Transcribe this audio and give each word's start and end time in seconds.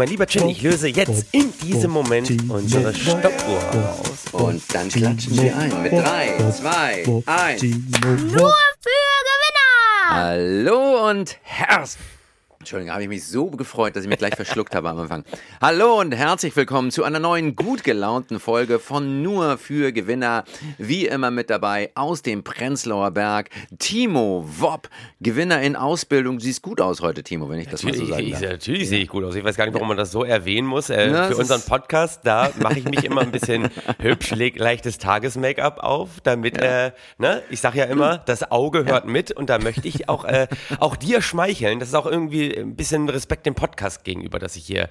mein 0.00 0.08
lieber 0.08 0.26
Chin, 0.26 0.48
ich 0.48 0.62
löse 0.62 0.88
jetzt 0.88 1.26
in 1.30 1.52
diesem 1.62 1.90
Moment 1.90 2.30
unsere 2.48 2.94
Stoppuhr 2.94 3.70
aus. 3.70 4.32
Und 4.32 4.62
dann 4.74 4.88
klatschen 4.88 5.36
wir 5.42 5.54
ein 5.54 5.82
mit 5.82 5.92
3, 5.92 6.50
2, 6.52 7.22
1. 7.26 7.62
Nur 7.62 8.54
für 8.80 9.02
Gewinner! 9.28 10.08
Hallo 10.08 11.10
und 11.10 11.36
herzlich. 11.42 12.19
Entschuldigung, 12.62 12.92
habe 12.92 13.02
ich 13.04 13.08
mich 13.08 13.24
so 13.26 13.46
gefreut, 13.46 13.96
dass 13.96 14.02
ich 14.02 14.08
mich 14.10 14.18
gleich 14.18 14.36
verschluckt 14.36 14.74
habe 14.74 14.90
am 14.90 14.98
Anfang. 14.98 15.24
Hallo 15.62 15.98
und 15.98 16.12
herzlich 16.14 16.54
willkommen 16.54 16.90
zu 16.90 17.04
einer 17.04 17.18
neuen 17.18 17.56
gut 17.56 17.84
gelaunten 17.84 18.38
Folge 18.38 18.78
von 18.78 19.22
Nur 19.22 19.56
für 19.56 19.92
Gewinner. 19.92 20.44
Wie 20.76 21.06
immer 21.06 21.30
mit 21.30 21.48
dabei 21.48 21.90
aus 21.94 22.20
dem 22.20 22.44
Prenzlauer 22.44 23.12
Berg, 23.12 23.48
Timo 23.78 24.44
Wopp, 24.58 24.90
Gewinner 25.22 25.62
in 25.62 25.74
Ausbildung. 25.74 26.36
Du 26.36 26.44
siehst 26.44 26.60
gut 26.60 26.82
aus 26.82 27.00
heute, 27.00 27.22
Timo, 27.22 27.48
wenn 27.48 27.60
ich 27.60 27.68
das 27.68 27.82
mal 27.82 27.94
so 27.94 28.04
sagen 28.04 28.26
Ich, 28.26 28.32
darf. 28.32 28.42
natürlich 28.42 28.90
sehe 28.90 29.00
ich 29.04 29.08
gut 29.08 29.24
aus. 29.24 29.34
Ich 29.36 29.42
weiß 29.42 29.56
gar 29.56 29.64
nicht, 29.64 29.72
warum 29.72 29.88
man 29.88 29.96
das 29.96 30.12
so 30.12 30.22
erwähnen 30.22 30.68
muss. 30.68 30.90
Äh, 30.90 31.08
Na, 31.10 31.28
für 31.28 31.38
unseren 31.38 31.62
Podcast, 31.62 32.20
da 32.24 32.50
mache 32.60 32.78
ich 32.80 32.84
mich 32.84 33.04
immer 33.04 33.22
ein 33.22 33.30
bisschen 33.30 33.70
hübsch, 34.00 34.32
leg 34.32 34.58
leichtes 34.58 34.98
Tages-Make-up 34.98 35.78
auf, 35.78 36.20
damit, 36.24 36.58
äh, 36.58 36.92
ne, 37.16 37.42
ich 37.48 37.62
sage 37.62 37.78
ja 37.78 37.84
immer, 37.86 38.18
das 38.18 38.50
Auge 38.50 38.84
hört 38.84 39.06
mit 39.06 39.32
und 39.32 39.48
da 39.48 39.58
möchte 39.58 39.88
ich 39.88 40.10
auch, 40.10 40.26
äh, 40.26 40.46
auch 40.78 40.94
dir 40.96 41.22
schmeicheln. 41.22 41.78
Das 41.78 41.88
ist 41.88 41.94
auch 41.94 42.04
irgendwie 42.04 42.49
ein 42.56 42.76
bisschen 42.76 43.08
Respekt 43.08 43.46
dem 43.46 43.54
Podcast 43.54 44.04
gegenüber, 44.04 44.38
dass 44.38 44.56
ich 44.56 44.64
hier, 44.64 44.88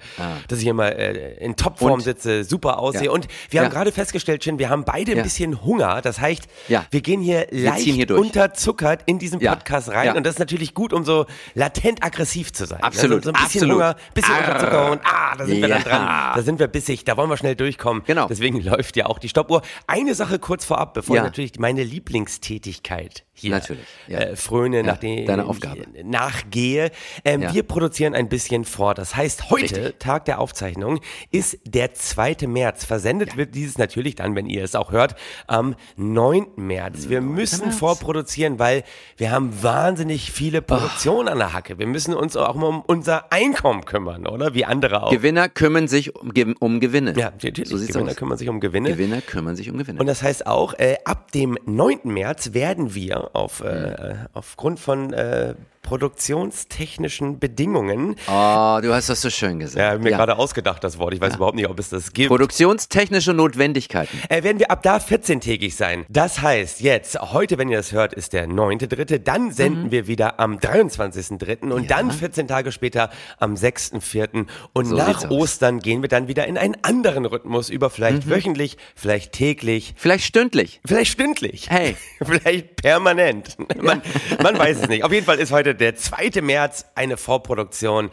dass 0.48 0.58
ich 0.58 0.64
hier 0.64 0.74
mal 0.74 0.88
äh, 0.88 1.36
in 1.44 1.56
Topform 1.56 1.90
Ah. 1.90 1.94
Und- 1.94 2.00
sitze, 2.02 2.44
super 2.44 2.78
aussehe. 2.78 3.06
Ja. 3.06 3.10
Und 3.10 3.26
wir 3.50 3.60
haben 3.60 3.66
Ja. 3.66 3.70
gerade 3.72 3.92
festgestellt, 3.92 4.42
Chin, 4.42 4.58
wir 4.58 4.68
haben 4.68 4.84
beide 4.84 5.12
ein 5.12 5.18
Ja. 5.18 5.22
bisschen 5.22 5.64
Hunger. 5.64 6.00
Das 6.02 6.20
heißt, 6.20 6.44
wir 6.68 7.00
gehen 7.00 7.20
hier 7.20 7.46
leicht 7.50 7.84
ziehen 7.84 7.94
hier 7.94 8.10
unterzuckert 8.18 9.02
in 9.06 9.18
diesen. 9.18 9.40
Podcast 9.40 9.88
rein 9.88 10.16
und 10.16 10.24
das 10.26 10.34
ist 10.34 10.38
natürlich 10.38 10.74
gut, 10.74 10.92
um 10.92 11.04
so 11.04 11.26
latent 11.54 12.04
aggressiv 12.04 12.52
zu 12.52 12.66
sein. 12.66 12.82
Absolut, 12.82 13.26
Also 13.26 13.30
so 13.32 13.36
ein 13.36 13.44
bisschen 13.44 13.62
absolut. 13.62 13.74
Hunger, 13.76 13.96
bisschen 14.14 14.34
Arr. 14.34 14.46
Unterzucker 14.54 14.90
und 14.92 15.00
ah, 15.04 15.36
da 15.36 15.46
sind 15.46 15.60
wir 15.60 15.68
dann 15.68 15.82
dran. 15.82 16.32
Da 16.36 16.42
sind 16.42 16.58
wir 16.58 16.68
bissig, 16.68 17.04
da 17.04 17.16
wollen 17.16 17.30
wir 17.30 17.36
schnell 17.36 17.56
durchkommen. 17.56 18.02
Genau. 18.06 18.28
Deswegen 18.28 18.60
läuft 18.62 18.96
ja 18.96 19.06
auch 19.06 19.18
die 19.18 19.28
Stoppuhr. 19.28 19.62
Eine 19.86 20.14
Sache 20.14 20.38
kurz 20.38 20.64
vorab, 20.64 20.94
bevor 20.94 21.16
natürlich 21.16 21.58
meine 21.58 21.82
Lieblingstätigkeit 21.84 23.24
hier 23.32 23.52
Natürlich, 23.52 23.84
ja. 24.06 24.18
äh, 24.18 24.36
fröne, 24.36 24.78
Ja, 24.78 24.82
nachdem 24.82 25.26
deine 25.26 25.46
Aufgabe. 25.46 25.86
nachgehe. 26.04 26.90
Ähm, 27.24 27.42
Ja. 27.42 27.49
Wir 27.52 27.62
produzieren 27.62 28.14
ein 28.14 28.28
bisschen 28.28 28.64
vor. 28.64 28.94
Das 28.94 29.16
heißt, 29.16 29.50
heute, 29.50 29.62
Richtig. 29.62 30.00
Tag 30.00 30.24
der 30.26 30.38
Aufzeichnung, 30.40 31.00
ist 31.30 31.58
der 31.64 31.94
2. 31.94 32.46
März. 32.46 32.84
Versendet 32.84 33.36
wird 33.36 33.54
dieses 33.54 33.78
natürlich 33.78 34.14
dann, 34.14 34.34
wenn 34.34 34.46
ihr 34.46 34.62
es 34.64 34.74
auch 34.74 34.92
hört, 34.92 35.14
am 35.46 35.74
9. 35.96 36.46
März. 36.56 37.08
Wir 37.08 37.20
müssen 37.20 37.66
März. 37.66 37.76
vorproduzieren, 37.78 38.58
weil 38.58 38.84
wir 39.16 39.30
haben 39.32 39.62
wahnsinnig 39.62 40.32
viele 40.32 40.62
Produktionen 40.62 41.28
an 41.28 41.38
der 41.38 41.52
Hacke. 41.52 41.78
Wir 41.78 41.86
müssen 41.86 42.14
uns 42.14 42.36
auch 42.36 42.54
mal 42.54 42.66
um 42.68 42.82
unser 42.86 43.32
Einkommen 43.32 43.84
kümmern, 43.84 44.26
oder? 44.26 44.54
Wie 44.54 44.64
andere 44.64 45.02
auch. 45.02 45.10
Gewinner 45.10 45.48
kümmern 45.48 45.88
sich 45.88 46.14
um, 46.16 46.32
um 46.60 46.80
Gewinne. 46.80 47.14
ja, 47.16 47.30
natürlich. 47.30 47.68
So 47.68 47.76
Gewinner 47.76 48.10
aus. 48.10 48.16
kümmern 48.16 48.38
sich 48.38 48.48
um 48.48 48.60
Gewinne. 48.60 48.90
Gewinner 48.90 49.20
kümmern 49.20 49.56
sich 49.56 49.70
um 49.70 49.78
Gewinne. 49.78 50.00
Und 50.00 50.06
das 50.06 50.22
heißt 50.22 50.46
auch, 50.46 50.74
äh, 50.74 50.96
ab 51.04 51.32
dem 51.32 51.58
9. 51.66 52.00
März 52.04 52.52
werden 52.52 52.94
wir 52.94 53.34
auf, 53.34 53.60
Mhm. 53.60 53.66
äh, 53.66 54.14
aufgrund 54.32 54.80
von 54.80 55.12
äh, 55.12 55.54
produktionstechnischen 55.82 57.38
Bedingungen, 57.38 58.16
oh, 58.28 58.78
du 58.82 58.92
hast 58.92 59.08
das 59.08 59.20
so 59.22 59.30
schön 59.30 59.58
gesagt. 59.60 59.78
ja, 59.80 59.98
mir 59.98 60.10
Ja. 60.10 60.16
gerade 60.16 60.36
ausgedacht 60.38 60.82
das 60.84 60.98
Wort, 60.98 61.14
ich 61.14 61.20
weiß 61.20 61.36
überhaupt 61.36 61.56
nicht, 61.56 61.68
ob 61.68 61.78
es 61.78 61.88
das 61.90 62.12
gibt, 62.12 62.28
Produktionstechnische 62.28 63.32
Notwendigkeiten. 63.34 64.16
äh, 64.28 64.42
werden 64.42 64.58
wir 64.58 64.70
ab 64.70 64.82
da 64.82 64.96
14-tägig 64.98 65.74
sein. 65.74 66.04
Das 66.08 66.40
heißt, 66.42 66.80
jetzt, 66.80 67.18
heute, 67.20 67.58
wenn 67.58 67.68
ihr 67.68 67.76
das 67.78 67.92
hört, 67.92 68.12
ist 68.14 68.32
der 68.32 68.46
9.3., 68.46 69.18
dann 69.18 69.52
senden 69.52 69.84
Mhm. 69.84 69.90
wir 69.90 70.06
wieder 70.06 70.38
am 70.40 70.58
23.3. 70.58 71.72
und 71.72 71.90
dann 71.90 72.10
14 72.10 72.46
Tage 72.48 72.72
später 72.72 73.10
am 73.38 73.54
6.4. 73.54 74.46
Und 74.72 74.86
So 74.86 74.96
nach 74.96 75.24
aus. 75.24 75.30
Ostern 75.30 75.80
gehen 75.80 76.02
wir 76.02 76.08
dann 76.08 76.28
wieder 76.28 76.46
in 76.46 76.56
einen 76.58 76.76
anderen 76.82 77.24
Rhythmus 77.26 77.68
über, 77.70 77.90
vielleicht 77.90 78.26
Mhm. 78.26 78.30
wöchentlich, 78.30 78.76
vielleicht 78.94 79.32
täglich, 79.32 79.94
Vielleicht 79.96 80.24
stündlich. 80.24 80.80
Vielleicht 80.84 81.12
stündlich. 81.12 81.68
Hey. 81.70 81.96
Vielleicht 82.22 82.76
permanent. 82.76 83.56
Man, 83.82 84.02
man 84.42 84.58
weiß 84.58 84.82
es 84.82 84.88
nicht. 84.88 85.04
Auf 85.04 85.12
jeden 85.12 85.26
Fall 85.26 85.38
ist 85.38 85.52
heute 85.52 85.69
der 85.74 85.96
2. 85.96 86.40
März 86.42 86.86
eine 86.94 87.16
Vorproduktion. 87.16 88.10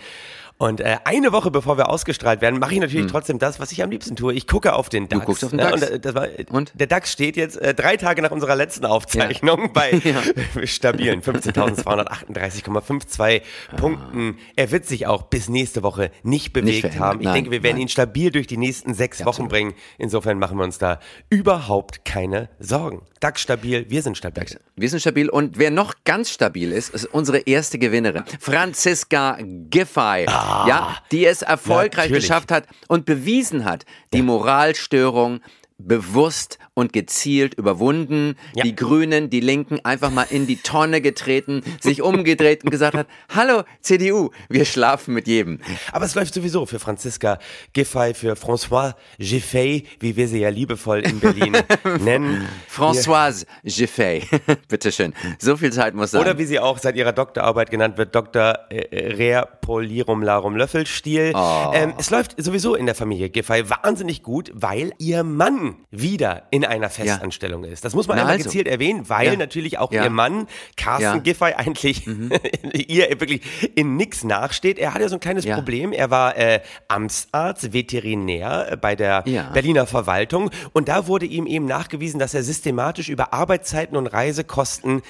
Und 0.57 0.81
äh, 0.81 0.97
eine 1.03 1.31
Woche 1.31 1.51
bevor 1.51 1.78
wir 1.78 1.90
ausgestrahlt 1.90 2.41
werden, 2.41 2.59
mache 2.59 2.73
ich 2.73 2.79
natürlich 2.79 3.12
trotzdem 3.12 3.38
das, 3.38 3.59
was 3.59 3.72
ich 3.72 3.84
am 3.84 3.91
liebsten 3.91 4.16
tue. 4.16 4.34
Ich 4.34 4.47
gucke 4.47 4.73
auf 4.73 4.90
den 4.90 5.07
DAX. 5.07 5.22
Hm. 5.22 5.25
guckst 5.25 5.44
auf 5.44 5.51
den 5.51 5.57
ne? 5.57 5.69
DAX. 5.69 5.91
Und, 5.91 6.03
äh, 6.06 6.16
war, 6.16 6.28
Und? 6.50 6.72
Der 6.73 6.88
DAX 6.88 7.12
steht 7.12 7.38
jetzt 7.38 7.57
äh, 7.57 7.75
drei 7.75 7.97
Tage 7.97 8.23
nach 8.23 8.31
unserer 8.31 8.56
letzten 8.56 8.85
Aufzeichnung 8.85 9.72
bei 9.73 10.01
stabilen 10.63 11.22
15.238,52 11.22 13.41
Punkten. 13.78 14.40
Er 14.56 14.72
wird 14.72 14.85
sich 14.85 15.06
auch 15.06 15.22
bis 15.23 15.50
nächste 15.50 15.84
Woche 15.84 16.09
nicht 16.23 16.53
bewegt 16.53 16.79
verändern. 16.81 17.07
haben. 17.07 17.19
Ich 17.19 17.25
Nein, 17.25 17.35
denke, 17.35 17.51
wir 17.51 17.62
werden 17.62 17.75
nein. 17.75 17.84
ihn 17.84 17.89
stabil 17.89 18.31
durch 18.31 18.47
die 18.47 18.57
nächsten 18.57 18.95
sechs 18.95 19.19
Wochen 19.19 19.28
absolut. 19.29 19.51
bringen. 19.51 19.75
Insofern 20.00 20.39
machen 20.39 20.57
wir 20.57 20.63
uns 20.63 20.79
da 20.79 21.00
überhaupt 21.29 22.03
keine 22.03 22.50
Sorgen. 22.59 23.03
DAX 23.19 23.41
stabil, 23.41 23.85
wir 23.89 24.01
sind 24.01 24.18
stabil. 24.18 24.45
Wir 24.75 24.89
sind 24.89 25.00
stabil 25.00 25.29
und 25.29 25.57
wer 25.57 25.72
noch 25.72 25.95
ganz 26.03 26.29
stabil 26.29 26.72
ist, 26.72 26.94
ist 26.94 27.06
unsere 27.06 27.39
erste 27.39 27.79
Gewinnerin, 27.79 28.24
Franziska 28.39 29.38
Giffey, 29.69 30.25
ja, 30.47 30.97
die 31.12 31.25
es 31.25 31.41
erfolgreich 31.41 32.09
natürlich. 32.09 32.24
geschafft 32.24 32.52
hat 32.52 32.66
und 32.88 33.06
bewiesen 33.06 33.66
hat, 33.66 33.85
die 34.13 34.22
Moralstörung 34.22 35.41
bewusst 35.78 36.59
und 36.78 36.94
gezielt 36.94 37.56
überwunden, 37.56 38.36
Ja. 38.54 38.64
die 38.64 38.76
Grünen, 38.76 39.32
die 39.32 39.40
Linken 39.40 39.84
einfach 39.84 40.12
mal 40.12 40.28
in 40.30 40.46
die 40.46 40.58
Tonne 40.58 41.02
getreten, 41.02 41.64
sich 41.82 42.04
umgedreht 42.04 42.64
und 42.64 42.70
gesagt 42.70 42.96
hat, 42.96 43.08
hallo 43.34 43.64
CDU, 43.82 44.30
wir 44.48 44.64
schlafen 44.64 45.16
mit 45.16 45.26
jedem. 45.28 45.60
Aber 45.92 46.06
es 46.06 46.14
läuft 46.14 46.36
sowieso 46.36 46.68
für 46.68 46.78
Franziska 46.78 47.40
Giffey, 47.74 48.14
für 48.14 48.34
François 48.34 48.94
Giffey, 49.18 49.88
wie 50.00 50.16
wir 50.16 50.28
sie 50.28 50.38
ja 50.40 50.50
liebevoll 50.50 51.00
in 51.00 51.20
Berlin 51.20 51.58
nennen. 52.04 52.48
Françoise 52.72 53.48
Giffey, 53.64 54.22
bitteschön, 54.68 55.16
so 55.40 55.58
viel 55.58 55.74
Zeit 55.74 55.96
muss 55.96 56.12
sein. 56.12 56.22
Oder 56.22 56.38
wie 56.38 56.46
sie 56.46 56.60
auch 56.60 56.78
seit 56.78 56.96
ihrer 56.96 57.12
Doktorarbeit 57.12 57.72
genannt 57.72 57.98
wird, 57.98 58.14
Dr. 58.14 58.60
äh, 58.70 59.14
Rea 59.16 59.46
Polirum 59.46 60.22
Larum 60.22 60.56
Löffelstiel. 60.56 61.32
Oh. 61.34 61.72
Ähm, 61.74 61.96
es 61.98 62.12
läuft 62.12 62.36
sowieso 62.42 62.76
in 62.76 62.86
der 62.86 62.94
Familie 62.94 63.32
Giffey 63.32 63.68
wahnsinnig 63.68 64.22
gut, 64.22 64.52
weil 64.54 64.92
ihr 65.00 65.24
Mann 65.24 65.78
wieder 65.90 66.44
in 66.52 66.67
einer 66.68 66.90
Festanstellung 66.90 67.64
ist. 67.64 67.84
Das 67.86 67.94
muss 67.96 68.08
man 68.08 68.18
Na 68.18 68.24
einmal 68.24 68.36
also. 68.36 68.46
gezielt 68.46 68.68
erwähnen, 68.68 69.10
weil 69.10 69.28
Ja. 69.28 69.36
natürlich 69.36 69.78
auch 69.80 69.92
Ja. 69.92 70.04
ihr 70.04 70.10
Mann, 70.10 70.48
Carsten. 70.76 71.24
Giffey, 71.24 71.54
eigentlich 71.56 72.06
ihr 72.88 73.10
wirklich 73.20 73.42
in 73.76 73.96
nix 73.98 74.24
nachsteht. 74.24 74.78
Er 74.80 74.94
hat 74.94 75.02
ja 75.02 75.10
so 75.10 75.16
ein 75.16 75.20
kleines. 75.20 75.46
Problem. 75.48 75.94
Er 75.94 76.10
war 76.12 76.38
äh, 76.38 76.60
Amtsarzt, 76.88 77.74
Veterinär 77.74 78.72
äh, 78.74 78.78
bei 78.78 78.96
der. 78.96 79.24
Berliner 79.54 79.88
Verwaltung 79.88 80.50
und 80.74 80.88
da 80.90 81.08
wurde 81.08 81.26
ihm 81.26 81.48
eben 81.48 81.66
nachgewiesen, 81.66 82.20
dass 82.20 82.34
er 82.34 82.44
systematisch 82.44 83.10
über 83.10 83.34
Arbeitszeiten 83.34 83.96
und 83.98 84.08
Reisekosten 84.08 85.02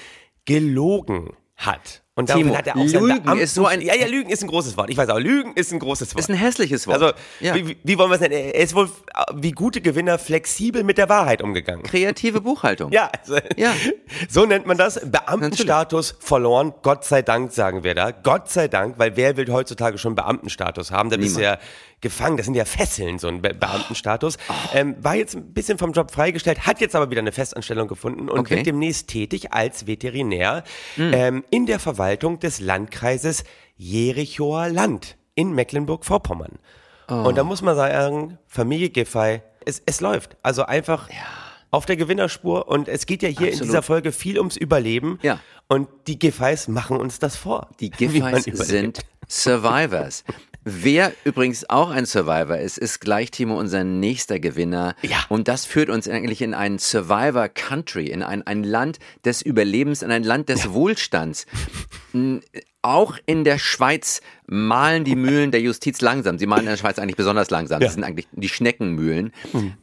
gelogen 0.44 1.30
hat. 1.56 2.02
Und 2.18 2.28
Timo, 2.28 2.56
hat 2.56 2.66
er 2.66 2.76
auch 2.76 2.84
Lügen 2.84 3.38
ist 3.38 3.54
so 3.54 3.66
ein- 3.66 3.80
Ja, 3.80 3.94
ja, 3.94 4.06
Lügen 4.06 4.28
ist 4.28 4.42
ein 4.42 4.48
großes 4.48 4.76
Wort. 4.76 4.90
Ich 4.90 4.96
weiß 4.96 5.08
auch, 5.08 5.18
Lügen 5.20 5.52
ist 5.54 5.72
ein 5.72 5.78
großes 5.78 6.14
Wort. 6.14 6.20
ist 6.20 6.28
ein 6.28 6.34
hässliches 6.36 6.86
Wort. 6.88 7.00
also, 7.00 7.14
ja. 7.40 7.54
wie, 7.54 7.76
wie 7.82 7.96
wollen 7.98 8.10
wir 8.10 8.16
es 8.16 8.20
nennen? 8.20 8.34
Er 8.34 8.54
ist 8.56 8.74
wohl 8.74 8.90
wie 9.34 9.52
gute 9.52 9.80
Gewinner 9.80 10.18
flexibel 10.18 10.82
mit 10.82 10.98
der 10.98 11.08
Wahrheit 11.08 11.42
umgegangen. 11.42 11.84
kreative 11.84 12.40
Buchhaltung. 12.40 12.90
Ja, 12.98 13.10
also, 13.20 13.38
Ja. 13.56 13.72
so 14.28 14.44
nennt 14.46 14.66
man 14.66 14.76
das. 14.76 15.00
Beamtenstatus 15.08 16.16
verloren. 16.18 16.74
Gott 16.82 17.04
sei 17.04 17.22
Dank, 17.22 17.52
sagen 17.52 17.84
wir 17.84 17.94
da. 17.94 18.10
Gott 18.10 18.50
sei 18.50 18.66
Dank, 18.68 18.98
weil 18.98 19.16
wer 19.16 19.36
will 19.36 19.50
heutzutage 19.52 19.98
schon 19.98 20.14
Beamtenstatus 20.16 20.90
haben? 20.90 21.10
Da 21.10 21.16
bist 21.16 21.36
du 21.36 21.42
ja. 21.42 21.58
Gefangen. 22.00 22.36
Das 22.36 22.46
sind 22.46 22.54
ja 22.54 22.64
Fesseln, 22.64 23.18
so 23.18 23.28
ein 23.28 23.42
Be 23.42 23.54
Beamtenstatus. 23.54 24.36
Ähm, 24.74 24.96
war 25.02 25.14
jetzt 25.16 25.34
ein 25.34 25.52
bisschen 25.52 25.78
vom 25.78 25.92
Job 25.92 26.10
freigestellt, 26.10 26.66
hat 26.66 26.80
jetzt 26.80 26.94
aber 26.94 27.10
wieder 27.10 27.20
eine 27.20 27.32
Festanstellung 27.32 27.88
gefunden 27.88 28.28
und 28.28 28.38
Okay. 28.40 28.56
wird 28.56 28.66
demnächst 28.66 29.08
tätig 29.08 29.52
als 29.52 29.86
Veterinär 29.86 30.64
ähm, 30.96 31.44
in 31.50 31.66
der 31.66 31.78
Verwaltung 31.78 32.38
des 32.38 32.60
Landkreises 32.60 33.44
Jerichoer 33.76 34.68
Land 34.68 35.16
in 35.34 35.52
Mecklenburg-Vorpommern. 35.54 36.58
Und 37.08 37.38
da 37.38 37.44
muss 37.44 37.62
man 37.62 37.74
sagen, 37.74 38.38
Familie 38.46 38.90
Giffey, 38.90 39.40
es, 39.64 39.82
es 39.86 40.00
läuft. 40.00 40.36
Also 40.42 40.64
einfach 40.66 41.08
auf 41.70 41.86
der 41.86 41.96
Gewinnerspur 41.96 42.68
und 42.68 42.88
es 42.88 43.06
geht 43.06 43.22
ja 43.22 43.28
hier 43.28 43.48
in 43.48 43.52
Absolut. 43.54 43.68
dieser 43.68 43.82
Folge 43.82 44.12
viel 44.12 44.38
ums 44.38 44.56
Überleben. 44.56 45.18
Ja. 45.22 45.40
Und 45.68 45.88
die 46.06 46.18
Giffeys 46.18 46.68
machen 46.68 46.96
uns 46.96 47.18
das 47.18 47.36
vor. 47.36 47.68
Die 47.80 47.90
überlebt. 47.98 48.56
sind 48.56 49.00
Survivors. 49.28 50.24
Wer 50.64 51.12
übrigens 51.24 51.68
auch 51.70 51.90
ein 51.90 52.04
Survivor 52.04 52.58
ist, 52.58 52.76
ist 52.76 53.00
gleich 53.00 53.30
Timo 53.30 53.58
unser 53.58 53.84
nächster 53.84 54.38
Gewinner. 54.38 54.94
Ja. 55.02 55.24
Und 55.28 55.48
das 55.48 55.64
führt 55.64 55.88
uns 55.88 56.06
eigentlich 56.08 56.42
in 56.42 56.52
ein 56.52 56.78
Survivor 56.78 57.48
Country, 57.48 58.08
in 58.08 58.22
ein, 58.22 58.46
ein 58.46 58.64
Land 58.64 58.98
des 59.24 59.40
Überlebens, 59.40 60.02
in 60.02 60.10
ein 60.10 60.24
Land 60.24 60.48
des 60.50 60.72
Wohlstands. 60.72 61.46
Auch 62.88 63.18
in 63.26 63.44
der 63.44 63.58
Schweiz 63.58 64.22
malen 64.46 65.04
die 65.04 65.14
Mühlen 65.14 65.50
der 65.50 65.60
Justiz 65.60 66.00
langsam. 66.00 66.38
Sie 66.38 66.46
malen 66.46 66.62
in 66.64 66.70
der 66.70 66.78
Schweiz 66.78 66.98
eigentlich 66.98 67.16
besonders 67.16 67.50
langsam. 67.50 67.82
Ja. 67.82 67.86
Das 67.86 67.94
sind 67.94 68.02
eigentlich 68.02 68.26
die 68.32 68.48
Schneckenmühlen. 68.48 69.32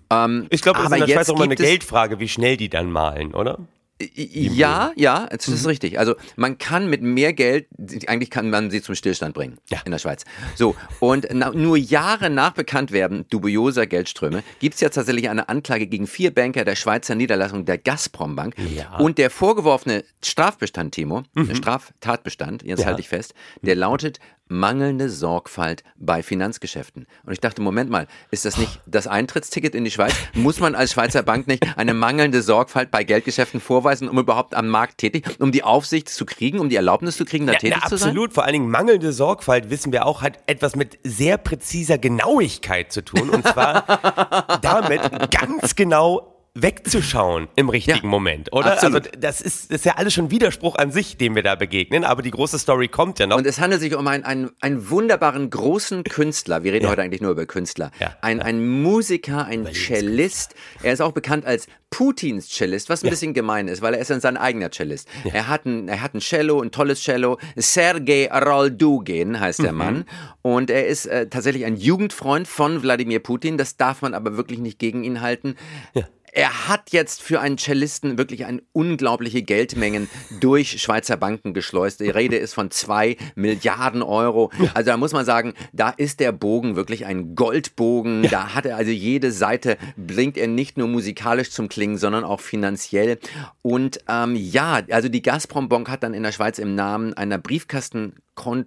Ähm, 0.10 0.48
Ich 0.50 0.64
glaube, 0.64 0.80
das 0.80 0.88
ist 0.92 0.94
in 0.98 1.06
der 1.06 1.14
Schweiz 1.14 1.30
auch 1.30 1.38
mal 1.38 1.44
eine 1.44 1.56
Geldfrage, 1.56 2.20
wie 2.20 2.28
schnell 2.28 2.58
die 2.58 2.68
dann 2.68 2.92
malen, 2.92 3.36
oder? 3.36 3.60
Ja, 3.98 4.92
ja, 4.98 5.26
das 5.28 5.48
ist 5.48 5.62
mhm. 5.62 5.70
richtig. 5.70 6.00
Also 6.00 6.16
man 6.36 6.58
kann 6.58 6.90
mit 6.90 7.02
mehr 7.02 7.32
Geld, 7.32 7.68
eigentlich 8.08 8.30
kann 8.30 8.50
man 8.50 8.70
sie 8.70 8.82
zum 8.82 8.94
Stillstand 8.94 9.34
bringen 9.34 9.58
ja. 9.70 9.80
in 9.86 9.92
der 9.92 10.00
Schweiz. 10.00 10.26
So, 10.56 10.76
und 11.00 11.28
na, 11.32 11.52
nur 11.52 11.78
Jahre 11.78 12.30
nach 12.30 12.52
Bekanntwerden 12.52 13.26
dubioser 13.30 13.88
Geldströme 13.88 14.44
gibt 14.60 14.76
es 14.76 14.82
ja 14.82 14.90
tatsächlich 14.90 15.30
eine 15.30 15.48
Anklage 15.48 15.88
gegen 15.88 16.08
vier 16.08 16.34
Banker 16.34 16.66
der 16.66 16.76
Schweizer 16.76 17.16
Niederlassung 17.16 17.64
der 17.64 17.78
Gazprom 17.78 18.36
Bank. 18.36 18.56
Ja. 18.76 18.98
Und 18.98 19.18
der 19.18 19.30
vorgeworfene 19.30 20.04
Strafbestand, 20.22 20.94
Timo, 20.94 21.24
mhm. 21.34 21.56
Straftatbestand, 21.56 22.64
jetzt 22.64 22.82
ja. 22.82 22.88
halte 22.88 23.00
ich 23.00 23.08
fest, 23.08 23.34
der 23.62 23.76
lautet 23.76 24.20
mangelnde 24.48 25.10
Sorgfalt 25.10 25.84
bei 25.98 26.22
Finanzgeschäften. 26.22 27.08
Und 27.26 27.34
ich 27.34 27.40
dachte, 27.40 27.62
Moment 27.62 27.90
mal, 27.90 28.08
ist 28.32 28.46
das 28.46 28.58
nicht 28.58 28.80
das 28.86 29.08
Eintrittsticket 29.08 29.74
in 29.74 29.84
die 29.84 29.92
Schweiz? 29.92 30.14
Muss 30.34 30.60
man 30.60 30.76
als 30.76 30.92
Schweizer 30.92 31.24
Bank 31.24 31.48
nicht 31.48 31.66
eine 31.78 31.94
mangelnde 31.94 32.42
Sorgfalt 32.42 32.92
bei 32.92 33.04
Geldgeschäften 33.04 33.60
vorweisen, 33.60 34.08
um 34.08 34.20
überhaupt 34.20 34.54
am 34.54 34.68
Markt 34.68 35.00
tätig, 35.00 35.26
um 35.40 35.52
die 35.52 35.64
Aufsicht 35.64 36.10
zu 36.10 36.26
kriegen, 36.26 36.60
um 36.60 36.70
die 36.70 36.76
Erlaubnis 36.76 37.18
zu 37.18 37.26
kriegen, 37.26 37.48
da 37.48 37.54
ja, 37.54 37.60
tätig 37.60 37.80
na, 37.82 37.90
zu 37.90 37.98
sein? 37.98 38.10
Absolut, 38.10 38.34
vor 38.34 38.44
allen 38.44 38.54
Dingen 38.54 38.70
mangelnde 38.70 39.14
Sorgfalt, 39.14 39.70
wissen 39.70 39.92
wir 39.92 40.06
auch, 40.06 40.22
hat 40.22 40.40
etwas 40.46 40.76
mit 40.76 41.00
sehr 41.04 41.38
präziser 41.38 41.98
Genauigkeit 41.98 42.92
zu 42.92 43.04
tun. 43.04 43.30
Und 43.30 43.48
zwar 43.48 44.60
damit 44.62 45.02
ganz 45.32 45.76
genau 45.76 46.35
wegzuschauen 46.58 47.50
im 47.58 47.68
richtigen 47.68 47.98
ja, 48.04 48.08
Moment, 48.08 48.54
oder? 48.54 48.74
Absolut. 48.74 49.08
Also 49.08 49.20
das 49.20 49.42
ist, 49.42 49.72
das 49.72 49.80
ist 49.80 49.86
ja 49.86 49.96
alles 49.98 50.14
schon 50.14 50.32
Widerspruch 50.32 50.76
an 50.76 50.90
sich, 50.90 51.18
dem 51.18 51.36
wir 51.36 51.44
da 51.44 51.56
begegnen, 51.56 52.06
aber 52.06 52.22
die 52.22 52.32
große 52.32 52.58
Story 52.58 52.88
kommt 52.88 53.20
ja 53.20 53.28
noch. 53.28 53.38
Und 53.38 53.46
es 53.46 53.60
handelt 53.60 53.82
sich 53.82 53.94
um 53.94 54.08
einen, 54.08 54.24
einen, 54.24 54.52
einen 54.62 54.90
wunderbaren 54.90 55.50
großen 55.50 56.06
Künstler. 56.06 56.64
Wir 56.64 56.72
reden 56.72 56.86
ja. 56.86 56.92
heute 56.92 57.02
eigentlich 57.02 57.22
nur 57.22 57.32
über 57.32 57.46
Künstler. 57.46 57.92
Ja, 58.00 58.16
ein, 58.22 58.42
ein 58.42 58.82
Musiker, 58.82 59.46
ein 59.46 59.68
Cellist. 59.74 60.56
Er 60.82 60.94
ist 60.94 61.02
auch 61.02 61.12
bekannt 61.12 61.46
als 61.46 61.68
Putins 61.90 62.50
Cellist, 62.50 62.90
was 62.90 63.04
ein 63.04 63.10
bisschen 63.10 63.34
gemein 63.34 63.68
ist, 63.68 63.82
weil 63.82 63.94
er 63.94 64.00
ist 64.00 64.10
dann 64.10 64.22
sein 64.22 64.38
eigener 64.38 64.72
Cellist. 64.72 65.10
Er, 65.32 65.50
hat 65.50 65.66
ein, 65.66 65.90
er 65.90 66.02
hat 66.02 66.14
ein 66.14 66.20
Cello, 66.20 66.62
ein 66.62 66.72
tolles 66.72 67.02
Cello. 67.02 67.38
Sergei 67.58 68.30
Roldugin 68.32 69.40
heißt 69.40 69.60
der 69.60 69.74
mhm. 69.74 69.78
Mann. 69.78 70.06
Und 70.42 70.70
er 70.70 70.88
ist 70.88 71.06
äh, 71.06 71.28
tatsächlich 71.28 71.66
ein 71.66 71.76
Jugendfreund 71.76 72.48
von 72.48 72.82
Wladimir 72.82 73.20
Putin. 73.20 73.58
Das 73.58 73.76
darf 73.76 74.02
man 74.02 74.14
aber 74.14 74.38
wirklich 74.38 74.60
nicht 74.60 74.80
gegen 74.80 75.04
ihn 75.04 75.20
halten. 75.20 75.56
Ja 75.94 76.04
er 76.36 76.68
hat 76.68 76.92
jetzt 76.92 77.22
für 77.22 77.40
einen 77.40 77.58
Cellisten 77.58 78.18
wirklich 78.18 78.46
ein 78.46 78.62
unglaubliche 78.74 79.42
Geldmengen 79.42 80.10
durch 80.42 80.82
Schweizer 80.82 81.16
Banken 81.18 81.54
geschleust. 81.54 82.02
Die 82.02 82.10
Rede 82.10 82.36
ist 82.36 82.54
von 82.54 82.70
zwei 82.72 83.16
Milliarden 83.36 84.04
Euro. 84.04 84.52
Also 84.74 84.92
da 84.92 84.98
muss 84.98 85.14
man 85.14 85.26
sagen, 85.26 85.54
da 85.72 85.90
ist 85.90 86.20
der 86.20 86.34
Bogen 86.34 86.76
wirklich 86.76 87.06
ein 87.06 87.36
Goldbogen. 87.36 88.26
Ja. 88.26 88.30
Da 88.30 88.56
hat 88.56 88.66
er 88.66 88.76
also 88.76 88.92
jede 88.92 89.32
Seite, 89.32 89.78
bringt 89.96 90.38
er 90.38 90.48
nicht 90.48 90.78
nur 90.78 90.90
musikalisch 90.90 91.52
zum 91.52 91.70
Klingen, 91.70 91.98
sondern 91.98 92.26
auch 92.26 92.42
finanziell. 92.42 93.18
Und 93.62 94.00
ähm, 94.10 94.36
ja, 94.36 94.82
also 94.92 95.08
die 95.08 95.22
Gazprom 95.22 95.70
Bank 95.70 95.90
hat 95.90 96.04
dann 96.04 96.14
in 96.14 96.24
der 96.24 96.34
Schweiz 96.34 96.60
im 96.60 96.76
Namen 96.76 97.14
einer 97.14 97.38
Briefkasten 97.38 98.14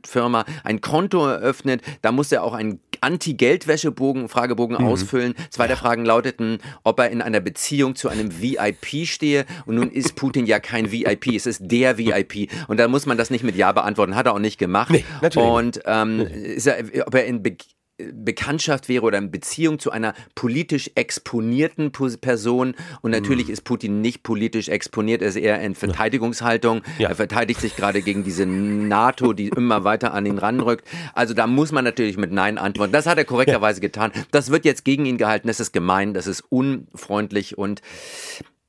Firma 0.06 0.46
ein 0.64 0.80
Konto 0.80 1.26
eröffnet. 1.26 1.82
Da 2.00 2.10
muss 2.10 2.32
er 2.32 2.42
auch 2.42 2.54
einen 2.54 2.80
Anti-Geldwäschebogen, 3.00 4.28
Fragebogen 4.28 4.76
mhm. 4.78 4.86
ausfüllen. 4.86 5.34
Zwei 5.50 5.66
der 5.66 5.76
Fragen 5.76 6.04
lauteten, 6.04 6.58
ob 6.84 6.98
er 6.98 7.10
in 7.10 7.22
einer 7.22 7.40
Beziehung 7.40 7.94
zu 7.94 8.08
einem 8.08 8.40
VIP 8.40 9.06
stehe. 9.06 9.46
Und 9.66 9.76
nun 9.76 9.90
ist 9.90 10.16
Putin 10.16 10.46
ja 10.46 10.60
kein 10.60 10.90
VIP, 10.90 11.28
es 11.34 11.46
ist 11.46 11.60
der 11.62 11.98
VIP. 11.98 12.50
Und 12.68 12.78
da 12.78 12.88
muss 12.88 13.06
man 13.06 13.18
das 13.18 13.30
nicht 13.30 13.44
mit 13.44 13.56
Ja 13.56 13.72
beantworten. 13.72 14.14
Hat 14.14 14.26
er 14.26 14.34
auch 14.34 14.38
nicht 14.38 14.58
gemacht. 14.58 14.90
Nee, 14.90 15.04
natürlich. 15.22 15.48
Und 15.48 15.80
ähm, 15.86 16.20
ist 16.20 16.66
er, 16.66 17.06
ob 17.06 17.14
er 17.14 17.26
in 17.26 17.42
Be 17.42 17.56
Bekanntschaft 17.98 18.88
wäre 18.88 19.04
oder 19.04 19.18
in 19.18 19.30
Beziehung 19.30 19.80
zu 19.80 19.90
einer 19.90 20.14
politisch 20.36 20.90
exponierten 20.94 21.90
Person. 21.90 22.74
Und 23.02 23.10
natürlich 23.10 23.48
mm. 23.48 23.52
ist 23.52 23.64
Putin 23.64 24.00
nicht 24.00 24.22
politisch 24.22 24.68
exponiert, 24.68 25.20
er 25.20 25.28
ist 25.28 25.36
eher 25.36 25.60
in 25.60 25.74
Verteidigungshaltung. 25.74 26.82
Ja. 26.98 27.08
Er 27.08 27.16
verteidigt 27.16 27.60
sich 27.60 27.74
gerade 27.74 28.02
gegen 28.02 28.22
diese 28.22 28.46
NATO, 28.46 29.32
die 29.32 29.48
immer 29.48 29.82
weiter 29.82 30.14
an 30.14 30.26
ihn 30.26 30.38
ranrückt. 30.38 30.86
Also 31.12 31.34
da 31.34 31.48
muss 31.48 31.72
man 31.72 31.84
natürlich 31.84 32.16
mit 32.16 32.30
Nein 32.30 32.56
antworten. 32.56 32.92
Das 32.92 33.06
hat 33.06 33.18
er 33.18 33.24
korrekterweise 33.24 33.80
ja. 33.80 33.88
getan. 33.88 34.12
Das 34.30 34.50
wird 34.50 34.64
jetzt 34.64 34.84
gegen 34.84 35.04
ihn 35.04 35.18
gehalten. 35.18 35.48
Das 35.48 35.58
ist 35.58 35.72
gemein, 35.72 36.14
das 36.14 36.28
ist 36.28 36.44
unfreundlich 36.48 37.58
und 37.58 37.82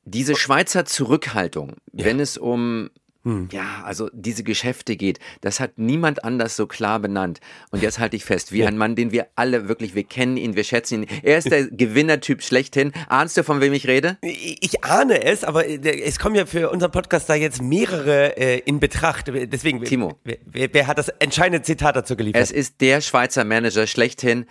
diese 0.05 0.35
Schweizer 0.35 0.85
Zurückhaltung, 0.85 1.75
ja. 1.93 2.05
wenn 2.05 2.19
es 2.19 2.37
um 2.37 2.89
hm. 3.23 3.49
Ja, 3.51 3.83
also 3.83 4.09
diese 4.13 4.43
Geschäfte 4.43 4.95
geht, 4.95 5.19
das 5.41 5.59
hat 5.59 5.77
niemand 5.77 6.23
anders 6.23 6.55
so 6.55 6.67
klar 6.67 6.99
benannt. 6.99 7.41
Und 7.69 7.83
jetzt 7.83 7.99
halte 7.99 8.15
ich 8.15 8.23
fest, 8.23 8.53
wie 8.53 8.59
ja. 8.59 8.67
ein 8.67 8.77
Mann, 8.77 8.95
den 8.95 9.11
wir 9.11 9.27
alle 9.35 9.67
wirklich, 9.67 9.93
wir 9.93 10.05
kennen 10.05 10.37
ihn, 10.37 10.55
wir 10.55 10.63
schätzen 10.63 11.03
ihn. 11.03 11.09
Er 11.23 11.37
ist 11.37 11.51
der 11.51 11.67
Gewinnertyp 11.71 12.41
schlechthin. 12.41 12.93
Ahnst 13.09 13.35
du, 13.35 13.43
von 13.43 13.59
wem 13.59 13.73
ich 13.73 13.87
rede? 13.87 14.17
Ich 14.21 14.85
ahne 14.85 15.21
es, 15.23 15.43
aber 15.43 15.67
äh, 15.67 16.01
es 16.01 16.17
kommen 16.17 16.35
ja 16.35 16.45
für 16.45 16.69
unseren 16.69 16.91
Podcast 16.91 17.29
da 17.29 17.35
jetzt 17.35 17.61
mehrere 17.61 18.37
äh, 18.37 18.59
in 18.59 18.79
Betracht. 18.79 19.25
Deswegen, 19.27 19.83
Timo, 19.83 20.17
wer, 20.23 20.37
wer, 20.71 20.87
hat 20.87 20.97
das 20.97 21.09
entscheidende 21.09 21.61
Zitat 21.61 21.97
dazu 21.97 22.15
geliefert? 22.15 22.41
Es 22.41 22.51
ist 22.51 22.79
der 22.79 23.01
Schweizer 23.01 23.43
Manager 23.43 23.85
schlechthin. 23.85 24.45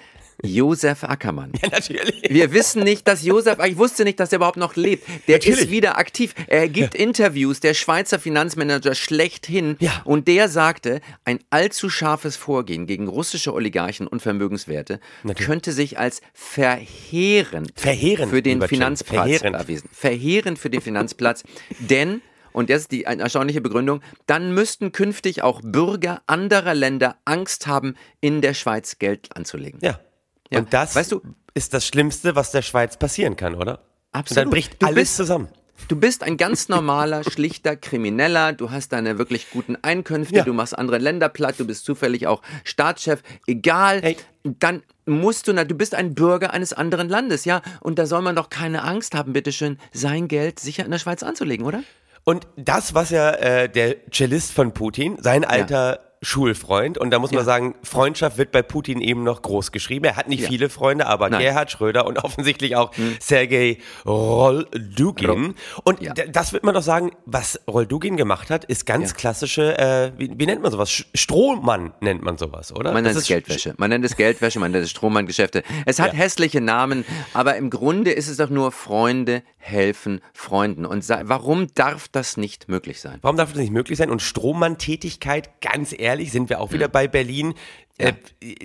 Josef 0.44 1.04
Ackermann. 1.04 1.52
Ja, 1.62 1.68
natürlich. 1.70 2.22
Wir 2.28 2.52
wissen 2.52 2.84
nicht, 2.84 3.08
dass 3.08 3.24
Josef, 3.24 3.58
ich 3.64 3.76
wusste 3.76 4.04
nicht, 4.04 4.20
dass 4.20 4.32
er 4.32 4.36
überhaupt 4.36 4.56
noch 4.56 4.76
lebt. 4.76 5.06
Der 5.26 5.36
natürlich. 5.36 5.60
ist 5.60 5.70
wieder 5.70 5.98
aktiv. 5.98 6.34
Er 6.46 6.68
gibt 6.68 6.94
ja. 6.94 7.00
Interviews, 7.00 7.60
der 7.60 7.74
Schweizer 7.74 8.18
Finanzmanager 8.18 8.94
schlechthin. 8.94 9.76
Ja. 9.80 10.02
Und 10.04 10.28
der 10.28 10.48
sagte, 10.48 11.00
ein 11.24 11.40
allzu 11.50 11.90
scharfes 11.90 12.36
Vorgehen 12.36 12.86
gegen 12.86 13.08
russische 13.08 13.52
Oligarchen 13.52 14.06
und 14.06 14.22
Vermögenswerte 14.22 15.00
natürlich. 15.24 15.46
könnte 15.46 15.72
sich 15.72 15.98
als 15.98 16.20
verheerend, 16.34 17.72
verheerend 17.74 18.30
für 18.30 18.42
den 18.42 18.62
Finanzplatz 18.62 19.24
verheerend. 19.24 19.56
erwiesen. 19.56 19.88
Verheerend 19.92 20.58
für 20.58 20.70
den 20.70 20.80
Finanzplatz. 20.80 21.42
Denn 21.80 22.22
und 22.52 22.70
das 22.70 22.82
ist 22.82 22.92
die 22.92 23.04
erstaunliche 23.04 23.60
Begründung, 23.60 24.00
dann 24.26 24.52
müssten 24.52 24.90
künftig 24.90 25.42
auch 25.42 25.60
Bürger 25.62 26.22
anderer 26.26 26.74
Länder 26.74 27.16
Angst 27.24 27.66
haben, 27.66 27.94
in 28.20 28.40
der 28.40 28.54
Schweiz 28.54 28.98
Geld 28.98 29.36
anzulegen. 29.36 29.78
Ja. 29.82 30.00
Ja. 30.50 30.60
Und 30.60 30.72
das 30.72 30.94
weißt 30.94 31.12
du, 31.12 31.22
ist 31.54 31.74
das 31.74 31.86
Schlimmste, 31.86 32.36
was 32.36 32.52
der 32.52 32.62
Schweiz 32.62 32.96
passieren 32.96 33.36
kann, 33.36 33.54
oder? 33.54 33.80
Absolut. 34.12 34.30
Und 34.30 34.36
dann 34.36 34.50
bricht 34.50 34.82
du 34.82 34.86
alles 34.86 34.96
bist, 34.96 35.16
zusammen. 35.16 35.48
Du 35.86 35.96
bist 35.96 36.22
ein 36.22 36.36
ganz 36.36 36.68
normaler, 36.68 37.22
schlichter 37.30 37.76
Krimineller, 37.76 38.52
du 38.52 38.70
hast 38.70 38.92
deine 38.92 39.18
wirklich 39.18 39.50
guten 39.50 39.76
Einkünfte, 39.82 40.36
ja. 40.36 40.44
du 40.44 40.52
machst 40.52 40.76
andere 40.76 40.98
Länder 40.98 41.28
platt, 41.28 41.56
du 41.58 41.66
bist 41.66 41.84
zufällig 41.84 42.26
auch 42.26 42.42
Staatschef, 42.64 43.22
egal, 43.46 44.02
hey. 44.02 44.16
dann 44.42 44.82
musst 45.06 45.48
du, 45.48 45.52
na, 45.52 45.64
du 45.64 45.74
bist 45.74 45.94
ein 45.94 46.14
Bürger 46.14 46.52
eines 46.52 46.72
anderen 46.72 47.08
Landes, 47.08 47.44
ja, 47.44 47.62
und 47.80 47.98
da 47.98 48.06
soll 48.06 48.22
man 48.22 48.34
doch 48.34 48.50
keine 48.50 48.82
Angst 48.82 49.14
haben, 49.14 49.32
bitteschön, 49.32 49.78
sein 49.92 50.28
Geld 50.28 50.58
sicher 50.58 50.84
in 50.84 50.90
der 50.90 50.98
Schweiz 50.98 51.22
anzulegen, 51.22 51.64
oder? 51.64 51.82
Und 52.24 52.46
das, 52.56 52.94
was 52.94 53.10
ja 53.10 53.30
äh, 53.30 53.68
der 53.70 53.96
Cellist 54.10 54.52
von 54.52 54.74
Putin, 54.74 55.16
sein 55.20 55.44
alter 55.44 55.92
ja. 55.94 56.07
Schulfreund. 56.22 56.98
Und 56.98 57.10
da 57.10 57.18
muss 57.18 57.30
man 57.32 57.44
sagen, 57.44 57.74
Freundschaft 57.82 58.38
wird 58.38 58.50
bei 58.50 58.62
Putin 58.62 59.00
eben 59.00 59.22
noch 59.22 59.42
groß 59.42 59.72
geschrieben. 59.72 60.04
Er 60.06 60.16
hat 60.16 60.28
nicht 60.28 60.42
ja. 60.42 60.48
viele 60.48 60.68
Freunde, 60.68 61.06
aber 61.06 61.30
Nein. 61.30 61.40
Gerhard 61.40 61.70
Schröder 61.70 62.06
und 62.06 62.18
offensichtlich 62.24 62.76
auch 62.76 62.94
hm. 62.96 63.16
Sergei 63.20 63.78
Roldugin. 64.06 65.54
Und 65.84 66.00
ja. 66.00 66.14
das 66.14 66.52
wird 66.52 66.64
man 66.64 66.74
doch 66.74 66.82
sagen, 66.82 67.12
was 67.26 67.60
Roldugin 67.68 68.16
gemacht 68.16 68.50
hat, 68.50 68.64
ist 68.64 68.86
ganz 68.86 69.10
ja. 69.10 69.16
klassische, 69.16 69.78
äh, 69.78 70.12
wie, 70.16 70.30
wie, 70.36 70.46
nennt 70.46 70.62
man 70.62 70.72
sowas? 70.72 71.04
Strohmann 71.14 71.92
nennt 72.00 72.22
man 72.22 72.36
sowas, 72.38 72.74
oder? 72.74 72.92
Man 72.92 73.04
nennt 73.04 73.16
es 73.16 73.26
Geldwäsche. 73.26 73.74
Man 73.76 73.90
nennt 73.90 74.04
es 74.04 74.16
Geldwäsche, 74.16 74.58
man 74.58 74.72
nennt 74.72 74.84
es 74.84 74.90
Strohmann-Geschäfte. 74.90 75.62
Es 75.86 76.00
hat 76.00 76.14
hässliche 76.14 76.60
Namen, 76.60 77.04
aber 77.34 77.56
im 77.56 77.70
Grunde 77.70 78.10
ist 78.10 78.28
es 78.28 78.38
doch 78.38 78.50
nur 78.50 78.72
Freunde 78.72 79.42
helfen 79.58 80.20
Freunden. 80.32 80.86
Und 80.86 81.08
warum 81.08 81.66
darf 81.74 82.08
das 82.08 82.36
nicht 82.36 82.68
möglich 82.68 83.00
sein? 83.00 83.18
Warum 83.22 83.36
darf 83.36 83.50
das 83.50 83.58
nicht 83.58 83.72
möglich 83.72 83.98
sein? 83.98 84.10
Und 84.10 84.22
Strohmann-Tätigkeit, 84.22 85.60
ganz 85.60 85.94
ehrlich, 85.96 86.07
ehrlich, 86.08 86.32
sind 86.32 86.48
wir 86.48 86.60
auch 86.60 86.72
wieder 86.72 86.88
mhm. 86.88 86.92
bei 86.92 87.08
Berlin. 87.08 87.54
Ja. 88.00 88.08
Äh, 88.08 88.14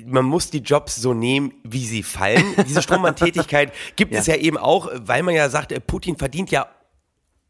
man 0.05 0.25
muss 0.25 0.49
die 0.49 0.59
Jobs 0.59 0.95
so 0.95 1.13
nehmen, 1.13 1.53
wie 1.63 1.85
sie 1.85 2.03
fallen. 2.03 2.43
Diese 2.67 2.81
Strohmann-Tätigkeit 2.81 3.73
gibt 3.95 4.13
ja. 4.13 4.19
es 4.19 4.27
ja 4.27 4.35
eben 4.35 4.57
auch, 4.57 4.89
weil 4.93 5.23
man 5.23 5.35
ja 5.35 5.49
sagt, 5.49 5.71
äh, 5.71 5.79
Putin 5.79 6.17
verdient 6.17 6.51
ja 6.51 6.67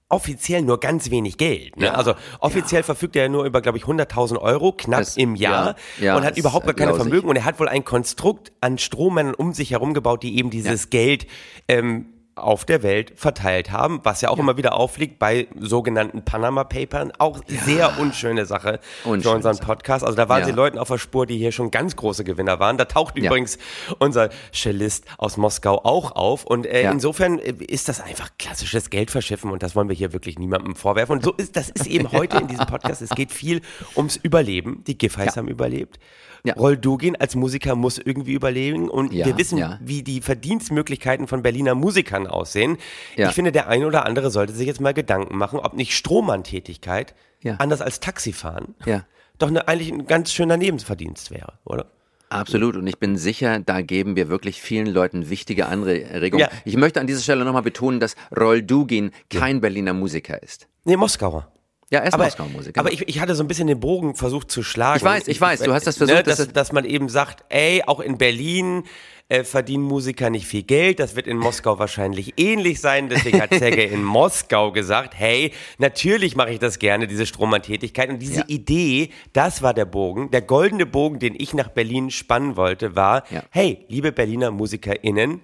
offiziell 0.09 0.61
nur 0.61 0.79
ganz 0.79 1.09
wenig 1.09 1.37
Geld. 1.37 1.75
Ne? 1.77 1.87
Ja, 1.87 1.93
also 1.93 2.13
offiziell 2.39 2.81
ja. 2.81 2.85
verfügt 2.85 3.15
er 3.15 3.23
ja 3.23 3.29
nur 3.29 3.45
über, 3.45 3.61
glaube 3.61 3.79
ich, 3.79 3.85
100.000 3.85 4.37
Euro 4.39 4.71
knapp 4.71 4.99
das, 4.99 5.17
im 5.17 5.35
Jahr 5.35 5.75
ja, 5.99 6.15
und 6.15 6.23
hat 6.23 6.37
überhaupt 6.37 6.65
gar 6.65 6.75
keine 6.75 6.93
Vermögen. 6.93 7.27
Und 7.27 7.35
er 7.35 7.45
hat 7.45 7.59
wohl 7.59 7.67
ein 7.67 7.83
Konstrukt 7.83 8.51
an 8.61 8.77
Strohmännern 8.77 9.33
um 9.33 9.53
sich 9.53 9.71
herum 9.71 9.93
gebaut, 9.93 10.21
die 10.23 10.37
eben 10.37 10.51
dieses 10.51 10.91
Geld 10.91 11.25
ähm, 11.67 12.12
auf 12.35 12.65
der 12.65 12.81
Welt 12.81 13.13
verteilt 13.15 13.71
haben, 13.71 13.99
was 14.03 14.21
ja 14.21 14.29
auch 14.29 14.37
ja. 14.37 14.43
immer 14.43 14.57
wieder 14.57 14.75
aufliegt 14.75 15.19
bei 15.19 15.47
sogenannten 15.59 16.25
Panama 16.25 16.63
Papern. 16.63 17.11
Auch 17.19 17.41
ja. 17.47 17.61
sehr 17.61 17.99
unschöne 17.99 18.45
Sache 18.45 18.79
Unschön 19.03 19.21
für 19.21 19.35
unseren 19.35 19.57
Podcast. 19.59 20.03
Also 20.03 20.15
da 20.15 20.29
waren 20.29 20.41
ja. 20.41 20.45
sie 20.47 20.51
Leuten 20.51 20.77
auf 20.77 20.87
der 20.87 20.97
Spur, 20.97 21.25
die 21.25 21.37
hier 21.37 21.51
schon 21.51 21.69
ganz 21.69 21.95
große 21.95 22.23
Gewinner 22.23 22.59
waren. 22.59 22.77
Da 22.77 22.85
taucht 22.85 23.17
übrigens 23.17 23.57
unser 23.99 24.29
Cellist 24.51 25.05
aus 25.17 25.37
Moskau 25.37 25.83
auch 25.83 26.11
auf. 26.11 26.43
Und 26.45 26.65
äh, 26.65 26.89
insofern 26.89 27.39
äh, 27.39 27.51
ist 27.51 27.87
das 27.87 28.01
einfach 28.01 28.31
klassisches 28.39 28.89
Geldverschiffen 28.89 29.51
und 29.51 29.61
das 29.61 29.75
wollen 29.75 29.89
wir 29.89 29.95
hier 29.95 30.13
wirklich 30.13 30.39
niemandem 30.39 30.75
vorwerfen. 30.75 31.17
Und 31.17 31.23
so 31.23 31.33
ist 31.33 31.55
das 31.55 31.69
ist 31.69 31.87
eben 31.87 32.11
heute 32.11 32.37
in 32.37 32.47
diesem 32.47 32.65
Podcast. 32.65 33.01
Es 33.01 33.09
geht 33.11 33.31
viel 33.31 33.61
ums 33.95 34.15
Überleben. 34.15 34.83
Die 34.87 34.97
Giffey's 34.97 35.37
haben 35.37 35.47
überlebt. 35.47 35.99
Ja. 36.45 36.55
Roll 36.55 36.75
Dugin 36.77 37.15
als 37.15 37.35
Musiker 37.35 37.75
muss 37.75 37.97
irgendwie 37.97 38.33
überleben 38.33 38.89
und 38.89 39.13
Ja, 39.13 39.25
wir 39.25 39.37
wissen, 39.37 39.57
ja. 39.57 39.79
wie 39.81 40.03
die 40.03 40.19
Verdienstmöglichkeiten 40.21 41.25
von 41.27 41.41
Berliner 41.41 41.73
Musikern 41.73 42.27
aussehen. 42.27 42.77
Ich 43.15 43.29
finde, 43.29 43.51
der 43.53 43.69
eine 43.69 43.87
oder 43.87 44.05
andere 44.05 44.29
sollte 44.29 44.51
sich 44.53 44.67
jetzt 44.67 44.81
mal 44.81 44.93
Gedanken 44.93 45.37
machen, 45.37 45.59
ob 45.59 45.73
nicht 45.73 45.93
Strohmann-Tätigkeit, 45.95 47.15
anders 47.59 47.81
als 47.81 47.99
Taxifahren, 48.01 48.75
Ja. 48.85 49.05
doch 49.37 49.47
eine, 49.47 49.67
eigentlich 49.67 49.91
ein 49.91 50.05
ganz 50.05 50.31
schöner 50.33 50.57
Nebenverdienst 50.57 51.31
wäre, 51.31 51.53
oder? 51.65 51.85
Absolut. 52.29 52.75
Und 52.75 52.87
ich 52.87 52.97
bin 52.97 53.15
sicher, 53.15 53.59
da 53.59 53.81
geben 53.81 54.15
wir 54.15 54.27
wirklich 54.27 54.59
vielen 54.61 54.87
Leuten 54.87 55.29
wichtige 55.29 55.67
Anregungen. 55.67 56.39
Ja. 56.39 56.49
Ich 56.65 56.75
möchte 56.75 56.99
an 56.99 57.05
dieser 57.07 57.21
Stelle 57.21 57.45
nochmal 57.45 57.61
betonen, 57.61 57.99
dass 57.99 58.15
Roll 58.35 58.63
Dugin 58.63 59.11
kein 59.29 59.61
Berliner 59.61 59.93
Musiker 59.93 60.41
ist. 60.41 60.67
Nee, 60.83 60.97
Moskauer. 60.97 61.47
Ja, 61.93 61.99
er 61.99 62.07
ist 62.07 62.13
Aber, 62.15 62.23
Moskau-Musiker. 62.25 62.79
aber 62.79 62.91
ich, 62.91 63.07
ich 63.07 63.19
hatte 63.19 63.35
so 63.35 63.43
ein 63.43 63.47
bisschen 63.47 63.67
den 63.67 63.79
Bogen 63.79 64.15
versucht 64.15 64.49
zu 64.49 64.63
schlagen. 64.63 64.97
Ich 64.97 65.03
weiß, 65.03 65.27
ich 65.27 65.39
weiß, 65.39 65.61
du 65.61 65.73
hast 65.73 65.85
das 65.85 65.97
versucht, 65.97 66.17
Ne, 66.17 66.23
dass 66.23 66.37
dass, 66.37 66.47
dass 66.49 66.71
man 66.71 66.85
eben 66.85 67.07
sagt, 67.07 67.43
ey, 67.49 67.83
auch 67.85 67.99
in 67.99 68.17
Berlin 68.17 68.83
äh, 69.29 69.43
verdienen 69.43 69.83
Musiker 69.83 70.29
nicht 70.31 70.47
viel 70.47 70.63
Geld. 70.63 70.99
Das 70.99 71.15
wird 71.15 71.27
in 71.27 71.37
Moskau 71.37 71.77
wahrscheinlich 71.79 72.33
ähnlich 72.37 72.81
sein. 72.81 73.09
Deswegen 73.09 73.39
hat 73.39 73.53
Sergej 73.53 73.91
in 73.93 74.03
Moskau 74.03 74.71
gesagt, 74.71 75.13
hey, 75.17 75.53
natürlich 75.77 76.35
mache 76.35 76.49
ich 76.51 76.59
das 76.59 76.79
gerne, 76.79 77.05
diese 77.07 77.25
Strohmann-Tätigkeit. 77.27 78.09
Und 78.09 78.19
diese 78.19 78.39
Ja. 78.39 78.45
Idee, 78.47 79.11
das 79.33 79.61
war 79.61 79.73
der 79.75 79.85
Bogen. 79.85 80.31
Der 80.31 80.41
goldene 80.41 80.85
Bogen, 80.87 81.19
den 81.19 81.35
ich 81.37 81.53
nach 81.53 81.69
Berlin 81.69 82.09
spannen 82.09 82.57
wollte, 82.57 82.95
war, 82.95 83.23
Ja. 83.29 83.43
hey, 83.51 83.85
liebe 83.87 84.11
Berliner 84.11 84.49
MusikerInnen, 84.51 85.41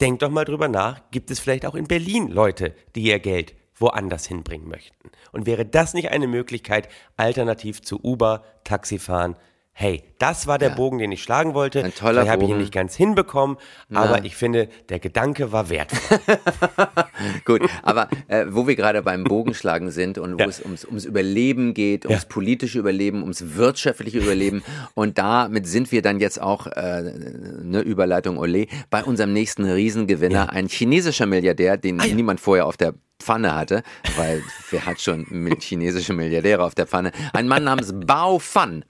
denkt 0.00 0.22
doch 0.22 0.30
mal 0.30 0.44
drüber 0.44 0.68
nach, 0.68 1.02
gibt 1.10 1.30
es 1.30 1.40
vielleicht 1.40 1.66
auch 1.66 1.74
in 1.74 1.86
Berlin 1.86 2.28
Leute, 2.28 2.74
die 2.94 3.02
ihr 3.02 3.18
Geld 3.18 3.54
woanders 3.80 4.26
hinbringen 4.26 4.68
möchten? 4.68 5.10
Und 5.32 5.46
wäre 5.46 5.64
das 5.66 5.94
nicht 5.94 6.10
eine 6.10 6.26
Möglichkeit, 6.26 6.88
alternativ 7.16 7.82
zu 7.82 8.00
Uber, 8.02 8.44
Taxifahren? 8.64 9.36
Hey, 9.80 10.02
das 10.18 10.48
war 10.48 10.58
der 10.58 10.70
Ja. 10.70 10.74
Bogen, 10.74 10.98
den 10.98 11.12
ich 11.12 11.22
schlagen 11.22 11.54
wollte. 11.54 11.84
Ein 11.84 11.94
toller 11.94 12.22
Vielleicht 12.22 12.32
habe 12.32 12.42
ich 12.44 12.50
ihn 12.50 12.58
nicht 12.58 12.72
ganz 12.72 12.96
hinbekommen, 12.96 13.58
aber 13.94 14.24
ich 14.24 14.34
finde, 14.34 14.68
der 14.88 14.98
Gedanke 14.98 15.52
war 15.52 15.70
wertvoll. 15.70 16.18
Gut, 17.44 17.62
aber 17.82 18.08
äh, 18.26 18.46
wo 18.48 18.66
wir 18.66 18.74
gerade 18.74 19.02
beim 19.02 19.22
Bogenschlagen 19.22 19.92
sind 19.92 20.18
und 20.18 20.34
wo 20.34 20.38
Ja. 20.38 20.46
es 20.48 20.60
ums, 20.60 20.84
ums 20.84 21.04
Überleben 21.04 21.74
geht, 21.74 22.06
ums 22.06 22.22
Ja. 22.24 22.28
politische 22.28 22.80
Überleben, 22.80 23.22
ums 23.22 23.54
wirtschaftliche 23.56 24.18
Überleben 24.18 24.64
und 24.94 25.16
damit 25.18 25.68
sind 25.68 25.92
wir 25.92 26.02
dann 26.02 26.18
jetzt 26.18 26.40
auch, 26.40 26.66
äh, 26.66 26.70
eine 26.72 27.80
Überleitung 27.82 28.36
Ole, 28.38 28.66
bei 28.90 29.04
unserem 29.04 29.32
nächsten 29.32 29.64
Riesengewinner, 29.64 30.50
ein 30.50 30.66
chinesischer 30.66 31.26
Milliardär, 31.26 31.76
den 31.76 32.00
Ah, 32.00 32.04
ja. 32.04 32.14
niemand 32.16 32.40
vorher 32.40 32.66
auf 32.66 32.76
der 32.76 32.94
Pfanne 33.20 33.54
hatte, 33.54 33.82
weil 34.16 34.42
wer 34.70 34.86
hat 34.86 35.00
schon 35.00 35.26
mit 35.30 35.62
chinesische 35.62 36.12
Milliardäre 36.12 36.62
auf 36.62 36.74
der 36.74 36.86
Pfanne? 36.86 37.12
Ein 37.32 37.48
Mann 37.48 37.64
namens 37.64 37.92
Bao 37.94 38.38
Fan. 38.38 38.84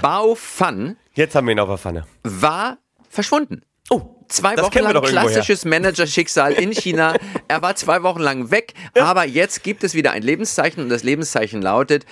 Bao 0.00 0.34
Fan 0.34 0.96
Jetzt 1.14 1.34
haben 1.34 1.46
wir 1.46 1.52
ihn 1.52 1.60
auf 1.60 1.68
der 1.68 1.78
Pfanne. 1.78 2.06
war 2.22 2.78
verschwunden. 3.08 3.62
Oh, 3.90 4.16
Zwei 4.28 4.56
Wochen 4.56 4.78
lang 4.80 5.00
klassisches 5.02 5.64
Managerschicksal 5.64 6.52
in 6.54 6.72
China. 6.72 7.14
er 7.48 7.62
war 7.62 7.76
zwei 7.76 8.02
Wochen 8.02 8.20
lang 8.20 8.50
weg, 8.50 8.74
aber 8.98 9.24
jetzt 9.24 9.62
gibt 9.62 9.84
es 9.84 9.94
wieder 9.94 10.10
ein 10.10 10.22
Lebenszeichen 10.22 10.82
und 10.82 10.88
das 10.88 11.04
Lebenszeichen 11.04 11.62
lautet, 11.62 12.06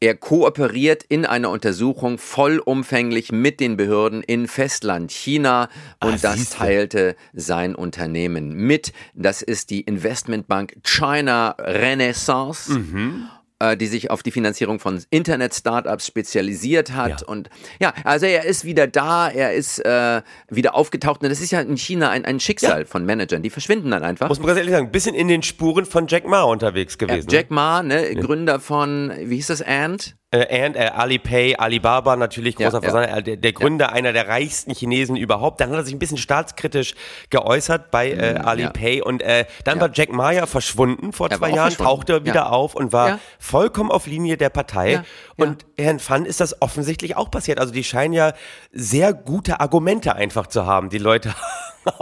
er 0.00 0.14
kooperiert 0.14 1.02
in 1.02 1.26
einer 1.26 1.50
Untersuchung 1.50 2.16
vollumfänglich 2.16 3.32
mit 3.32 3.60
den 3.60 3.76
Behörden 3.76 4.22
in 4.22 4.48
Festland 4.48 5.12
China 5.12 5.68
und 6.02 6.14
Ah, 6.14 6.18
das 6.22 6.50
teilte 6.50 7.16
sein 7.34 7.74
Unternehmen 7.74 8.52
mit. 8.52 8.92
Das 9.14 9.42
ist 9.42 9.68
die 9.68 9.82
Investmentbank 9.82 10.76
China 10.82 11.54
Renaissance. 11.58 12.72
Mhm. 12.72 13.28
Äh, 13.60 13.76
Die 13.76 13.86
sich 13.86 14.10
auf 14.10 14.22
die 14.22 14.30
Finanzierung 14.30 14.80
von 14.80 15.02
Internet-Startups 15.10 16.06
spezialisiert 16.06 16.92
hat. 16.92 17.20
Ja. 17.22 17.26
Und 17.26 17.48
ja, 17.80 17.92
also 18.04 18.26
er 18.26 18.44
ist 18.44 18.64
wieder 18.64 18.86
da, 18.86 19.28
er 19.28 19.52
ist 19.54 19.78
äh, 19.84 20.22
wieder 20.48 20.74
aufgetaucht. 20.74 21.22
Und 21.22 21.28
das 21.30 21.40
ist 21.40 21.50
ja 21.52 21.60
in 21.60 21.76
China 21.76 22.10
ein, 22.10 22.24
ein 22.24 22.40
Schicksal 22.40 22.80
Ja. 22.80 22.84
von 22.86 23.04
Managern. 23.04 23.42
Die 23.42 23.50
verschwinden 23.50 23.90
dann 23.90 24.02
einfach. 24.02 24.28
Muss 24.28 24.38
man 24.38 24.48
ganz 24.48 24.58
ehrlich 24.58 24.72
sagen, 24.74 24.86
ein 24.86 24.92
bisschen 24.92 25.14
in 25.14 25.28
den 25.28 25.42
Spuren 25.42 25.84
von 25.86 26.06
Jack 26.08 26.26
Ma 26.26 26.42
unterwegs 26.42 26.96
Ja, 27.00 27.06
gewesen. 27.06 27.28
Jack 27.30 27.50
Ma, 27.50 27.82
ne, 27.82 28.14
Gründer 28.16 28.60
von, 28.60 29.12
wie 29.24 29.36
hieß 29.36 29.48
das, 29.48 29.62
Ant? 29.62 30.16
Äh, 30.32 30.64
and 30.64 30.76
äh, 30.76 30.90
Alipay, 30.94 31.56
Alibaba 31.56 32.14
natürlich, 32.14 32.56
Ja, 32.56 32.68
großer 32.68 32.82
ja. 32.84 32.90
Versand, 32.90 33.18
äh, 33.18 33.22
der, 33.22 33.36
der 33.36 33.52
Gründer, 33.52 33.90
einer 33.92 34.12
der 34.12 34.28
reichsten 34.28 34.72
Chinesen 34.72 35.16
überhaupt. 35.16 35.60
Dann 35.60 35.70
hat 35.70 35.78
er 35.78 35.84
sich 35.84 35.92
ein 35.92 35.98
bisschen 35.98 36.18
staatskritisch 36.18 36.94
geäußert 37.30 37.90
bei 37.90 38.10
äh, 38.12 38.34
Mhm, 38.38 38.44
Alipay 38.46 39.02
und 39.02 39.22
äh, 39.22 39.46
dann 39.64 39.80
war 39.80 39.90
Jack 39.92 40.12
Ma 40.12 40.30
ja 40.30 40.46
verschwunden 40.46 41.12
vor 41.12 41.30
zwei 41.30 41.50
Jahren, 41.50 41.76
tauchte 41.76 42.12
er 42.12 42.24
wieder 42.24 42.34
Ja. 42.34 42.48
auf 42.50 42.76
und 42.76 42.92
war 42.92 43.08
Ja. 43.08 43.18
vollkommen 43.40 43.90
auf 43.90 44.06
Linie 44.06 44.36
der 44.36 44.50
Partei. 44.50 44.92
Ja, 44.92 45.04
ja. 45.36 45.46
Und 45.46 45.66
Herrn 45.76 45.98
Fan 45.98 46.24
ist 46.24 46.40
das 46.40 46.62
offensichtlich 46.62 47.16
auch 47.16 47.30
passiert. 47.32 47.58
Also 47.58 47.72
die 47.72 47.82
scheinen 47.82 48.12
ja 48.14 48.32
sehr 48.70 49.12
gute 49.12 49.58
Argumente 49.58 50.14
einfach 50.14 50.46
zu 50.46 50.64
haben, 50.64 50.90
die 50.90 50.98
Leute 50.98 51.34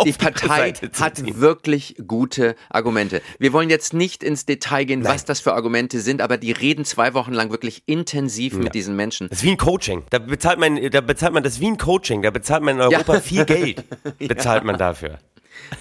Die 0.04 0.12
Partei 0.12 0.73
hat 0.99 1.40
wirklich 1.40 1.97
gute 2.06 2.56
Argumente. 2.68 3.23
Wir 3.38 3.52
wollen 3.52 3.70
jetzt 3.70 3.94
nicht 3.94 4.23
ins 4.23 4.47
Detail 4.47 4.85
gehen, 4.85 5.04
was 5.04 5.25
das 5.25 5.40
für 5.40 5.54
Argumente 5.54 6.00
sind, 6.00 6.20
aber 6.20 6.37
die 6.37 6.52
reden 6.52 6.85
zwei 6.85 7.14
Wochen 7.14 7.32
lang 7.32 7.50
wirklich 7.50 7.82
intensiv 7.87 8.54
mit 8.54 8.75
diesen 8.75 8.97
Menschen. 8.97 9.28
Das 9.28 9.38
ist 9.38 9.44
wie 9.44 9.50
ein 9.50 9.56
Coaching. 9.56 10.04
Da 10.11 10.18
bezahlt 10.18 10.58
man, 10.58 10.90
da 10.90 11.00
bezahlt 11.00 11.32
man 11.32 11.42
das 11.42 11.61
wie 11.61 11.68
ein 11.68 11.78
Coaching. 11.78 12.23
Da 12.23 12.30
bezahlt 12.30 12.62
man 12.62 12.76
in 12.76 12.82
Europa 12.82 13.20
viel 13.20 13.44
Geld. 13.44 13.85
Bezahlt 14.18 14.64
man 14.64 14.78
dafür. 14.78 15.18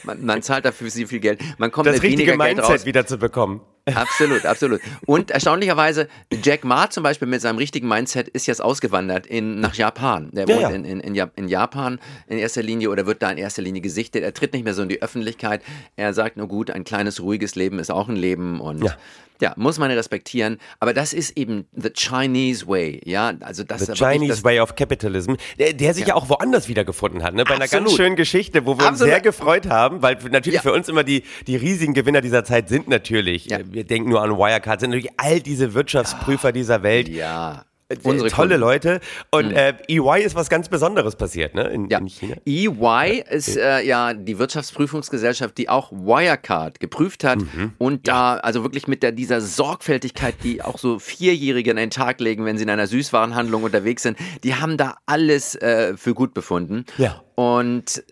Man, 0.03 0.25
man 0.25 0.41
zahlt 0.41 0.65
dafür 0.65 0.89
sehr 0.89 1.07
viel 1.07 1.19
Geld. 1.19 1.41
Man 1.57 1.71
kommt 1.71 1.87
Das 1.87 1.95
mit 1.95 2.03
richtige 2.03 2.31
weniger 2.31 2.45
Geld 2.45 2.59
raus. 2.59 2.69
Mindset 2.69 2.85
wieder 2.85 3.05
zu 3.05 3.17
bekommen. 3.17 3.61
Absolut, 3.93 4.45
absolut. 4.45 4.81
Und 5.05 5.31
erstaunlicherweise, 5.31 6.07
Jack 6.43 6.63
Ma 6.63 6.89
zum 6.89 7.03
Beispiel 7.03 7.27
mit 7.27 7.41
seinem 7.41 7.57
richtigen 7.57 7.87
Mindset 7.87 8.27
ist 8.27 8.45
jetzt 8.47 8.61
ausgewandert 8.61 9.25
in, 9.27 9.59
nach 9.59 9.73
Japan. 9.75 10.29
Der 10.33 10.47
Ja, 10.47 10.55
wohnt 10.55 10.61
ja. 10.61 10.69
In, 10.69 10.85
in, 10.85 10.99
in, 10.99 11.15
Ja- 11.15 11.29
in 11.35 11.47
Japan 11.47 11.99
in 12.27 12.37
erster 12.37 12.61
Linie 12.63 12.89
oder 12.89 13.05
wird 13.05 13.21
da 13.21 13.31
in 13.31 13.37
erster 13.37 13.61
Linie 13.61 13.81
gesichtet. 13.81 14.23
Er 14.23 14.33
tritt 14.33 14.53
nicht 14.53 14.63
mehr 14.63 14.73
so 14.73 14.81
in 14.81 14.89
die 14.89 15.01
Öffentlichkeit. 15.01 15.61
Er 15.95 16.13
sagt 16.13 16.37
nur 16.37 16.47
gut, 16.47 16.71
ein 16.71 16.83
kleines, 16.83 17.21
ruhiges 17.21 17.55
Leben 17.55 17.79
ist 17.79 17.89
auch 17.91 18.07
ein 18.09 18.15
Leben 18.15 18.59
und 18.59 18.83
ja, 18.83 18.95
Ja. 19.41 19.53
muss 19.55 19.77
man 19.79 19.91
respektieren. 19.91 20.57
Aber 20.79 20.93
das 20.93 21.13
ist 21.13 21.37
eben 21.37 21.65
the 21.73 21.89
Chinese 21.93 22.67
way. 22.67 23.01
Ja, 23.05 23.33
also 23.41 23.63
das 23.63 23.85
The 23.85 23.93
Chinese 23.93 24.27
das, 24.33 24.43
Way 24.43 24.59
of 24.59 24.75
Capitalism, 24.75 25.33
der, 25.59 25.73
der 25.73 25.93
sich 25.93 26.07
ja. 26.07 26.15
auch 26.15 26.27
woanders 26.29 26.67
wiedergefunden 26.67 27.23
hat, 27.23 27.33
ne? 27.35 27.43
bei 27.43 27.51
einer 27.51 27.67
ganz 27.67 27.73
Absolut. 27.73 27.97
schönen 27.97 28.15
Geschichte, 28.15 28.65
wo 28.65 28.71
wir 28.77 28.83
uns 28.83 29.01
Absolut. 29.01 29.11
sehr 29.13 29.21
gefreut 29.21 29.67
haben, 29.69 30.01
weil 30.01 30.17
natürlich 30.31 30.61
für 30.61 30.73
uns 30.73 30.89
immer 30.89 31.03
die, 31.03 31.23
die 31.45 31.55
riesigen 31.55 31.93
Gewinner 31.93 32.21
dieser 32.21 32.43
Zeit 32.43 32.67
sind 32.69 32.87
natürlich, 32.87 33.51
äh, 33.51 33.63
wir 33.77 33.83
denken 33.85 34.09
nur 34.09 34.21
an 34.23 34.31
Wirecard, 34.31 34.79
sind 34.79 34.89
natürlich 34.89 35.11
all 35.17 35.39
diese 35.39 35.73
Wirtschaftsprüfer 35.75 36.51
dieser 36.51 36.81
Welt. 36.83 37.07
ja. 37.07 37.63
Äh, 37.89 37.95
Unsere 38.03 38.29
tolle 38.29 38.55
Kunden. 38.55 38.59
Leute. 38.59 38.99
Und 39.31 39.53
äh, 39.53 39.73
EY 39.87 40.21
ist 40.21 40.35
was 40.35 40.49
ganz 40.49 40.67
Besonderes 40.67 41.15
passiert, 41.15 41.55
ne? 41.55 41.69
In, 41.69 41.87
Ja. 41.89 41.99
in 41.99 42.07
China. 42.07 42.35
EY 42.45 43.23
ist 43.29 43.55
äh, 43.55 43.81
ja 43.81 44.13
die 44.13 44.37
Wirtschaftsprüfungsgesellschaft, 44.39 45.57
die 45.57 45.69
auch 45.69 45.93
Wirecard 45.93 46.81
geprüft 46.81 47.23
hat 47.23 47.39
Mhm. 47.39 47.71
und 47.77 48.09
da 48.09 48.35
also 48.35 48.63
wirklich 48.63 48.89
mit 48.89 49.03
der, 49.03 49.13
dieser 49.13 49.39
Sorgfältigkeit, 49.39 50.35
die 50.43 50.61
auch 50.61 50.77
so 50.77 50.99
Vierjährige 50.99 51.71
an 51.71 51.77
den 51.77 51.89
Tag 51.89 52.19
legen, 52.19 52.43
wenn 52.43 52.57
sie 52.57 52.63
in 52.63 52.69
einer 52.69 52.87
Süßwarenhandlung 52.87 53.63
unterwegs 53.63 54.03
sind, 54.03 54.17
die 54.43 54.55
haben 54.55 54.75
da 54.75 54.97
alles 55.05 55.55
äh, 55.55 55.95
für 55.95 56.13
gut 56.13 56.33
befunden. 56.33 56.83
Ja. 56.97 57.23
Und 57.35 58.03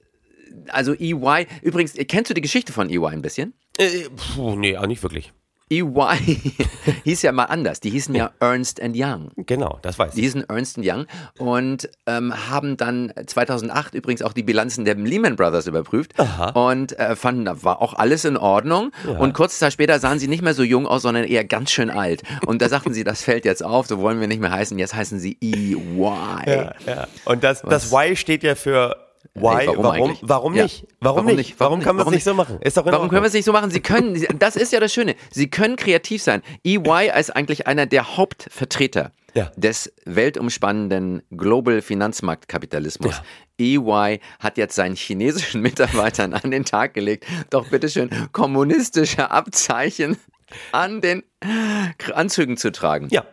also 0.70 0.94
EY, 0.94 1.48
übrigens, 1.64 1.96
kennst 2.08 2.30
du 2.30 2.34
die 2.34 2.40
Geschichte 2.42 2.72
von 2.72 2.90
EY 2.90 3.08
ein 3.08 3.22
bisschen? 3.22 3.54
Äh, 3.78 3.88
puh, 4.36 4.56
nee, 4.56 4.78
auch 4.78 4.88
nicht 4.88 5.04
wirklich. 5.04 5.34
EY 5.72 5.84
hieß 7.04 7.24
ja 7.24 7.32
mal 7.32 7.46
anders. 7.46 7.80
Die 7.80 7.90
hießen 7.90 8.14
ja 8.14 8.32
Ernst 8.40 8.80
Young. 8.84 9.32
Genau, 9.36 9.80
das 9.82 9.98
weiß 9.98 10.14
Die 10.14 10.20
ich. 10.20 10.26
hießen 10.26 10.48
Ernst 10.50 10.78
Young 10.82 11.06
und 11.40 11.90
ähm, 12.06 12.34
haben 12.50 12.78
dann 12.78 13.12
2008 13.26 13.96
übrigens 13.96 14.22
auch 14.22 14.34
die 14.34 14.44
Bilanzen 14.44 14.86
der 14.86 14.96
Lehman 14.96 15.36
Brothers 15.36 15.66
überprüft 15.68 16.14
und 16.54 16.98
äh, 17.00 17.16
fanden, 17.16 17.46
da 17.46 17.64
war 17.64 17.82
auch 17.82 17.94
alles 17.94 18.26
in 18.26 18.38
Ordnung. 18.38 18.92
Und 19.20 19.34
kurze 19.34 19.58
Zeit 19.58 19.74
später 19.74 20.00
sahen 20.00 20.20
sie 20.20 20.28
nicht 20.28 20.42
mehr 20.44 20.54
so 20.54 20.64
jung 20.64 20.86
aus, 20.86 21.02
sondern 21.02 21.24
eher 21.24 21.44
ganz 21.46 21.72
schön 21.72 21.90
alt. 21.90 22.24
Und 22.46 22.62
da 22.62 22.70
sagten 22.70 22.94
sie, 22.94 23.04
das 23.04 23.22
fällt 23.22 23.46
jetzt 23.46 23.64
auf, 23.64 23.88
so 23.88 24.00
wollen 24.00 24.20
wir 24.20 24.28
nicht 24.28 24.42
mehr 24.42 24.52
heißen. 24.52 24.78
Jetzt 24.78 24.94
heißen 24.94 25.20
sie 25.20 25.38
EY. 25.42 25.76
Ja, 26.46 26.74
ja. 26.86 27.08
Und 27.26 27.44
das, 27.44 27.62
das 27.62 27.92
Y 27.92 28.16
steht 28.16 28.44
ja 28.44 28.56
für 28.56 29.05
Why, 29.34 29.62
Ey, 29.62 29.68
warum, 29.68 29.84
warum 29.84 30.00
warum, 30.00 30.18
warum 30.22 30.54
Ja. 30.56 30.64
nicht? 30.64 30.86
Warum, 31.00 31.26
nicht? 31.26 31.60
Warum, 31.60 31.80
kann 31.82 31.96
man 31.96 32.06
es 32.08 32.14
nicht 32.14 32.24
so 32.24 32.34
machen? 32.34 32.60
Ist 32.62 32.78
doch 32.78 32.86
in 32.86 32.92
Warum 32.92 33.10
können 33.10 33.12
wir 33.12 33.18
Ordnung. 33.18 33.28
es 33.28 33.34
nicht 33.34 33.46
so 33.46 33.52
machen? 33.52 33.72
Sie 33.72 33.80
können, 33.82 34.26
das 34.40 34.56
ist 34.56 34.72
ja 34.72 34.80
das 34.80 34.94
Schöne. 34.94 35.16
Sie 35.32 35.50
können 35.50 35.76
kreativ 35.76 36.22
sein. 36.22 36.42
EY 36.64 37.12
ist 37.18 37.36
eigentlich 37.36 37.68
einer 37.68 37.86
der 37.86 38.18
Hauptvertreter 38.18 39.12
Ja. 39.34 39.52
des 39.58 39.92
weltumspannenden 40.06 41.22
Global 41.32 41.82
Finanzmarktkapitalismus. 41.82 43.22
EY 43.60 44.20
hat 44.40 44.58
jetzt 44.58 44.76
seinen 44.76 44.96
chinesischen 44.96 45.62
Mitarbeitern 45.64 46.34
an 46.34 46.52
den 46.52 46.66
Tag 46.66 46.94
gelegt, 46.94 47.26
doch 47.50 47.68
bitteschön 47.70 48.10
kommunistische 48.32 49.32
Abzeichen 49.32 50.18
an 50.72 51.02
den 51.02 51.24
Anzügen 52.14 52.58
zu 52.58 52.72
tragen. 52.72 53.08
Ja, 53.12 53.26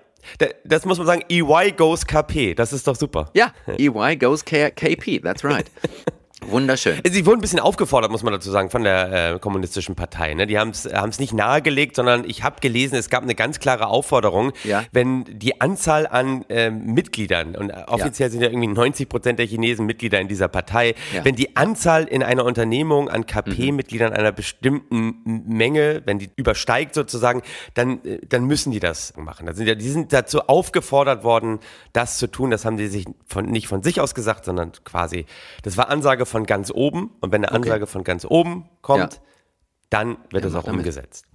das 0.64 0.84
muss 0.84 0.98
man 0.98 1.06
sagen. 1.06 1.22
EY 1.28 1.72
goes 1.72 2.06
KP. 2.06 2.54
Das 2.54 2.72
ist 2.72 2.86
doch 2.86 2.96
super. 2.96 3.30
Ja, 3.34 3.52
EY 3.78 4.16
goes 4.16 4.44
K 4.44 4.70
KP, 4.70 5.20
that's 5.20 5.44
right. 5.44 5.70
Wunderschön. 6.46 7.00
Sie 7.08 7.24
wurden 7.26 7.38
ein 7.38 7.40
bisschen 7.40 7.60
aufgefordert, 7.60 8.10
muss 8.10 8.22
man 8.22 8.32
dazu 8.32 8.50
sagen, 8.50 8.70
von 8.70 8.82
der 8.84 9.34
äh, 9.34 9.38
kommunistischen 9.38 9.94
Partei. 9.94 10.34
Ne? 10.34 10.46
Die 10.46 10.58
haben 10.58 10.70
es 10.70 11.18
nicht 11.18 11.32
nahegelegt, 11.32 11.96
sondern 11.96 12.24
ich 12.28 12.42
habe 12.42 12.56
gelesen, 12.60 12.96
es 12.96 13.10
gab 13.10 13.22
eine 13.22 13.34
ganz 13.34 13.58
klare 13.60 13.86
Aufforderung, 13.86 14.52
Ja. 14.64 14.84
wenn 14.92 15.24
die 15.24 15.60
Anzahl 15.60 16.06
an 16.06 16.44
ähm, 16.48 16.86
Mitgliedern, 16.94 17.56
und 17.56 17.70
offiziell 17.72 18.30
sind 18.30 18.42
ja 18.42 18.48
irgendwie 18.48 18.68
90 18.68 19.08
Prozent 19.08 19.38
der 19.38 19.46
Chinesen 19.46 19.86
Mitglieder 19.86 20.20
in 20.20 20.28
dieser 20.28 20.48
Partei, 20.48 20.94
Ja. 21.12 21.20
Mhm. 21.20 21.24
wenn 21.24 21.34
die 21.36 21.56
Anzahl 21.56 22.04
in 22.04 22.22
einer 22.22 22.44
Unternehmung 22.44 23.08
an 23.08 23.26
KP-Mitgliedern 23.26 24.12
einer 24.12 24.32
bestimmten 24.32 25.44
Menge, 25.46 26.02
wenn 26.04 26.18
die 26.18 26.30
übersteigt 26.36 26.94
sozusagen, 26.94 27.42
dann, 27.74 28.04
äh, 28.04 28.18
dann 28.28 28.44
müssen 28.44 28.72
die 28.72 28.80
das 28.80 29.14
machen. 29.16 29.46
Ja, 29.46 29.74
die 29.74 29.88
sind 29.88 30.12
dazu 30.12 30.40
aufgefordert 30.48 31.24
worden, 31.24 31.60
das 31.92 32.18
zu 32.18 32.26
tun. 32.26 32.50
Das 32.50 32.64
haben 32.64 32.76
die 32.76 32.88
sich 32.88 33.06
von, 33.26 33.46
nicht 33.46 33.68
von 33.68 33.82
sich 33.82 34.00
aus 34.00 34.14
gesagt, 34.14 34.44
sondern 34.44 34.72
quasi, 34.84 35.26
das 35.62 35.76
war 35.76 35.88
Ansage 35.88 36.26
von 36.32 36.44
ganz 36.46 36.72
oben. 36.72 37.10
Und 37.20 37.30
wenn 37.30 37.44
eine 37.44 37.54
Ansage 37.54 37.86
von 37.86 38.02
ganz 38.02 38.24
oben 38.28 38.68
kommt, 38.80 39.14
Ja. 39.14 39.20
dann 39.90 40.16
wird 40.30 40.42
Ja, 40.42 40.50
es 40.50 40.56
auch 40.56 40.64
damit. 40.64 40.80
umgesetzt. 40.80 41.26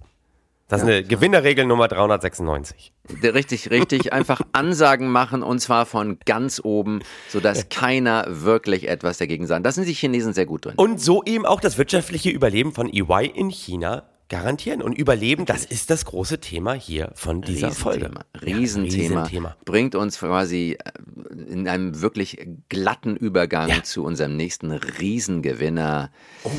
Das 0.70 0.82
ist 0.82 0.86
eine 0.86 1.02
Gewinnerregel 1.02 1.64
Nummer 1.64 1.88
396. 1.88 2.92
Richtig, 3.22 3.70
richtig. 3.70 4.12
Einfach 4.12 4.42
Ansagen 4.52 5.08
machen 5.10 5.42
und 5.42 5.60
zwar 5.60 5.86
von 5.86 6.18
ganz 6.26 6.60
oben, 6.62 7.00
sodass 7.30 7.70
keiner 7.70 8.26
wirklich 8.28 8.86
etwas 8.86 9.16
dagegen 9.16 9.46
sagt. 9.46 9.64
Da 9.64 9.72
sind 9.72 9.88
die 9.88 9.94
Chinesen 9.94 10.34
sehr 10.34 10.44
gut 10.44 10.66
drin. 10.66 10.74
Und 10.76 11.00
so 11.00 11.22
eben 11.24 11.46
auch 11.46 11.60
das 11.62 11.78
wirtschaftliche 11.78 12.28
Überleben 12.28 12.72
von 12.74 12.86
EY 12.92 13.32
in 13.34 13.48
China 13.48 14.02
garantieren. 14.28 14.82
Und 14.82 14.96
Überleben, 14.96 15.44
das 15.46 15.64
ist 15.64 15.90
das 15.90 16.04
große 16.04 16.40
Thema 16.40 16.74
hier 16.74 17.10
von 17.14 17.42
dieser 17.42 17.70
Folge. 17.70 18.10
Riesenthema. 18.10 18.24
Riesenthema. 18.58 19.22
Riesenthema. 19.22 19.56
Bringt 19.64 19.94
uns 19.94 20.18
quasi 20.18 20.76
äh, 20.78 21.50
in 21.50 21.68
einem 21.68 22.00
wirklich 22.00 22.46
glatten 22.68 23.16
Übergang 23.16 23.68
Ja. 23.68 23.82
zu 23.82 24.04
unserem 24.04 24.36
nächsten 24.36 24.70
Riesengewinner. 24.70 26.10
Oh. 26.44 26.50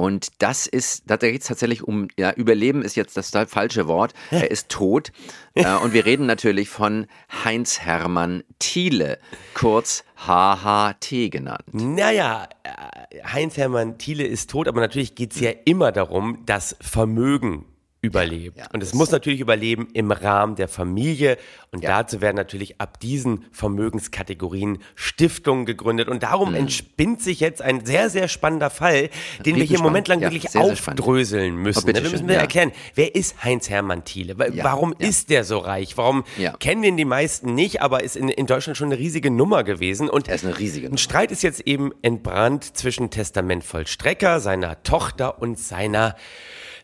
Und 0.00 0.28
das 0.38 0.66
ist, 0.66 1.02
da 1.10 1.18
geht 1.18 1.42
es 1.42 1.48
tatsächlich 1.48 1.84
um, 1.84 2.08
ja, 2.16 2.32
Überleben 2.32 2.80
ist 2.80 2.96
jetzt 2.96 3.18
das 3.18 3.32
falsche 3.48 3.86
Wort. 3.86 4.14
Er 4.30 4.50
ist 4.50 4.70
tot. 4.70 5.12
Äh, 5.54 5.74
und 5.74 5.92
wir 5.92 6.06
reden 6.06 6.24
natürlich 6.24 6.70
von 6.70 7.06
Heinz 7.44 7.80
Hermann 7.80 8.42
Thiele, 8.58 9.18
kurz 9.52 10.04
HHT 10.16 11.30
genannt. 11.30 11.64
Naja, 11.72 12.48
äh, 12.62 13.22
Heinz-Hermann 13.26 13.98
Thiele 13.98 14.24
ist 14.24 14.48
tot, 14.48 14.68
aber 14.68 14.80
natürlich 14.80 15.16
geht 15.16 15.32
es 15.32 15.40
ja 15.40 15.50
immer 15.66 15.92
darum, 15.92 16.44
dass 16.46 16.76
Vermögen 16.80 17.66
überlebt. 18.02 18.56
Ja, 18.56 18.66
und 18.72 18.82
es 18.82 18.94
muss 18.94 19.10
natürlich 19.10 19.40
überleben 19.40 19.88
im 19.92 20.10
Rahmen 20.10 20.54
der 20.56 20.68
Familie. 20.68 21.36
Und 21.70 21.82
Ja. 21.84 21.98
dazu 21.98 22.20
werden 22.22 22.36
natürlich 22.36 22.80
ab 22.80 22.98
diesen 22.98 23.44
Vermögenskategorien 23.52 24.78
Stiftungen 24.94 25.66
gegründet. 25.66 26.08
Und 26.08 26.22
darum 26.22 26.54
entspinnt 26.54 27.20
sich 27.20 27.40
jetzt 27.40 27.60
ein 27.60 27.84
sehr, 27.84 28.08
sehr 28.08 28.28
spannender 28.28 28.70
Fall, 28.70 29.10
den 29.44 29.56
wir 29.56 29.64
hier 29.64 29.76
im 29.76 29.82
Moment 29.82 30.08
lang 30.08 30.20
Ja, 30.20 30.28
wirklich 30.30 30.50
sehr, 30.50 30.62
sehr 30.62 30.72
aufdröseln 30.72 31.56
müssen. 31.56 31.84
Oh, 31.90 31.92
wir 31.94 32.00
müssen 32.00 32.26
wir 32.26 32.36
ja. 32.36 32.40
erklären, 32.40 32.72
wer 32.94 33.14
ist 33.14 33.44
Heinz-Hermann 33.44 34.04
Thiele? 34.04 34.34
Ja, 34.54 34.64
Warum 34.64 34.94
ja. 34.98 35.06
ist 35.06 35.28
der 35.28 35.44
so 35.44 35.58
reich? 35.58 35.96
Warum 35.98 36.24
Ja. 36.38 36.52
kennen 36.56 36.80
den 36.82 36.96
die 36.96 37.04
meisten 37.04 37.54
nicht, 37.54 37.82
aber 37.82 38.02
ist 38.02 38.16
in, 38.16 38.30
in 38.30 38.46
Deutschland 38.46 38.78
schon 38.78 38.88
eine 38.88 38.98
riesige 38.98 39.30
Nummer 39.30 39.62
gewesen? 39.62 40.08
Und 40.08 40.26
Er 40.28 40.36
ist 40.36 40.44
eine 40.44 40.58
riesige 40.58 40.86
ein 40.86 40.90
Nummer. 40.90 40.98
Streit 40.98 41.30
ist 41.30 41.42
jetzt 41.42 41.60
eben 41.66 41.92
entbrannt 42.00 42.76
zwischen 42.76 43.10
Testamentvollstrecker, 43.10 44.40
seiner 44.40 44.82
Tochter 44.82 45.40
und 45.42 45.58
seiner 45.58 46.16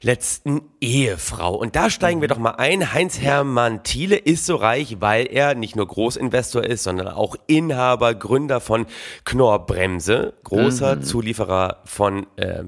letzten 0.03 0.63
Ehefrau. 0.81 1.55
Und 1.55 1.77
da 1.77 1.91
steigen 1.91 2.19
Mhm. 2.19 2.23
wir 2.23 2.29
doch 2.29 2.39
mal 2.39 2.53
ein. 2.57 2.93
Heinz-Hermann 2.93 3.83
Thiele 3.83 4.17
ist 4.17 4.47
so 4.47 4.57
reich, 4.57 4.97
weil 5.01 5.27
er 5.27 5.55
nicht 5.55 5.77
nur 5.77 5.87
Großinvestor 5.87 6.65
ist, 6.65 6.83
sondern 6.85 7.09
auch 7.09 7.37
Inhaber, 7.47 8.15
Gründer 8.15 8.61
von 8.61 8.87
Knorr 9.25 9.67
Bremse, 9.67 10.35
großer 10.45 10.97
Mhm. 10.97 11.03
Zulieferer 11.03 11.79
von 11.85 12.27
äh, 12.37 12.65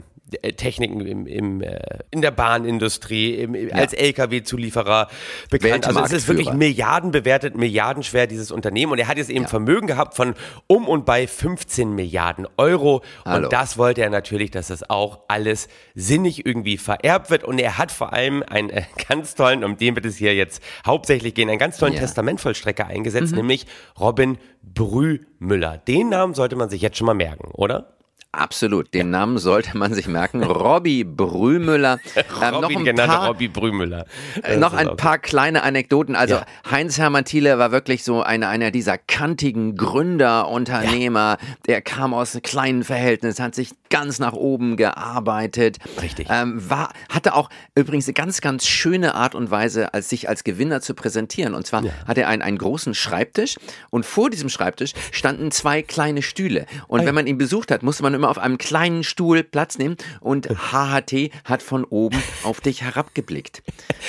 Techniken 0.56 1.00
im, 1.00 1.26
im, 1.26 1.60
äh, 1.62 1.78
in 2.10 2.22
der 2.22 2.30
Bahnindustrie, 2.30 3.34
im, 3.34 3.56
als 3.72 3.92
LKW-Zulieferer 3.92 5.08
bekannt. 5.50 5.86
Also 5.86 6.00
es 6.00 6.12
ist 6.12 6.28
wirklich 6.28 6.46
Weltmarktführer. 6.46 6.56
Milliarden 6.56 7.10
bewertet, 7.10 7.56
milliardenschwer 7.56 8.26
dieses 8.26 8.50
Unternehmen. 8.50 8.92
Und 8.92 8.98
er 8.98 9.08
hat 9.08 9.16
jetzt 9.16 9.30
eben 9.30 9.46
Vermögen 9.46 9.86
gehabt 9.86 10.14
von 10.14 10.34
um 10.66 10.88
und 10.88 11.04
bei 11.06 11.26
15 11.26 11.94
Milliarden 11.94 12.46
Euro. 12.56 13.02
Hallo. 13.24 13.44
Und 13.44 13.52
das 13.52 13.78
wollte 13.78 14.02
er 14.02 14.10
natürlich, 14.10 14.50
dass 14.50 14.68
das 14.68 14.88
auch 14.88 15.20
alles 15.28 15.68
sinnig 15.94 16.46
irgendwie 16.46 16.76
vererbt 16.76 17.30
wird. 17.30 17.44
Und 17.44 17.58
er 17.58 17.78
hat 17.78 17.90
vor 17.92 18.12
allem 18.12 18.42
einen 18.42 18.70
äh, 18.70 18.82
ganz 19.08 19.34
tollen, 19.34 19.64
um 19.64 19.76
den 19.76 19.94
wird 19.94 20.06
es 20.06 20.16
hier 20.16 20.34
jetzt 20.34 20.62
hauptsächlich 20.86 21.34
gehen, 21.34 21.48
einen 21.48 21.58
ganz 21.58 21.78
tollen 21.78 21.94
Ja. 21.94 22.00
Testamentvollstrecker 22.00 22.86
eingesetzt, 22.86 23.34
nämlich 23.34 23.66
Robin 23.98 24.38
Brühmüller. 24.62 25.78
Den 25.78 26.10
Namen 26.10 26.34
sollte 26.34 26.56
man 26.56 26.68
sich 26.68 26.82
jetzt 26.82 26.96
schon 26.96 27.06
mal 27.06 27.14
merken, 27.14 27.50
oder? 27.52 27.97
Absolut, 28.32 28.92
den 28.92 29.08
Namen 29.08 29.38
sollte 29.38 29.74
man 29.78 29.94
sich 29.94 30.06
merken. 30.06 30.42
Robby 30.44 31.02
Brühmüller. 31.02 31.98
Ähm, 32.14 32.60
noch 32.60 32.68
ein 32.68 32.84
genannte 32.84 33.16
paar, 33.16 33.26
Robbie 33.28 33.48
Brühmüller. 33.48 34.04
Äh, 34.42 34.58
noch 34.58 34.74
ein 34.74 34.98
paar 34.98 35.18
kleine 35.18 35.62
Anekdoten. 35.62 36.14
Also 36.14 36.34
Ja. 36.34 36.46
Heinz 36.70 36.98
Hermann 36.98 37.24
Thiele 37.24 37.58
war 37.58 37.72
wirklich 37.72 38.04
so 38.04 38.22
einer, 38.22 38.50
einer 38.50 38.70
dieser 38.70 38.98
kantigen 38.98 39.76
Gründer, 39.76 40.48
Unternehmer. 40.48 41.38
Der 41.66 41.80
kam 41.80 42.12
aus 42.12 42.38
kleinen 42.42 42.84
Verhältnissen, 42.84 43.42
hat 43.42 43.54
sich 43.54 43.70
ganz 43.88 44.18
nach 44.18 44.34
oben 44.34 44.76
gearbeitet. 44.76 45.78
Richtig. 46.02 46.28
Ähm, 46.30 46.62
war, 46.68 46.92
hatte 47.08 47.34
auch 47.34 47.48
übrigens 47.74 48.08
eine 48.08 48.12
ganz, 48.12 48.42
ganz 48.42 48.66
schöne 48.66 49.14
Art 49.14 49.34
und 49.34 49.50
Weise, 49.50 49.94
als 49.94 50.10
sich 50.10 50.28
als 50.28 50.44
Gewinner 50.44 50.82
zu 50.82 50.92
präsentieren. 50.92 51.54
Und 51.54 51.66
zwar 51.66 51.82
hatte 52.06 52.20
er 52.20 52.28
einen, 52.28 52.42
einen 52.42 52.58
großen 52.58 52.94
Schreibtisch 52.94 53.56
und 53.88 54.04
vor 54.04 54.28
diesem 54.28 54.50
Schreibtisch 54.50 54.92
standen 55.12 55.50
zwei 55.50 55.80
kleine 55.80 56.20
Stühle. 56.20 56.66
Ah 56.68 56.84
Und 56.88 57.06
wenn 57.06 57.14
man 57.14 57.26
ihn 57.26 57.38
besucht 57.38 57.70
hat, 57.70 57.82
musste 57.82 58.02
man 58.02 58.17
immer 58.18 58.28
auf 58.30 58.38
einem 58.38 58.58
kleinen 58.58 59.04
Stuhl 59.04 59.42
Platz 59.42 59.78
nehmen 59.78 59.96
und 60.20 60.48
HHT 60.48 61.30
hat 61.44 61.62
von 61.62 61.84
oben 61.84 62.20
auf 62.42 62.60
dich 62.60 62.82
herabgeblickt. 62.82 63.62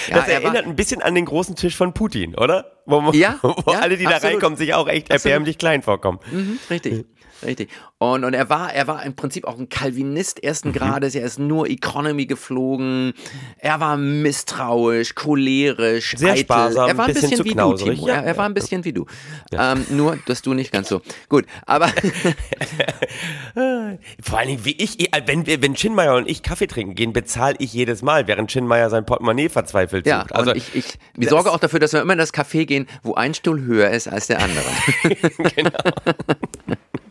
Ja, 0.10 0.16
Das 0.18 0.28
er 0.28 0.36
war- 0.38 0.44
erinnert 0.44 0.66
ein 0.66 0.76
bisschen 0.76 1.02
an 1.02 1.16
den 1.16 1.26
großen 1.26 1.56
Tisch 1.56 1.76
von 1.76 1.94
Putin, 1.94 2.36
oder? 2.36 2.72
Wo, 2.86 3.02
man- 3.02 3.14
Ja, 3.14 3.38
wo 3.42 3.72
ja, 3.72 3.80
alle, 3.80 3.98
die 3.98 4.04
da 4.06 4.12
absolut. 4.16 4.34
reinkommen, 4.36 4.58
sich 4.58 4.74
auch 4.74 4.88
echt 4.88 5.10
erbärmlich 5.12 5.58
klein 5.60 5.84
vorkommen. 5.84 6.20
Mhm, 6.32 6.60
richtig. 6.70 7.06
Richtig. 7.44 7.70
Und, 7.98 8.24
und 8.24 8.34
er 8.34 8.50
war, 8.50 8.74
er 8.74 8.88
war 8.88 9.04
im 9.06 9.16
Prinzip 9.16 9.46
auch 9.46 9.58
ein 9.58 9.70
Calvinist 9.70 10.40
Mhm. 10.42 10.48
ersten 10.48 10.74
Grades. 10.74 11.16
Er 11.16 11.24
ist 11.24 11.40
nur 11.40 11.68
Economy 11.70 12.26
geflogen. 12.26 13.14
Er 13.58 13.80
war 13.80 13.98
misstrauisch, 13.98 15.16
cholerisch, 15.16 16.16
Sehr 16.18 16.32
eitel. 16.34 16.44
sparsam, 16.44 16.90
Er 16.90 16.98
war 16.98 17.06
ein 17.06 17.14
bisschen 17.14 17.30
bisschen, 17.30 17.38
zu 17.38 17.46
wie 17.46 17.52
knauserig. 17.54 18.00
du, 18.00 18.06
Timo. 18.06 18.08
Ja, 18.08 18.16
er, 18.22 18.24
er 18.26 18.38
war 18.38 18.46
ein 18.46 18.54
bisschen 18.54 18.86
wie 18.86 18.94
du. 18.94 19.06
Ähm, 19.52 19.86
nur, 19.90 20.18
dass 20.28 20.42
du 20.42 20.54
nicht 20.54 20.72
ganz 20.72 20.90
so. 20.90 21.02
Gut, 21.30 21.46
aber 21.66 21.90
Vor 24.22 24.40
allen 24.40 24.48
Dingen, 24.48 24.66
wie 24.66 24.76
ich, 24.78 25.10
wenn 25.26 25.46
wir, 25.46 25.62
wenn 25.62 25.74
Chinmeier 25.76 26.16
und 26.16 26.30
ich 26.30 26.44
Kaffee 26.44 26.68
trinken 26.68 26.96
gehen, 26.96 27.14
bezahle 27.14 27.56
ich 27.60 27.74
jedes 27.74 28.02
Mal, 28.02 28.28
während 28.28 28.52
Chinmeier 28.52 28.90
sein 28.90 29.06
Portemonnaie 29.06 29.50
verzweifelt 29.50 30.06
ja, 30.06 30.22
sucht. 30.22 30.36
Also, 30.36 30.54
ich, 30.54 30.76
ich, 30.76 30.86
ich 31.18 31.30
sorge 31.30 31.52
auch 31.52 31.60
dafür, 31.60 31.80
dass 31.80 31.94
wir 31.94 32.02
immer 32.02 32.14
in 32.14 32.20
das 32.20 32.34
Café 32.34 32.66
gehen, 32.66 32.88
wo 33.04 33.16
ein 33.16 33.34
Stuhl 33.34 33.62
höher 33.62 33.90
ist 33.90 34.08
als 34.08 34.28
der 34.28 34.40
andere. 34.42 34.66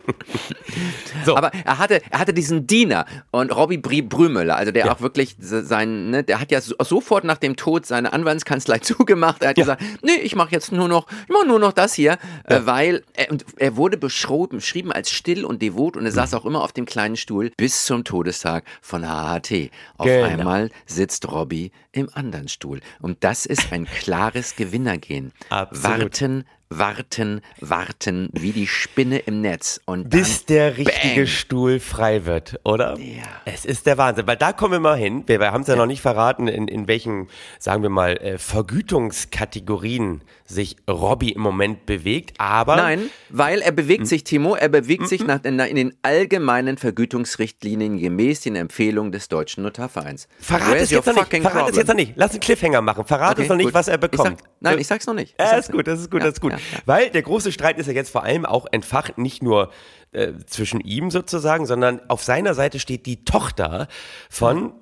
So. 1.25 1.35
Aber 1.35 1.51
er 1.65 1.77
hatte, 1.79 2.01
er 2.11 2.19
hatte 2.19 2.33
diesen 2.33 2.67
Diener 2.67 3.05
und 3.31 3.51
Robbie 3.53 3.77
Brümöller, 3.77 4.55
also 4.55 4.71
der 4.71 4.91
auch 4.91 5.01
wirklich 5.01 5.35
se- 5.39 5.63
sein, 5.65 6.11
ne, 6.11 6.23
der 6.23 6.39
hat 6.39 6.51
ja 6.51 6.61
so, 6.61 6.75
sofort 6.79 7.23
nach 7.23 7.37
dem 7.37 7.55
Tod 7.55 7.85
seine 7.85 8.13
Anwaltskanzlei 8.13 8.77
zugemacht. 8.79 9.41
Er 9.43 9.49
hat 9.49 9.55
gesagt, 9.55 9.81
nee, 10.03 10.15
ich 10.21 10.35
mache 10.35 10.51
jetzt 10.51 10.71
nur 10.71 10.87
noch, 10.87 11.07
ich 11.23 11.29
mache 11.33 11.47
nur 11.47 11.59
noch 11.59 11.73
das 11.73 11.93
hier, 11.93 12.17
äh, 12.45 12.61
weil 12.63 13.03
er, 13.13 13.31
und 13.31 13.45
er 13.57 13.75
wurde 13.75 13.97
beschrieben 13.97 14.91
als 14.91 15.09
still 15.11 15.43
und 15.45 15.61
devot 15.61 15.97
und 15.97 16.05
er 16.05 16.11
Mhm. 16.11 16.15
saß 16.15 16.33
auch 16.35 16.45
immer 16.45 16.63
auf 16.63 16.71
dem 16.71 16.85
kleinen 16.85 17.17
Stuhl 17.17 17.51
bis 17.57 17.85
zum 17.85 18.03
Todestag 18.03 18.63
von 18.81 19.03
HHT. 19.05 19.71
Auf 19.97 20.05
Genau. 20.07 20.25
einmal 20.27 20.69
sitzt 20.85 21.29
Robbie 21.31 21.71
im 21.91 22.09
anderen 22.13 22.47
Stuhl 22.47 22.79
und 23.01 23.23
das 23.23 23.45
ist 23.45 23.71
ein 23.73 23.85
klares 23.85 24.55
Gewinnergehen. 24.55 25.31
Absolut. 25.49 25.99
Warten, 26.11 26.45
warten, 26.71 27.41
warten, 27.59 28.29
wie 28.33 28.51
die 28.51 28.67
Spinne 28.67 29.17
im 29.19 29.41
Netz 29.41 29.81
und 29.85 30.13
bis 30.19 30.45
der 30.45 30.77
richtige 30.77 31.15
bang. 31.15 31.27
Stuhl 31.27 31.79
frei 31.79 32.25
wird, 32.25 32.59
oder? 32.63 32.97
Ja. 32.99 33.23
Es 33.45 33.65
ist 33.65 33.85
der 33.85 33.97
Wahnsinn, 33.97 34.27
weil 34.27 34.37
da 34.37 34.53
kommen 34.53 34.73
wir 34.73 34.79
mal 34.79 34.97
hin. 34.97 35.23
Wir, 35.27 35.39
wir 35.39 35.51
haben 35.51 35.61
es 35.61 35.67
ja, 35.67 35.75
noch 35.75 35.85
nicht 35.85 36.01
verraten, 36.01 36.47
in, 36.47 36.67
in 36.67 36.87
welchen, 36.87 37.27
sagen 37.59 37.81
wir 37.83 37.89
mal, 37.89 38.17
äh, 38.17 38.37
Vergütungskategorien 38.37 40.21
sich 40.45 40.77
Robbie 40.89 41.31
im 41.31 41.41
Moment 41.41 41.85
bewegt. 41.85 42.33
Aber 42.39 42.75
Nein, 42.75 43.09
weil 43.29 43.61
er 43.61 43.71
bewegt 43.71 43.99
Hm? 44.01 44.05
sich, 44.05 44.23
Timo, 44.23 44.55
er 44.55 44.69
bewegt 44.69 45.07
sich 45.07 45.23
nach, 45.25 45.43
in, 45.43 45.59
in 45.59 45.75
den 45.75 45.93
allgemeinen 46.01 46.77
Vergütungsrichtlinien 46.77 47.99
gemäß 47.99 48.41
den 48.41 48.55
Empfehlungen 48.55 49.11
des 49.11 49.27
Deutschen 49.27 49.63
Notarvereins. 49.63 50.27
verrat 50.39 50.71
Where's 50.71 50.83
es 50.83 50.91
jetzt 50.91 51.05
noch 51.05 51.15
nicht. 51.15 51.41
Verrat 51.41 51.69
es 51.69 51.77
jetzt 51.77 51.87
noch 51.87 51.95
nicht. 51.95 52.13
Lass 52.15 52.31
einen 52.31 52.39
Cliffhanger 52.39 52.81
machen. 52.81 53.05
Verrat 53.05 53.33
Okay, 53.33 53.43
es 53.43 53.49
noch 53.49 53.55
nicht, 53.55 53.65
gut. 53.65 53.73
was 53.73 53.87
er 53.87 53.97
bekommt. 53.97 54.41
Nein, 54.61 54.77
ich 54.79 54.87
sag's 54.87 55.05
noch 55.07 55.13
nicht. 55.13 55.35
Ich 55.37 55.45
Ja, 55.45 55.57
ist 55.57 55.71
gut, 55.71 55.87
das 55.87 55.99
ist 55.99 56.11
gut, 56.11 56.21
Ja, 56.21 56.27
das 56.27 56.35
ist 56.35 56.41
gut. 56.41 56.51
ja. 56.53 56.57
Weil 56.85 57.09
der 57.09 57.21
große 57.21 57.51
Streit 57.51 57.77
ist 57.77 57.87
ja 57.87 57.93
jetzt 57.93 58.09
vor 58.11 58.23
allem 58.23 58.45
auch 58.45 58.65
entfacht, 58.71 59.17
nicht 59.17 59.41
nur 59.43 59.71
äh, 60.11 60.33
zwischen 60.47 60.79
ihm 60.81 61.11
sozusagen, 61.11 61.65
sondern 61.65 62.01
auf 62.09 62.23
seiner 62.23 62.53
Seite 62.53 62.79
steht 62.79 63.05
die 63.05 63.23
Tochter 63.25 63.87
von 64.29 64.73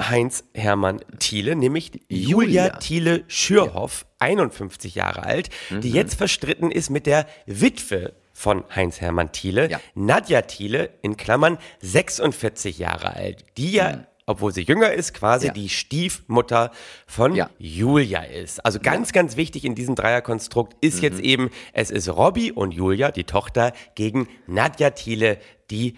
Heinz 0.00 0.44
Hermann 0.54 1.00
Thiele, 1.20 1.54
nämlich 1.54 1.92
Julia, 2.08 2.64
Julia. 2.66 2.76
Thiele 2.78 3.24
Schürhoff, 3.28 4.06
51 4.18 4.94
Jahre 4.96 5.22
alt, 5.24 5.50
die 5.70 5.90
Mhm. 5.90 5.94
jetzt 5.94 6.14
verstritten 6.16 6.70
ist 6.72 6.90
mit 6.90 7.06
der 7.06 7.26
Witwe 7.46 8.12
von 8.32 8.64
Heinz-Hermann 8.74 9.30
Thiele. 9.30 9.70
Ja. 9.70 9.80
Nadja 9.94 10.42
Thiele, 10.42 10.90
in 11.02 11.16
Klammern 11.16 11.58
46 11.80 12.78
Jahre 12.78 13.14
alt, 13.14 13.44
die 13.56 13.72
ja, 13.72 14.04
obwohl 14.26 14.52
sie 14.52 14.62
jünger 14.62 14.92
ist, 14.92 15.12
quasi. 15.14 15.48
Ja. 15.48 15.52
die 15.52 15.68
Stiefmutter 15.68 16.70
von 17.06 17.34
Ja. 17.34 17.50
Julia 17.58 18.22
ist. 18.22 18.64
Also 18.64 18.78
ganz, 18.80 19.12
ganz 19.12 19.36
wichtig 19.36 19.64
in 19.64 19.74
diesem 19.74 19.94
Dreierkonstrukt 19.94 20.76
ist 20.80 21.02
jetzt 21.02 21.18
Mhm. 21.18 21.24
eben, 21.24 21.50
es 21.72 21.90
ist 21.90 22.08
Robby 22.08 22.50
und 22.52 22.72
Julia, 22.72 23.10
die 23.10 23.24
Tochter, 23.24 23.72
gegen 23.94 24.28
Nadja 24.46 24.90
Thiele, 24.90 25.38
die, 25.70 25.96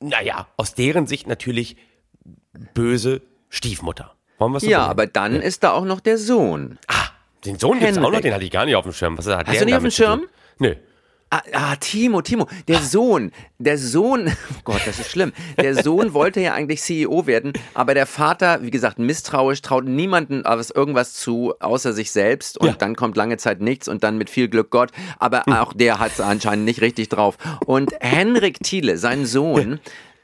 naja, 0.00 0.46
aus 0.56 0.74
deren 0.74 1.06
Sicht 1.06 1.26
natürlich 1.26 1.76
böse 2.74 3.22
Stiefmutter. 3.48 4.14
Wollen 4.38 4.52
wir 4.52 4.58
es 4.58 4.62
so 4.64 4.70
Ja, 4.70 4.78
nennen? 4.80 4.90
aber 4.90 5.06
dann 5.06 5.36
ist 5.36 5.64
da 5.64 5.72
auch 5.72 5.84
noch 5.84 6.00
der 6.00 6.18
Sohn. 6.18 6.78
Ah, 6.86 7.08
den 7.44 7.58
Sohn 7.58 7.78
gibt's 7.80 7.98
auch 7.98 8.10
noch, 8.10 8.20
den 8.20 8.32
hatte 8.34 8.44
ich 8.44 8.50
gar 8.50 8.64
nicht 8.64 8.76
auf 8.76 8.84
dem 8.84 8.92
Schirm. 8.92 9.18
Was 9.18 9.26
hat 9.26 9.46
Hast 9.46 9.54
der 9.54 9.60
du 9.60 9.64
nicht 9.66 9.74
auf 9.74 9.82
dem? 9.82 9.90
Schirm? 9.90 10.26
Nö. 10.58 10.74
Ah, 11.30 11.42
ah, 11.52 11.76
Timo, 11.76 12.22
Timo, 12.22 12.46
der 12.68 12.78
Sohn, 12.80 13.32
der 13.58 13.76
Sohn, 13.76 14.28
oh 14.50 14.60
Gott, 14.64 14.80
das 14.86 14.98
ist 14.98 15.10
schlimm. 15.10 15.32
Der 15.60 15.74
Sohn 15.82 16.14
wollte 16.14 16.40
ja 16.40 16.54
eigentlich 16.54 16.80
CEO 16.80 17.26
werden, 17.26 17.52
aber 17.74 17.92
der 17.92 18.06
Vater, 18.06 18.62
wie 18.62 18.70
gesagt, 18.70 18.98
misstrauisch, 18.98 19.60
traut 19.60 19.84
niemanden 19.84 20.46
aus 20.46 20.70
irgendwas 20.70 21.12
zu, 21.12 21.52
außer 21.60 21.92
sich 21.92 22.10
selbst. 22.12 22.56
Und 22.58 22.66
Ja. 22.68 22.72
dann 22.72 22.96
kommt 22.96 23.16
lange 23.18 23.36
Zeit 23.36 23.60
nichts 23.60 23.88
und 23.88 24.04
dann 24.04 24.16
mit 24.16 24.30
viel 24.30 24.48
Glück 24.48 24.70
Gott. 24.70 24.90
Aber 25.18 25.42
auch 25.48 25.74
der 25.74 25.98
hat 25.98 26.12
es 26.12 26.20
anscheinend 26.20 26.64
nicht 26.64 26.80
richtig 26.80 27.10
drauf. 27.10 27.36
Und 27.66 27.92
Henrik 28.00 28.62
Thiele, 28.62 28.96
sein 28.96 29.26
Sohn, 29.26 29.80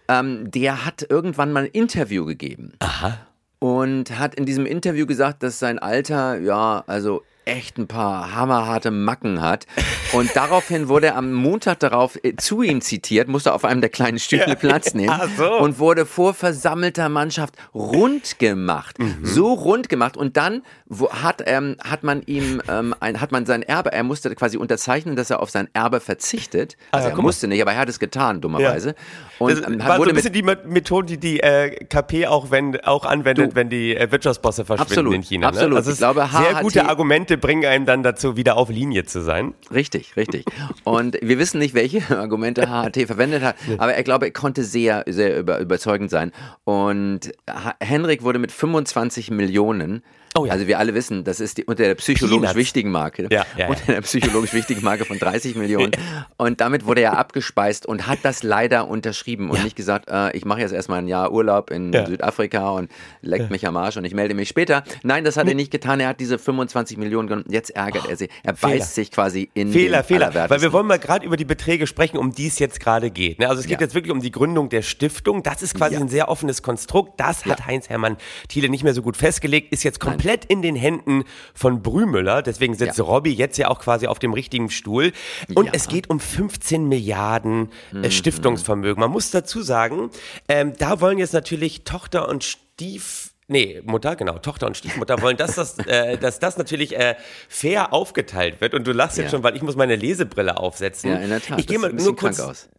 ähm, 0.09 0.51
der 0.51 0.87
hat 0.87 1.05
irgendwann 1.09 1.53
mal 1.53 1.65
ein 1.65 1.71
Interview 1.71 2.25
gegeben. 2.25 2.73
Aha. 2.79 3.19
und 3.59 4.19
hat 4.19 4.35
in 4.35 4.45
diesem 4.47 4.67
Interview 4.67 5.07
gesagt, 5.07 5.43
dass 5.43 5.59
sein 5.59 5.79
Alter, 5.79 6.39
ja, 6.39 6.85
also 6.87 7.23
echt 7.47 7.79
ein 7.79 7.87
paar 7.87 8.35
hammerharte 8.35 8.91
Macken 8.91 9.41
hat. 9.41 9.67
Und 10.13 10.31
daraufhin 10.35 10.89
wurde 10.89 11.09
er 11.09 11.17
am 11.17 11.33
Montag 11.33 11.81
darauf 11.81 12.17
äh, 12.23 12.37
zu 12.37 12.63
ihm 12.63 12.81
zitiert, 12.81 13.29
musste 13.29 13.53
auf 13.53 13.65
einem 13.65 13.81
der 13.81 13.91
kleinen 13.91 14.19
Stühle 14.19 14.57
Platz 14.57 14.95
nehmen 14.95 15.15
so. 15.37 15.53
und 15.59 15.79
wurde 15.79 16.07
vor 16.07 16.35
versammelter 16.35 17.09
Mannschaft 17.09 17.55
rund 17.75 18.39
gemacht. 18.39 18.99
Mhm. 18.99 19.19
So 19.25 19.53
rund 19.53 19.89
gemacht. 19.89 20.17
Und 20.17 20.37
dann 20.37 20.63
hat, 21.11 21.43
ähm, 21.47 21.77
hat 21.83 22.03
man 22.05 22.23
ihm, 22.23 22.63
ähm, 22.69 22.95
ein, 23.01 23.21
hat 23.21 23.33
man 23.33 23.47
sein 23.47 23.63
Erbe, 23.63 23.93
er 23.93 24.05
musste 24.05 24.33
quasi 24.35 24.57
unterzeichnen, 24.57 25.17
dass 25.17 25.31
er 25.31 25.41
auf 25.41 25.51
sein 25.51 25.69
Erbe 25.73 26.01
verzichtet. 26.01 26.77
Also 26.93 27.09
ja, 27.09 27.15
er 27.17 27.21
musste 27.23 27.49
nicht, 27.49 27.61
aber 27.61 27.73
er 27.73 27.79
hat 27.79 27.89
es 27.89 27.99
getan, 27.99 28.41
dummerweise. 28.41 28.95
Und 29.39 29.51
Das 29.59 29.67
ähm, 29.69 29.79
war 29.81 29.87
so 29.87 29.93
ein 29.95 29.99
wurde 29.99 30.15
bisschen 30.15 30.33
die 30.33 30.43
Me- 30.43 30.59
Methode, 30.65 31.07
die 31.07 31.19
die 31.19 31.41
äh, 31.41 31.85
KP 31.87 32.27
auch, 32.29 32.51
wenn, 32.51 32.81
auch 32.85 33.05
anwendet, 33.05 33.53
Du. 33.53 33.55
wenn 33.57 33.69
die 33.69 33.97
äh, 33.97 34.11
Wirtschaftsbosse 34.13 34.65
verschwinden 34.65 34.91
Absolut, 34.93 35.15
in 35.15 35.23
China. 35.23 35.49
absolut. 35.49 35.71
Ne? 35.73 35.77
Also 35.77 35.91
Ich 35.91 35.99
glaube, 35.99 36.27
sehr 36.31 36.55
HHT 36.59 36.63
gute 36.63 36.89
Argumente 36.89 37.34
bringen 37.39 37.65
einem 37.65 37.87
dann 37.87 38.03
dazu, 38.03 38.37
wieder 38.37 38.57
auf 38.57 38.69
Linie 38.69 39.05
zu 39.05 39.23
sein. 39.23 39.55
Richtig, 39.73 40.17
richtig. 40.17 40.45
Und 40.85 41.19
wir 41.21 41.39
wissen 41.39 41.59
nicht, 41.59 41.75
welche 41.75 42.03
Argumente 42.19 42.69
HHT 42.69 43.07
verwendet 43.07 43.43
hat, 43.43 43.57
aber 43.79 43.95
er 43.95 44.03
glaube, 44.03 44.27
er 44.27 44.33
konnte 44.33 44.65
sehr, 44.65 45.05
sehr 45.07 45.39
über, 45.39 45.59
überzeugend 45.61 46.11
sein. 46.11 46.33
Und 46.65 47.33
Henrik 47.81 48.23
wurde 48.23 48.39
mit 48.39 48.53
25 48.53 49.31
Millionen. 49.31 50.03
Oh 50.37 50.47
ja. 50.47 50.53
Also 50.53 50.67
wir 50.67 50.79
alle 50.81 50.95
wissen, 50.95 51.23
das 51.25 51.39
ist 51.41 51.59
die, 51.59 51.65
unter 51.65 51.85
der 51.85 51.95
psychologisch 51.95 52.41
Peanuts. 52.41 52.57
wichtigen 52.57 52.91
Marke. 52.91 53.29
Ja, 53.31 53.47
ja, 53.57 53.69
unter 53.69 53.93
der 53.93 54.01
psychologisch 54.01 54.53
wichtigen 54.53 54.83
Marke 54.83 55.05
von 55.05 55.19
30 55.19 55.55
Millionen. 55.57 55.93
Und 56.37 56.61
damit 56.61 56.87
wurde 56.87 57.03
er 57.03 57.17
abgespeist 57.19 57.87
und 57.87 58.07
hat 58.09 58.19
das 58.23 58.43
leider 58.43 58.89
unterschrieben 58.89 59.51
und 59.51 59.63
nicht 59.63 59.77
gesagt, 59.77 60.09
äh, 60.11 60.37
ich 60.37 60.45
mache 60.45 60.61
jetzt 60.61 60.73
erstmal 60.73 60.99
ein 60.99 61.09
Jahr 61.09 61.31
Urlaub 61.33 61.71
in. 61.71 61.93
Südafrika 62.07 62.71
und 62.71 62.91
leckt 63.23 63.51
mich 63.51 63.67
am 63.67 63.77
Arsch 63.77 63.97
und 63.97 64.05
ich 64.05 64.15
melde 64.15 64.35
mich 64.35 64.49
später. 64.49 64.83
Nein, 65.05 65.23
das 65.25 65.37
hat 65.37 65.47
er 65.49 65.55
nicht 65.55 65.71
getan. 65.71 66.01
Er 66.01 66.09
hat 66.09 66.19
diese 66.21 66.39
25 66.39 66.97
Millionen 66.99 67.29
genommen. 67.29 67.47
Jetzt 67.49 67.71
ärgert 67.71 68.09
er 68.09 68.17
sich. 68.17 68.29
Er 68.43 68.57
Fehler. 68.57 68.73
beißt 68.79 68.95
sich 68.95 69.11
quasi 69.13 69.51
in 69.55 69.71
Fehler, 69.73 69.99
den 70.03 70.07
Fehler. 70.07 70.35
Weil 70.51 70.61
wir 70.61 70.73
wollen 70.73 70.87
mal 70.87 70.99
gerade 70.99 71.25
über 71.25 71.37
die 71.37 71.45
Beträge 71.45 71.87
sprechen, 71.87 72.19
um 72.19 72.33
die 72.33 72.49
es 72.49 72.59
jetzt 72.59 72.81
gerade 72.81 73.11
geht. 73.11 73.39
ne? 73.39 73.49
Also 73.49 73.61
es 73.61 73.69
geht 73.69 73.81
jetzt 73.81 73.95
wirklich 73.95 74.13
um 74.13 74.21
die 74.21 74.33
Gründung 74.33 74.69
der 74.69 74.83
Stiftung. 74.83 75.43
Das 75.45 75.63
ist 75.63 75.75
quasi 75.77 75.97
ein 75.97 76.09
sehr 76.09 76.29
offenes 76.29 76.63
Konstrukt. 76.63 77.21
Das 77.21 77.45
hat 77.47 77.61
Ja. 77.61 77.67
Heinz-Hermann 77.67 78.17
Thiele 78.49 78.69
nicht 78.69 78.83
mehr 78.83 78.95
so 78.95 79.03
gut 79.03 79.17
festgelegt, 79.17 79.73
ist 79.73 79.85
jetzt 79.85 80.01
komplett 80.01 80.24
in 80.47 80.63
den 80.63 80.77
Händen 80.77 81.25
von 81.55 81.83
Brümüller. 81.83 82.43
Deswegen 82.43 82.75
sitzt 82.75 82.99
Ja. 82.99 83.05
Robby 83.05 83.33
jetzt 83.33 83.59
ja 83.59 83.69
auch 83.69 83.79
quasi 83.81 84.07
auf 84.07 84.19
dem 84.19 84.33
richtigen 84.33 84.71
Stuhl. 84.71 85.13
Und 85.55 85.67
Ja. 85.67 85.73
es 85.75 85.89
geht 85.89 86.11
um 86.11 86.21
15 86.21 86.89
Milliarden 86.89 87.69
Mhm. 87.93 88.05
äh, 88.05 88.11
Stiftungsvermögen. 88.11 89.01
Man 89.01 89.11
muss 89.11 89.31
dazu 89.31 89.63
sagen, 89.63 90.11
ähm, 90.49 90.73
da 90.79 91.01
wollen 91.01 91.19
jetzt 91.19 91.33
natürlich 91.35 91.85
Tochter 91.85 92.29
und 92.29 92.43
Stief 92.45 93.31
Nee, 93.47 93.83
Mutter, 93.85 94.17
genau, 94.17 94.39
Tochter 94.39 94.67
und 94.67 94.75
Stiefmutter 94.75 95.21
wollen, 95.21 95.37
dass 95.37 95.57
das, 95.57 95.77
äh, 95.87 96.17
dass 96.17 96.39
das 96.39 96.57
natürlich 96.57 96.97
äh, 96.97 97.15
fair 97.47 97.93
aufgeteilt 97.93 98.63
wird. 98.63 98.73
Und 98.73 98.87
du 98.87 98.93
lachst 98.93 99.19
jetzt 99.19 99.27
Ja. 99.27 99.31
schon, 99.33 99.43
weil 99.43 99.55
ich 99.55 99.61
muss 99.61 99.77
meine 99.77 99.97
Lesebrille 99.97 100.57
aufsetzen. 100.57 101.11
Ja, 101.11 101.17
in 101.19 101.29
der 101.29 101.43
Tat. 101.43 101.61
Ich 101.61 101.67
gehe 101.67 101.79
mal 101.79 101.93
nur 101.93 102.17
kurz 102.17 102.41
aus. 102.41 102.71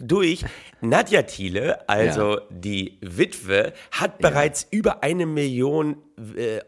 durch. 0.00 0.44
Nadja 0.80 1.22
Thiele, 1.22 1.88
also 1.88 2.40
die 2.50 2.98
Witwe, 3.02 3.72
hat 3.92 4.18
bereits 4.18 4.66
über 4.72 5.04
eine 5.04 5.26
Million 5.26 5.92
äh, 5.92 5.96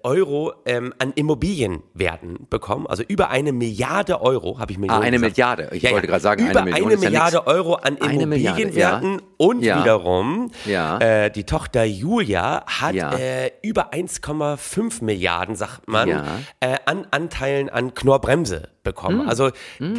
Euro 0.02 0.52
ähm, 0.66 0.94
an 0.98 1.12
Immobilienwerten 1.14 2.46
bekommen. 2.48 2.86
Also 2.86 3.02
über 3.06 3.30
eine 3.30 3.52
Milliarde 3.52 4.20
Euro, 4.20 4.58
habe 4.58 4.72
ich 4.72 4.78
Millionen 4.78 5.02
Ah, 5.02 5.04
eine 5.06 5.16
gesagt. 5.18 5.58
Milliarde. 5.58 5.68
Ich 5.76 5.90
wollte 5.90 6.06
gerade 6.06 6.22
sagen, 6.22 6.48
über 6.50 6.60
eine 6.60 6.70
Million 6.70 6.86
eine 6.86 6.94
ja 6.94 7.00
Milliarde 7.00 7.36
nix. 7.36 7.46
Euro 7.46 7.74
an 7.74 7.96
Immobilienwerten 7.96 9.12
ja. 9.14 9.18
und 9.36 9.62
Ja. 9.62 9.80
wiederum 9.82 10.50
Ja. 10.66 10.98
äh, 10.98 11.30
die 11.30 11.44
Tochter 11.44 11.84
Julia 11.84 12.64
hat 12.66 12.94
Ja. 12.94 13.12
äh, 13.16 13.50
über 13.62 13.92
1,5 13.92 15.02
Milliarden, 15.04 15.56
sagt 15.56 15.88
man, 15.88 16.08
Ja. 16.08 16.24
äh, 16.60 16.76
an 16.86 17.06
Anteilen 17.10 17.68
an 17.68 17.94
Knorr-Bremse 17.94 18.68
bekommen. 18.82 19.20
Hm. 19.20 19.28
Also 19.28 19.50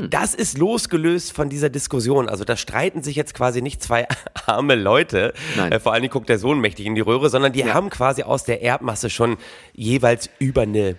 das 0.10 0.34
ist 0.34 0.58
losgelöst 0.58 1.34
von 1.34 1.50
dieser 1.50 1.70
Diskussion. 1.70 2.28
Also 2.30 2.44
da 2.46 2.58
streiten 2.58 3.04
sich 3.04 3.16
jetzt 3.16 3.36
quasi 3.36 3.62
nicht 3.62 3.84
zwei 3.84 4.08
arme 4.48 4.74
Leute, 4.74 5.34
äh, 5.70 5.80
vor 5.80 5.94
allen 5.94 6.02
Dingen 6.02 6.12
guckt 6.12 6.30
der 6.30 6.40
Sohn 6.40 6.60
mächtig 6.60 6.88
in 6.88 6.96
die 6.96 7.02
Röhre, 7.02 7.30
sondern 7.30 7.54
die 7.54 7.60
Ja. 7.60 7.76
haben 7.76 7.92
quasi 7.92 8.24
aus 8.24 8.44
der 8.44 8.64
Erbmasse 8.64 9.12
schon 9.12 9.38
jeweils 9.74 10.30
über 10.40 10.62
eine 10.62 10.98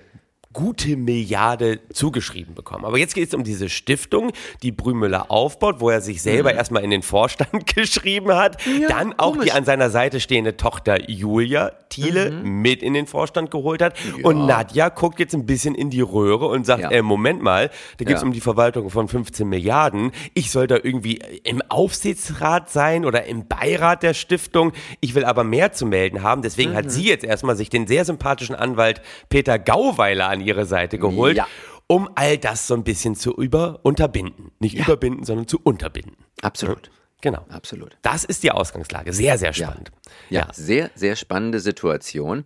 gute 0.53 0.97
Milliarde 0.97 1.81
zugeschrieben 1.93 2.55
bekommen. 2.55 2.85
Aber 2.85 2.99
jetzt 2.99 3.15
geht 3.15 3.29
es 3.29 3.35
um 3.35 3.45
diese 3.45 3.69
Stiftung, 3.69 4.33
die 4.63 4.73
Brümüller 4.73 5.31
aufbaut, 5.31 5.77
wo 5.81 5.91
er 5.91 6.01
sich 6.01 6.23
selber 6.23 6.53
erstmal 6.55 6.85
in 6.85 6.91
den 6.91 7.03
Vorstand 7.03 7.67
geschrieben 7.75 8.33
hat, 8.35 8.65
Mhm. 8.67 8.83
Ja, 8.83 8.89
dann 8.89 9.13
auch 9.19 9.33
komisch. 9.33 9.47
die 9.47 9.53
an 9.53 9.65
seiner 9.65 9.91
Seite 9.91 10.21
stehende 10.21 10.57
Tochter 10.57 11.09
Julia 11.11 11.73
Thiele 11.89 12.31
mit 12.31 12.83
in 12.83 12.95
den 12.95 13.07
Vorstand 13.07 13.51
geholt 13.51 13.83
hat 13.83 13.95
und 14.23 14.47
Nadja 14.47 14.89
guckt 14.89 15.19
jetzt 15.21 15.35
ein 15.35 15.45
bisschen 15.47 15.75
in 15.75 15.91
die 15.91 16.01
Röhre 16.01 16.47
und 16.47 16.65
sagt, 16.65 16.83
Ja. 16.83 16.91
äh, 16.91 17.03
Moment 17.03 17.43
mal, 17.43 17.71
da 17.99 18.05
geht 18.05 18.17
es 18.17 18.23
Ja. 18.23 18.27
um 18.27 18.33
die 18.33 18.41
Verwaltung 18.41 18.89
von 18.91 19.09
15 19.09 19.47
Milliarden, 19.49 20.13
ich 20.35 20.51
soll 20.51 20.67
da 20.67 20.77
irgendwie 20.83 21.21
im 21.45 21.61
Aufsichtsrat 21.69 22.71
sein 22.71 23.05
oder 23.05 23.25
im 23.27 23.47
Beirat 23.47 24.03
der 24.03 24.15
Stiftung, 24.15 24.73
ich 25.01 25.15
will 25.15 25.25
aber 25.25 25.45
mehr 25.45 25.73
zu 25.73 25.85
melden 25.87 26.23
haben, 26.23 26.43
deswegen 26.43 26.71
Mhm. 26.73 26.77
hat 26.77 26.91
sie 26.91 27.05
jetzt 27.09 27.25
erstmal 27.25 27.57
sich 27.57 27.69
den 27.69 27.87
sehr 27.87 28.05
sympathischen 28.05 28.55
Anwalt 28.55 29.03
Peter 29.29 29.59
Gauweiler 29.59 30.29
an 30.29 30.41
ihre 30.43 30.67
Seite 30.67 30.99
geholt, 30.99 31.37
Ja. 31.37 31.47
um 31.87 32.09
all 32.15 32.37
das 32.39 32.67
so 32.67 32.75
ein 32.75 32.85
bisschen 32.85 33.15
zu 33.15 33.33
über 33.35 33.81
unterbinden. 33.83 34.51
Nicht 34.59 34.77
überbinden, 34.79 35.25
sondern 35.25 35.47
zu 35.49 35.59
unterbinden. 35.63 36.17
Absolut. 36.43 36.91
Genau. 37.21 37.45
Absolut. 37.49 37.97
Das 38.03 38.25
ist 38.25 38.43
die 38.43 38.51
Ausgangslage. 38.51 39.13
Sehr, 39.13 39.39
sehr 39.39 39.53
spannend. 39.53 39.93
Ja, 40.29 40.49
sehr, 40.53 40.91
sehr 40.95 41.15
spannende 41.17 41.61
Situation. 41.61 42.45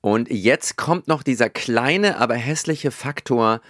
Und 0.00 0.30
jetzt 0.30 0.76
kommt 0.76 1.08
noch 1.08 1.22
dieser 1.22 1.48
kleine, 1.50 2.18
aber 2.18 2.34
hässliche 2.34 2.90
Faktor 2.90 3.60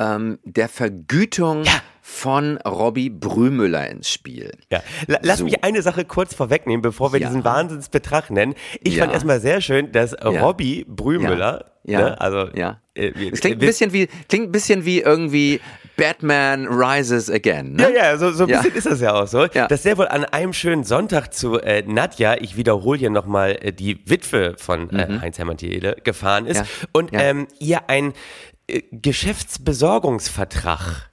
ähm, 0.00 0.38
der 0.44 0.68
Vergütung 0.68 1.64
von 2.02 2.56
Robbie 2.66 3.08
Brümüller 3.10 3.88
ins 3.88 4.10
Spiel. 4.10 4.50
Ja. 4.72 4.82
La- 5.06 5.20
Lass 5.22 5.38
So. 5.38 5.44
mich 5.44 5.62
eine 5.62 5.80
Sache 5.82 6.04
kurz 6.04 6.34
vorwegnehmen, 6.34 6.82
bevor 6.82 7.12
wir 7.12 7.20
Ja. 7.20 7.28
diesen 7.28 7.44
Wahnsinnsbetrag 7.44 8.30
nennen. 8.30 8.54
Ich 8.82 8.96
Ja. 8.96 9.02
fand 9.04 9.12
erstmal 9.12 9.40
sehr 9.40 9.60
schön, 9.60 9.92
dass 9.92 10.14
Robbie 10.24 10.84
Brümüller, 10.88 11.66
Ja. 11.84 12.00
ne, 12.00 12.20
also 12.20 12.48
ja. 12.56 12.80
äh, 12.94 13.12
wir- 13.14 13.32
Es 13.32 13.40
klingt 13.40 13.56
ein 13.58 13.66
bisschen 13.66 13.92
wie, 13.92 14.08
klingt 14.28 14.48
ein 14.48 14.52
bisschen 14.52 14.84
wie 14.84 15.00
irgendwie 15.00 15.60
Batman 15.96 16.66
Rises 16.66 17.30
Again. 17.30 17.74
Ne? 17.74 17.82
Ja, 17.94 18.12
ja, 18.12 18.16
so, 18.16 18.30
so 18.32 18.44
ein 18.44 18.48
Ja. 18.50 18.62
bisschen 18.62 18.74
ist 18.76 18.86
das 18.86 19.00
ja 19.02 19.12
auch 19.14 19.26
so. 19.28 19.46
Ja. 19.52 19.68
Dass 19.68 19.82
der 19.82 19.98
wohl 19.98 20.08
an 20.08 20.24
einem 20.24 20.52
schönen 20.54 20.82
Sonntag 20.82 21.32
zu 21.34 21.58
äh, 21.60 21.82
Nadja, 21.86 22.36
ich 22.40 22.56
wiederhole 22.56 22.98
hier 22.98 23.10
nochmal, 23.10 23.58
äh, 23.60 23.72
die 23.72 24.00
Witwe 24.08 24.54
von 24.56 24.88
äh, 24.90 25.18
Heinz-Hermann 25.20 25.58
Thiele, 25.58 25.96
gefahren 26.02 26.46
ist 26.46 26.60
Mhm. 26.60 26.64
Ja. 26.64 26.88
und 26.92 27.12
Ja. 27.12 27.20
Ähm, 27.20 27.48
ihr 27.58 27.80
ein 27.90 28.08
äh, 28.08 28.12
Geschäftsbesorgungsvertrag 28.92 31.09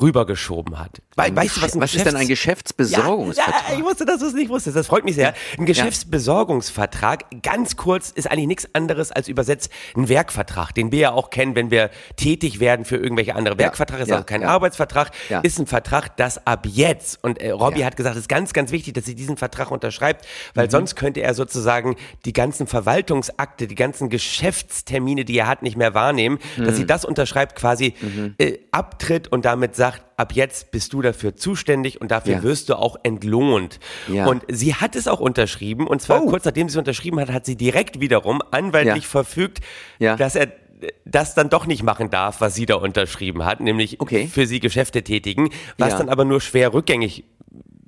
rübergeschoben 0.00 0.78
hat. 0.78 1.02
We 1.16 1.34
weißt 1.34 1.56
du, 1.56 1.62
was 1.62 1.74
ein 1.74 1.80
was 1.80 1.94
ist 1.94 2.06
denn 2.06 2.14
ein 2.16 2.28
Geschäftsbesorgungsvertrag? 2.28 3.54
Ja, 3.68 3.72
ja, 3.72 3.78
ich 3.78 3.84
wusste, 3.84 4.04
dass 4.04 4.20
du 4.20 4.26
es 4.26 4.34
nicht 4.34 4.48
wusstest. 4.48 4.76
Das 4.76 4.86
freut 4.86 5.04
mich 5.04 5.16
sehr. 5.16 5.34
Ein 5.58 5.66
Geschäftsbesorgungsvertrag, 5.66 7.24
ganz 7.42 7.76
kurz, 7.76 8.10
ist 8.10 8.30
eigentlich 8.30 8.46
nichts 8.46 8.68
anderes 8.74 9.10
als 9.12 9.28
übersetzt 9.28 9.70
ein 9.96 10.08
Werkvertrag, 10.08 10.72
den 10.74 10.92
wir 10.92 10.98
ja 11.00 11.12
auch 11.12 11.30
kennen, 11.30 11.54
wenn 11.56 11.70
wir 11.70 11.90
tätig 12.16 12.60
werden 12.60 12.84
für 12.84 12.96
irgendwelche 12.96 13.34
andere. 13.34 13.58
Werkvertrag 13.58 14.00
ist 14.00 14.08
ja, 14.08 14.14
also 14.16 14.26
kein. 14.26 14.44
Arbeitsvertrag, 14.44 15.10
ist 15.42 15.58
ein 15.58 15.66
Vertrag, 15.66 16.16
das 16.16 16.46
ab 16.46 16.66
jetzt, 16.66 17.22
und 17.24 17.40
äh, 17.40 17.50
Robby 17.50 17.80
Ja. 17.80 17.86
hat 17.86 17.96
gesagt, 17.96 18.14
es 18.16 18.22
ist 18.22 18.28
ganz, 18.28 18.52
ganz 18.52 18.70
wichtig, 18.70 18.94
dass 18.94 19.04
sie 19.04 19.14
diesen 19.14 19.36
Vertrag 19.36 19.70
unterschreibt, 19.70 20.26
weil 20.54 20.66
Mhm. 20.66 20.70
sonst 20.70 20.94
könnte 20.96 21.20
er 21.20 21.34
sozusagen 21.34 21.96
die 22.24 22.32
ganzen 22.32 22.66
Verwaltungsakte, 22.66 23.66
die 23.66 23.74
ganzen 23.74 24.08
Geschäftstermine, 24.10 25.24
die 25.24 25.36
er 25.38 25.46
hat, 25.48 25.62
nicht 25.62 25.76
mehr 25.76 25.94
wahrnehmen, 25.94 26.38
dass 26.56 26.74
Mhm. 26.74 26.76
sie 26.76 26.86
das 26.86 27.04
unterschreibt, 27.04 27.56
quasi 27.56 27.94
äh, 28.38 28.58
abtritt 28.70 29.28
und 29.28 29.44
damit 29.44 29.74
sagt, 29.76 29.87
gesagt, 29.90 30.04
ab 30.16 30.32
jetzt 30.34 30.70
bist 30.70 30.92
du 30.92 31.02
dafür 31.02 31.36
zuständig 31.36 32.00
und 32.00 32.10
dafür 32.10 32.34
Ja. 32.34 32.42
wirst 32.42 32.68
du 32.68 32.74
auch 32.78 32.96
entlohnt. 33.02 33.78
Ja. 34.08 34.26
Und 34.26 34.42
sie 34.48 34.74
hat 34.74 34.96
es 34.96 35.08
auch 35.08 35.20
unterschrieben 35.20 35.86
und 35.86 36.02
zwar 36.02 36.22
Oh. 36.22 36.26
kurz 36.28 36.44
nachdem 36.44 36.68
sie 36.68 36.74
es 36.74 36.78
unterschrieben 36.78 37.20
hat, 37.20 37.30
hat 37.30 37.46
sie 37.46 37.56
direkt 37.56 38.00
wiederum 38.00 38.40
anwaltlich 38.50 39.04
Ja. 39.04 39.10
verfügt, 39.10 39.58
dass 39.98 40.34
er 40.36 40.48
das 41.04 41.34
dann 41.34 41.48
doch 41.50 41.66
nicht 41.66 41.82
machen 41.82 42.08
darf, 42.08 42.40
was 42.40 42.54
sie 42.54 42.64
da 42.64 42.76
unterschrieben 42.76 43.44
hat, 43.44 43.58
nämlich 43.60 44.00
Okay. 44.00 44.28
für 44.28 44.46
sie 44.46 44.60
Geschäfte 44.60 45.02
tätigen, 45.02 45.50
was 45.76 45.96
dann 45.96 46.08
aber 46.08 46.24
nur 46.24 46.40
schwer 46.40 46.72
rückgängig 46.72 47.24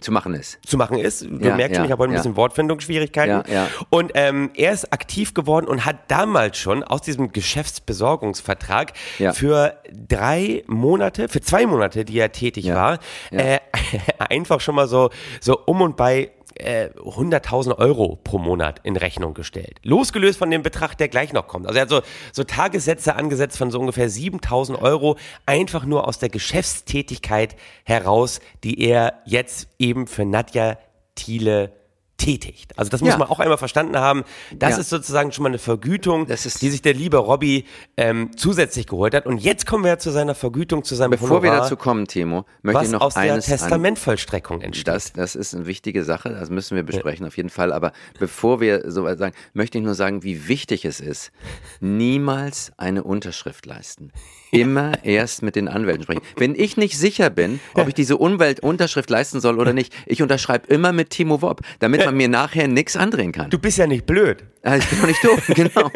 Zu 0.01 0.13
machen 0.13 0.35
ist. 0.35 0.59
zu 0.67 0.77
machen 0.77 0.99
ist. 0.99 1.23
Du 1.23 1.29
Ja, 1.41 1.57
merkst 1.57 1.77
schon, 1.77 1.85
ja, 1.85 1.85
ich 1.85 1.93
habe 1.93 2.03
heute 2.03 2.13
ein 2.13 2.17
bisschen 2.17 2.37
Wortfindungsschwierigkeiten. 2.37 3.43
Ja, 3.51 3.55
ja. 3.65 3.69
Und 3.91 4.13
ähm, 4.15 4.51
er 4.55 4.73
ist 4.73 4.93
aktiv 4.93 5.35
geworden 5.35 5.67
und 5.67 5.85
hat 5.85 6.11
damals 6.11 6.59
schon 6.59 6.83
aus 6.83 7.03
diesem 7.03 7.33
Geschäftsbesorgungsvertrag 7.33 8.93
für 9.33 9.77
drei 10.09 10.63
Monate, 10.67 11.29
für 11.29 11.41
zwei 11.41 11.67
Monate, 11.67 12.05
die 12.05 12.19
er 12.19 12.33
tätig 12.33 12.67
war. 12.73 12.99
Äh, 13.31 13.59
einfach 14.19 14.61
schon 14.61 14.75
mal 14.75 14.89
so, 14.89 15.11
so 15.41 15.59
um 15.67 15.83
und 15.83 15.97
bei 15.97 16.31
äh, 16.61 16.91
100.000 16.97 17.79
Euro 17.79 18.19
pro 18.23 18.39
Monat 18.39 18.81
in 18.83 18.97
Rechnung 18.97 19.35
gestellt. 19.35 19.79
Losgelöst 19.83 20.39
von 20.39 20.51
dem 20.51 20.63
Betrag, 20.63 20.97
der 20.97 21.09
gleich 21.09 21.33
noch 21.33 21.49
kommt. 21.49 21.67
Also 21.67 21.79
er 21.79 21.83
hat 21.83 21.89
so, 21.91 22.03
so 22.33 22.45
Tagessätze 22.45 23.17
angesetzt 23.17 23.59
von 23.59 23.71
so 23.71 23.81
ungefähr 23.81 24.09
7.000 24.09 24.81
Euro, 24.81 25.17
einfach 25.47 25.85
nur 25.85 26.07
aus 26.07 26.19
der 26.19 26.29
Geschäftstätigkeit 26.29 27.57
heraus, 27.85 28.41
die 28.65 28.81
er 28.81 29.15
jetzt 29.25 29.69
eben 29.79 30.07
für 30.07 30.25
Nadja 30.25 30.79
Thiele 31.15 31.73
tätigt. 32.21 32.79
Also 32.79 32.91
das 32.91 33.01
muss 33.01 33.11
Ja. 33.11 33.19
man 33.19 33.29
auch 33.29 33.41
einmal 33.41 33.59
verstanden 33.59 33.97
haben. 33.97 34.25
Das 34.55 34.73
Ja. 34.73 34.79
ist 34.79 34.91
sozusagen 34.91 35.33
schon 35.33 35.43
mal 35.43 35.49
eine 35.49 35.59
Vergütung, 35.59 36.27
die 36.27 36.37
sich 36.37 36.83
der 36.83 36.95
liebe 36.95 37.17
Robby 37.17 37.65
ähm, 37.97 38.31
zusätzlich 38.37 38.87
geholt 38.87 39.15
hat. 39.15 39.27
Und 39.27 39.39
jetzt 39.39 39.67
kommen 39.67 39.85
wir 39.85 39.99
zu 39.99 40.11
seiner 40.11 40.35
Vergütung, 40.35 40.85
zu 40.85 40.95
seinem 40.95 41.11
Bevor 41.13 41.43
wir 41.43 41.51
Honorar, 41.51 41.63
dazu 41.63 41.77
kommen, 41.77 42.07
Timo, 42.07 42.45
möchte 42.63 42.85
ich 42.85 42.91
noch 42.91 43.01
aus 43.01 43.15
der 43.15 43.23
eines 43.35 43.47
an, 43.47 43.53
Testamentvollstreckung 43.59 44.61
entsteht. 44.61 44.87
Das, 44.89 45.13
das 45.13 45.35
ist 45.35 45.55
eine 45.55 45.67
wichtige 45.67 46.05
Sache, 46.05 46.29
das 46.31 46.51
müssen 46.51 46.77
wir 46.77 46.83
besprechen 46.83 47.27
auf 47.27 47.37
jeden 47.37 47.51
Fall. 47.51 47.73
Aber 47.73 47.93
bevor 48.19 48.61
wir 48.61 48.91
so 48.91 49.05
weit 49.05 49.19
sagen, 49.19 49.35
möchte 49.55 49.79
ich 49.79 49.85
nur 49.85 49.95
sagen, 49.95 50.23
wie 50.23 50.47
wichtig 50.49 50.85
es 50.85 51.01
ist, 51.01 51.33
niemals 51.81 52.73
eine 52.77 53.03
Unterschrift 53.03 53.67
leisten. 53.67 54.13
Immer 54.53 55.05
erst 55.05 55.43
mit 55.43 55.55
den 55.57 55.69
Anwälten 55.69 56.03
sprechen. 56.03 56.23
Wenn 56.37 56.55
ich 56.55 56.77
nicht 56.77 56.99
sicher 56.99 57.31
bin, 57.31 57.61
ob 57.75 57.87
ich 57.89 57.95
diese 57.95 58.17
Umweltunterschrift 58.17 59.09
leisten 59.11 59.41
soll 59.41 59.59
oder 59.61 59.73
nicht, 59.73 59.93
ich 60.07 60.23
unterschreibe 60.23 60.67
immer 60.73 60.93
mit 60.93 61.11
Timo 61.11 61.41
Wob, 61.43 61.61
damit 61.79 62.05
man 62.05 62.17
mir 62.17 62.29
nachher 62.29 62.67
nichts 62.69 62.97
andrehen 62.97 63.33
kann. 63.33 63.51
Du 63.51 63.59
bist 63.59 63.79
ja 63.79 63.87
nicht 63.87 64.07
blöd. 64.07 64.45
Ich 64.65 64.87
bin 64.89 65.01
doch 65.01 65.07
nicht 65.07 65.25
doof, 65.25 65.47
genau. 65.55 65.91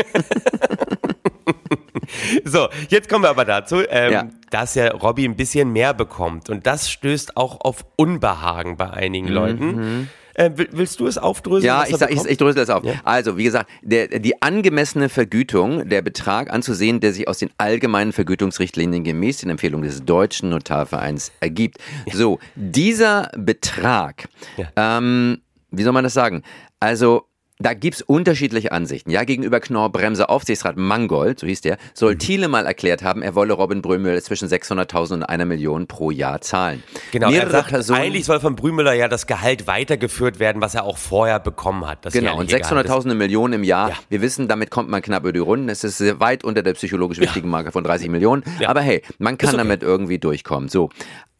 So, 2.44 2.68
jetzt 2.88 3.08
kommen 3.08 3.24
wir 3.24 3.30
aber 3.30 3.44
dazu, 3.44 3.82
ähm, 3.88 4.12
Ja. 4.12 4.28
dass 4.50 4.74
ja 4.74 4.88
Robby 4.92 5.24
ein 5.24 5.36
bisschen 5.36 5.72
mehr 5.72 5.94
bekommt. 5.94 6.48
Und 6.50 6.66
das 6.66 6.90
stößt 6.90 7.36
auch 7.36 7.60
auf 7.60 7.84
Unbehagen 7.96 8.76
bei 8.76 8.90
einigen 8.90 9.28
Leuten. 9.28 10.08
Äh, 10.34 10.50
will- 10.56 10.68
willst 10.72 11.00
du 11.00 11.06
es 11.06 11.16
aufdröseln? 11.18 11.66
Ja, 11.66 11.84
ich, 11.88 11.96
sag, 11.96 12.10
ich, 12.10 12.24
ich 12.24 12.36
drösel 12.38 12.64
das 12.64 12.70
auf. 12.70 12.82
Also, 13.04 13.36
wie 13.36 13.44
gesagt, 13.44 13.70
der, 13.82 14.08
die 14.08 14.42
angemessene 14.42 15.08
Vergütung, 15.08 15.88
der 15.88 16.02
Betrag 16.02 16.52
anzusehen, 16.52 17.00
der 17.00 17.12
sich 17.12 17.28
aus 17.28 17.38
den 17.38 17.50
allgemeinen 17.58 18.12
Vergütungsrichtlinien 18.12 19.04
gemäß 19.04 19.38
den 19.38 19.50
Empfehlungen 19.50 19.86
des 19.88 20.04
Deutschen 20.04 20.50
Notarvereins 20.50 21.32
ergibt. 21.40 21.78
So, 22.12 22.38
dieser 22.56 23.30
Betrag, 23.36 24.28
ähm, 24.76 25.38
wie 25.70 25.82
soll 25.82 25.92
man 25.92 26.04
das 26.04 26.14
sagen? 26.14 26.42
Also, 26.80 27.26
da 27.58 27.72
gibt's 27.72 28.02
unterschiedliche 28.02 28.72
Ansichten. 28.72 29.10
Ja, 29.10 29.22
gegenüber 29.22 29.60
Knorr-Bremse 29.60 30.28
Aufsichtsrat 30.28 30.76
Mangold, 30.76 31.38
so 31.38 31.46
hieß 31.46 31.60
der, 31.60 31.74
Mhm. 31.74 31.78
soll 31.94 32.18
Thiele 32.18 32.48
mal 32.48 32.66
erklärt 32.66 33.02
haben, 33.04 33.22
er 33.22 33.36
wolle 33.36 33.52
Robin 33.52 33.80
Brömel 33.80 34.20
zwischen 34.22 34.48
600.000 34.48 35.22
und 35.22 35.22
einer 35.24 35.44
Million 35.44 35.86
pro 35.86 36.10
Jahr 36.10 36.40
zahlen. 36.40 36.82
Genau, 37.12 37.30
Mehrere 37.30 37.46
er 37.46 37.52
sagt, 37.52 37.68
Personen, 37.68 38.00
eigentlich 38.00 38.24
soll 38.24 38.40
von 38.40 38.56
Brümüller 38.56 38.92
ja 38.92 39.06
das 39.06 39.26
Gehalt 39.28 39.68
weitergeführt 39.68 40.40
werden, 40.40 40.60
was 40.60 40.74
er 40.74 40.84
auch 40.84 40.98
vorher 40.98 41.38
bekommen 41.38 41.86
hat. 41.86 42.02
Genau, 42.12 42.38
und 42.38 42.50
jährliche 42.50 42.70
Gehalt. 42.70 42.88
600.000 42.88 43.04
eine 43.12 43.14
Million 43.14 43.52
im 43.52 43.62
Jahr. 43.62 43.90
Ja. 43.90 43.96
Wir 44.08 44.20
wissen, 44.20 44.48
damit 44.48 44.70
kommt 44.70 44.88
man 44.88 45.00
knapp 45.00 45.22
über 45.22 45.32
die 45.32 45.38
Runden. 45.38 45.68
Es 45.68 45.84
ist 45.84 46.00
weit 46.18 46.42
unter 46.42 46.62
der 46.62 46.72
psychologisch 46.74 47.20
wichtigen 47.20 47.48
Marke 47.48 47.70
von 47.70 47.84
30 47.84 48.08
Millionen. 48.08 48.42
Aber 48.66 48.80
hey, 48.80 49.02
man 49.18 49.38
kann 49.38 49.50
okay. 49.50 49.58
damit 49.58 49.82
irgendwie 49.82 50.18
durchkommen. 50.18 50.68
So. 50.68 50.90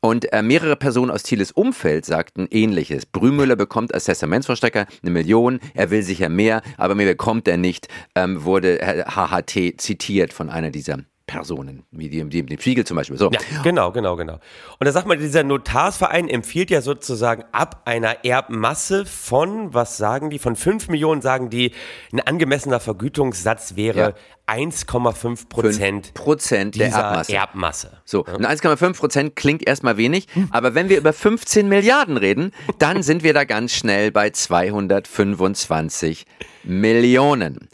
Und 0.04 0.30
äh, 0.34 0.42
mehrere 0.42 0.76
Personen 0.76 1.10
aus 1.10 1.22
Thieles 1.22 1.50
Umfeld 1.50 2.04
sagten 2.04 2.46
ähnliches. 2.50 3.06
Brümüller 3.06 3.56
bekommt 3.56 3.94
als 3.94 4.04
Testamentsvollstrecker 4.04 4.84
eine 5.02 5.10
Million, 5.10 5.60
er 5.72 5.90
will 5.90 6.02
sicher 6.02 6.28
mehr, 6.28 6.60
aber 6.76 6.94
mehr 6.94 7.06
bekommt 7.06 7.48
er 7.48 7.56
nicht, 7.56 7.88
ähm, 8.14 8.44
wurde 8.44 8.82
äh, 8.82 9.04
HHT 9.04 9.80
zitiert 9.80 10.34
von 10.34 10.50
einer 10.50 10.70
dieser 10.70 10.98
Personen, 11.26 11.84
wie 11.90 12.10
die, 12.10 12.22
die, 12.28 12.44
dem 12.44 12.60
Spiegel 12.60 12.84
zum 12.84 12.96
Beispiel. 12.96 13.16
So. 13.16 13.30
Ja, 13.30 13.38
genau, 13.62 13.92
genau, 13.92 14.14
genau. 14.16 14.34
Und 14.34 14.84
da 14.84 14.92
sagt 14.92 15.06
man, 15.06 15.18
dieser 15.18 15.42
Notarsverein 15.42 16.28
empfiehlt 16.28 16.70
ja 16.70 16.82
sozusagen 16.82 17.44
ab 17.50 17.82
einer 17.86 18.24
Erbmasse 18.24 19.06
von, 19.06 19.72
was 19.72 19.96
sagen 19.96 20.28
die, 20.28 20.38
von 20.38 20.54
5 20.54 20.88
Millionen 20.88 21.22
sagen 21.22 21.48
die, 21.48 21.72
ein 22.12 22.20
angemessener 22.20 22.78
Vergütungssatz 22.78 23.74
wäre 23.76 23.98
Ja. 23.98 24.12
1,5 24.46 25.48
Prozent 25.48 26.12
Prozent 26.12 26.78
der 26.78 26.88
Erbmasse. 26.88 27.32
Erbmasse. 27.34 27.92
So, 28.04 28.26
und 28.26 28.44
1,5 28.46 28.94
Prozent 28.98 29.36
klingt 29.36 29.66
erstmal 29.66 29.96
wenig, 29.96 30.26
aber 30.50 30.74
wenn 30.74 30.90
wir 30.90 30.98
über 30.98 31.14
15 31.14 31.66
Milliarden 31.66 32.18
reden, 32.18 32.52
dann 32.78 33.02
sind 33.02 33.22
wir 33.22 33.32
da 33.32 33.44
ganz 33.44 33.72
schnell 33.72 34.12
bei 34.12 34.28
225 34.28 36.26
Millionen. 36.64 37.70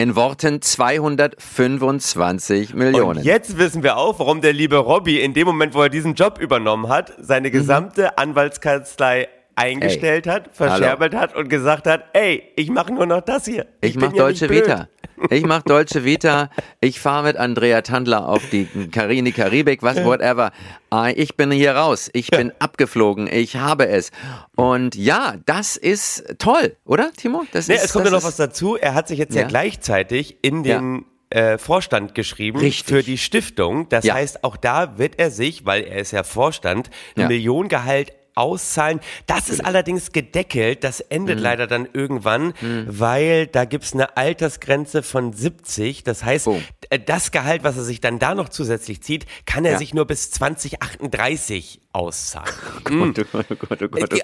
In 0.00 0.16
Worten 0.16 0.62
225 0.62 2.72
Millionen. 2.72 3.18
Und 3.18 3.22
jetzt 3.22 3.58
wissen 3.58 3.82
wir 3.82 3.98
auch, 3.98 4.18
warum 4.18 4.40
der 4.40 4.54
liebe 4.54 4.78
Robby 4.78 5.20
in 5.20 5.34
dem 5.34 5.46
Moment, 5.46 5.74
wo 5.74 5.82
er 5.82 5.90
diesen 5.90 6.14
Job 6.14 6.38
übernommen 6.38 6.88
hat, 6.88 7.12
seine 7.18 7.50
gesamte 7.50 8.16
Anwaltskanzlei 8.16 9.28
eingestellt 9.60 10.26
hat, 10.26 10.50
verscherbelt 10.52 11.14
hat 11.14 11.34
und 11.36 11.48
gesagt 11.48 11.86
hat, 11.86 12.04
ey, 12.12 12.42
ich 12.56 12.70
mache 12.70 12.92
nur 12.92 13.06
noch 13.06 13.20
das 13.20 13.44
hier. 13.44 13.66
ich 13.80 13.94
bin 13.94 14.06
mach 14.10 14.12
ja 14.14 14.22
Deutsche. 14.24 14.48
Vita. 14.50 14.88
Ich 15.28 15.44
mach 15.44 15.60
Deutsche 15.62 16.02
Vita. 16.04 16.48
Ich 16.80 16.98
fahre 16.98 17.24
mit 17.24 17.36
Andrea 17.36 17.82
Tandler 17.82 18.26
auf 18.26 18.48
die, 18.50 18.66
Kar- 18.90 19.10
in 19.10 19.26
die 19.26 19.32
Karibik, 19.32 19.82
was, 19.82 20.02
whatever. 20.02 20.50
Ah, 20.88 21.10
Ich 21.14 21.36
bin 21.36 21.50
hier 21.50 21.72
raus. 21.76 22.08
Ich 22.14 22.30
bin 22.30 22.52
abgeflogen. 22.58 23.28
Ich 23.30 23.56
habe 23.56 23.86
es. 23.88 24.12
Und 24.56 24.94
ja, 24.94 25.34
das 25.44 25.76
ist 25.76 26.24
toll, 26.38 26.74
oder, 26.86 27.10
Timo? 27.14 27.44
Das 27.52 27.68
Nee, 27.68 27.74
ist, 27.74 27.84
es 27.84 27.92
kommt 27.92 28.06
ja 28.06 28.10
noch 28.12 28.24
was 28.24 28.36
dazu. 28.36 28.76
Er 28.76 28.94
hat 28.94 29.08
sich 29.08 29.18
jetzt 29.18 29.34
ja, 29.34 29.42
Ja. 29.42 29.48
gleichzeitig 29.48 30.38
in 30.42 30.62
den 30.62 31.04
äh, 31.28 31.58
Vorstand 31.58 32.14
geschrieben 32.14 32.58
Richtig. 32.58 32.86
für 32.88 33.02
die 33.02 33.18
Stiftung. 33.18 33.88
Das 33.90 34.04
Ja. 34.06 34.14
heißt, 34.14 34.42
auch 34.42 34.56
da 34.56 34.98
wird 34.98 35.18
er 35.18 35.30
sich, 35.30 35.64
weil 35.66 35.82
er 35.84 35.98
ist 36.00 36.10
ja 36.12 36.22
Vorstand, 36.24 36.88
ein 37.14 37.20
Ja. 37.22 37.28
Millionengehalt 37.28 38.12
auszahlen. 38.40 39.00
Das 39.26 39.48
ist 39.48 39.64
allerdings 39.64 40.12
gedeckelt. 40.12 40.82
Das 40.84 41.00
endet 41.00 41.36
Mhm. 41.38 41.42
leider 41.44 41.66
dann 41.66 41.88
irgendwann, 41.92 42.54
weil 42.86 43.46
da 43.46 43.64
gibt's 43.64 43.92
eine 43.92 44.16
Altersgrenze 44.16 45.02
von 45.02 45.32
70. 45.32 46.02
Das 46.04 46.24
heißt, 46.24 46.46
Oh. 46.48 46.60
das 47.06 47.30
Gehalt, 47.30 47.62
was 47.62 47.76
er 47.76 47.84
sich 47.84 48.00
dann 48.00 48.18
da 48.18 48.34
noch 48.34 48.48
zusätzlich 48.48 49.02
zieht, 49.02 49.26
kann 49.46 49.64
er 49.64 49.72
Ja. 49.72 49.78
sich 49.78 49.94
nur 49.94 50.06
bis 50.06 50.30
2038 50.30 51.80
auszahlen. 51.92 52.48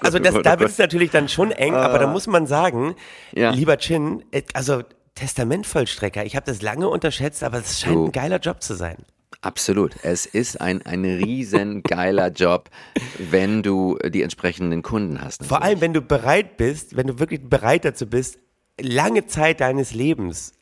Also 0.01 0.19
da 0.19 0.59
wird 0.59 0.69
es 0.69 0.77
natürlich 0.77 1.11
dann 1.11 1.29
schon 1.29 1.51
eng, 1.51 1.73
aber 1.73 1.99
da 1.99 2.07
muss 2.07 2.27
man 2.27 2.47
sagen, 2.47 2.95
Ja. 3.33 3.51
lieber 3.51 3.77
Chin, 3.77 4.23
äh, 4.31 4.41
also 4.53 4.81
Testamentvollstrecker, 5.15 6.25
ich 6.25 6.35
habe 6.35 6.45
das 6.45 6.61
lange 6.61 6.87
unterschätzt, 6.87 7.43
aber 7.43 7.57
es 7.59 7.79
scheint 7.79 7.95
Du. 7.95 8.05
ein 8.05 8.11
geiler 8.11 8.39
Job 8.39 8.61
zu 8.61 8.75
sein. 8.75 8.97
Absolut. 9.41 9.95
Es 10.03 10.25
ist 10.25 10.59
ein, 10.61 10.85
ein 10.85 11.05
riesen 11.05 11.83
geiler 11.83 12.29
Job, 12.35 12.69
wenn 13.17 13.63
du 13.63 13.97
die 14.07 14.23
entsprechenden 14.23 14.81
Kunden 14.81 15.21
hast. 15.21 15.45
Vor 15.45 15.61
allem, 15.63 15.81
wenn 15.81 15.93
du 15.93 16.01
bereit 16.01 16.57
bist, 16.57 16.95
wenn 16.97 17.07
du 17.07 17.19
wirklich 17.19 17.41
bereit 17.43 17.85
dazu 17.85 18.07
bist, 18.07 18.39
lange 18.81 19.25
Zeit 19.27 19.61
deines 19.61 19.93
Lebens 19.93 20.53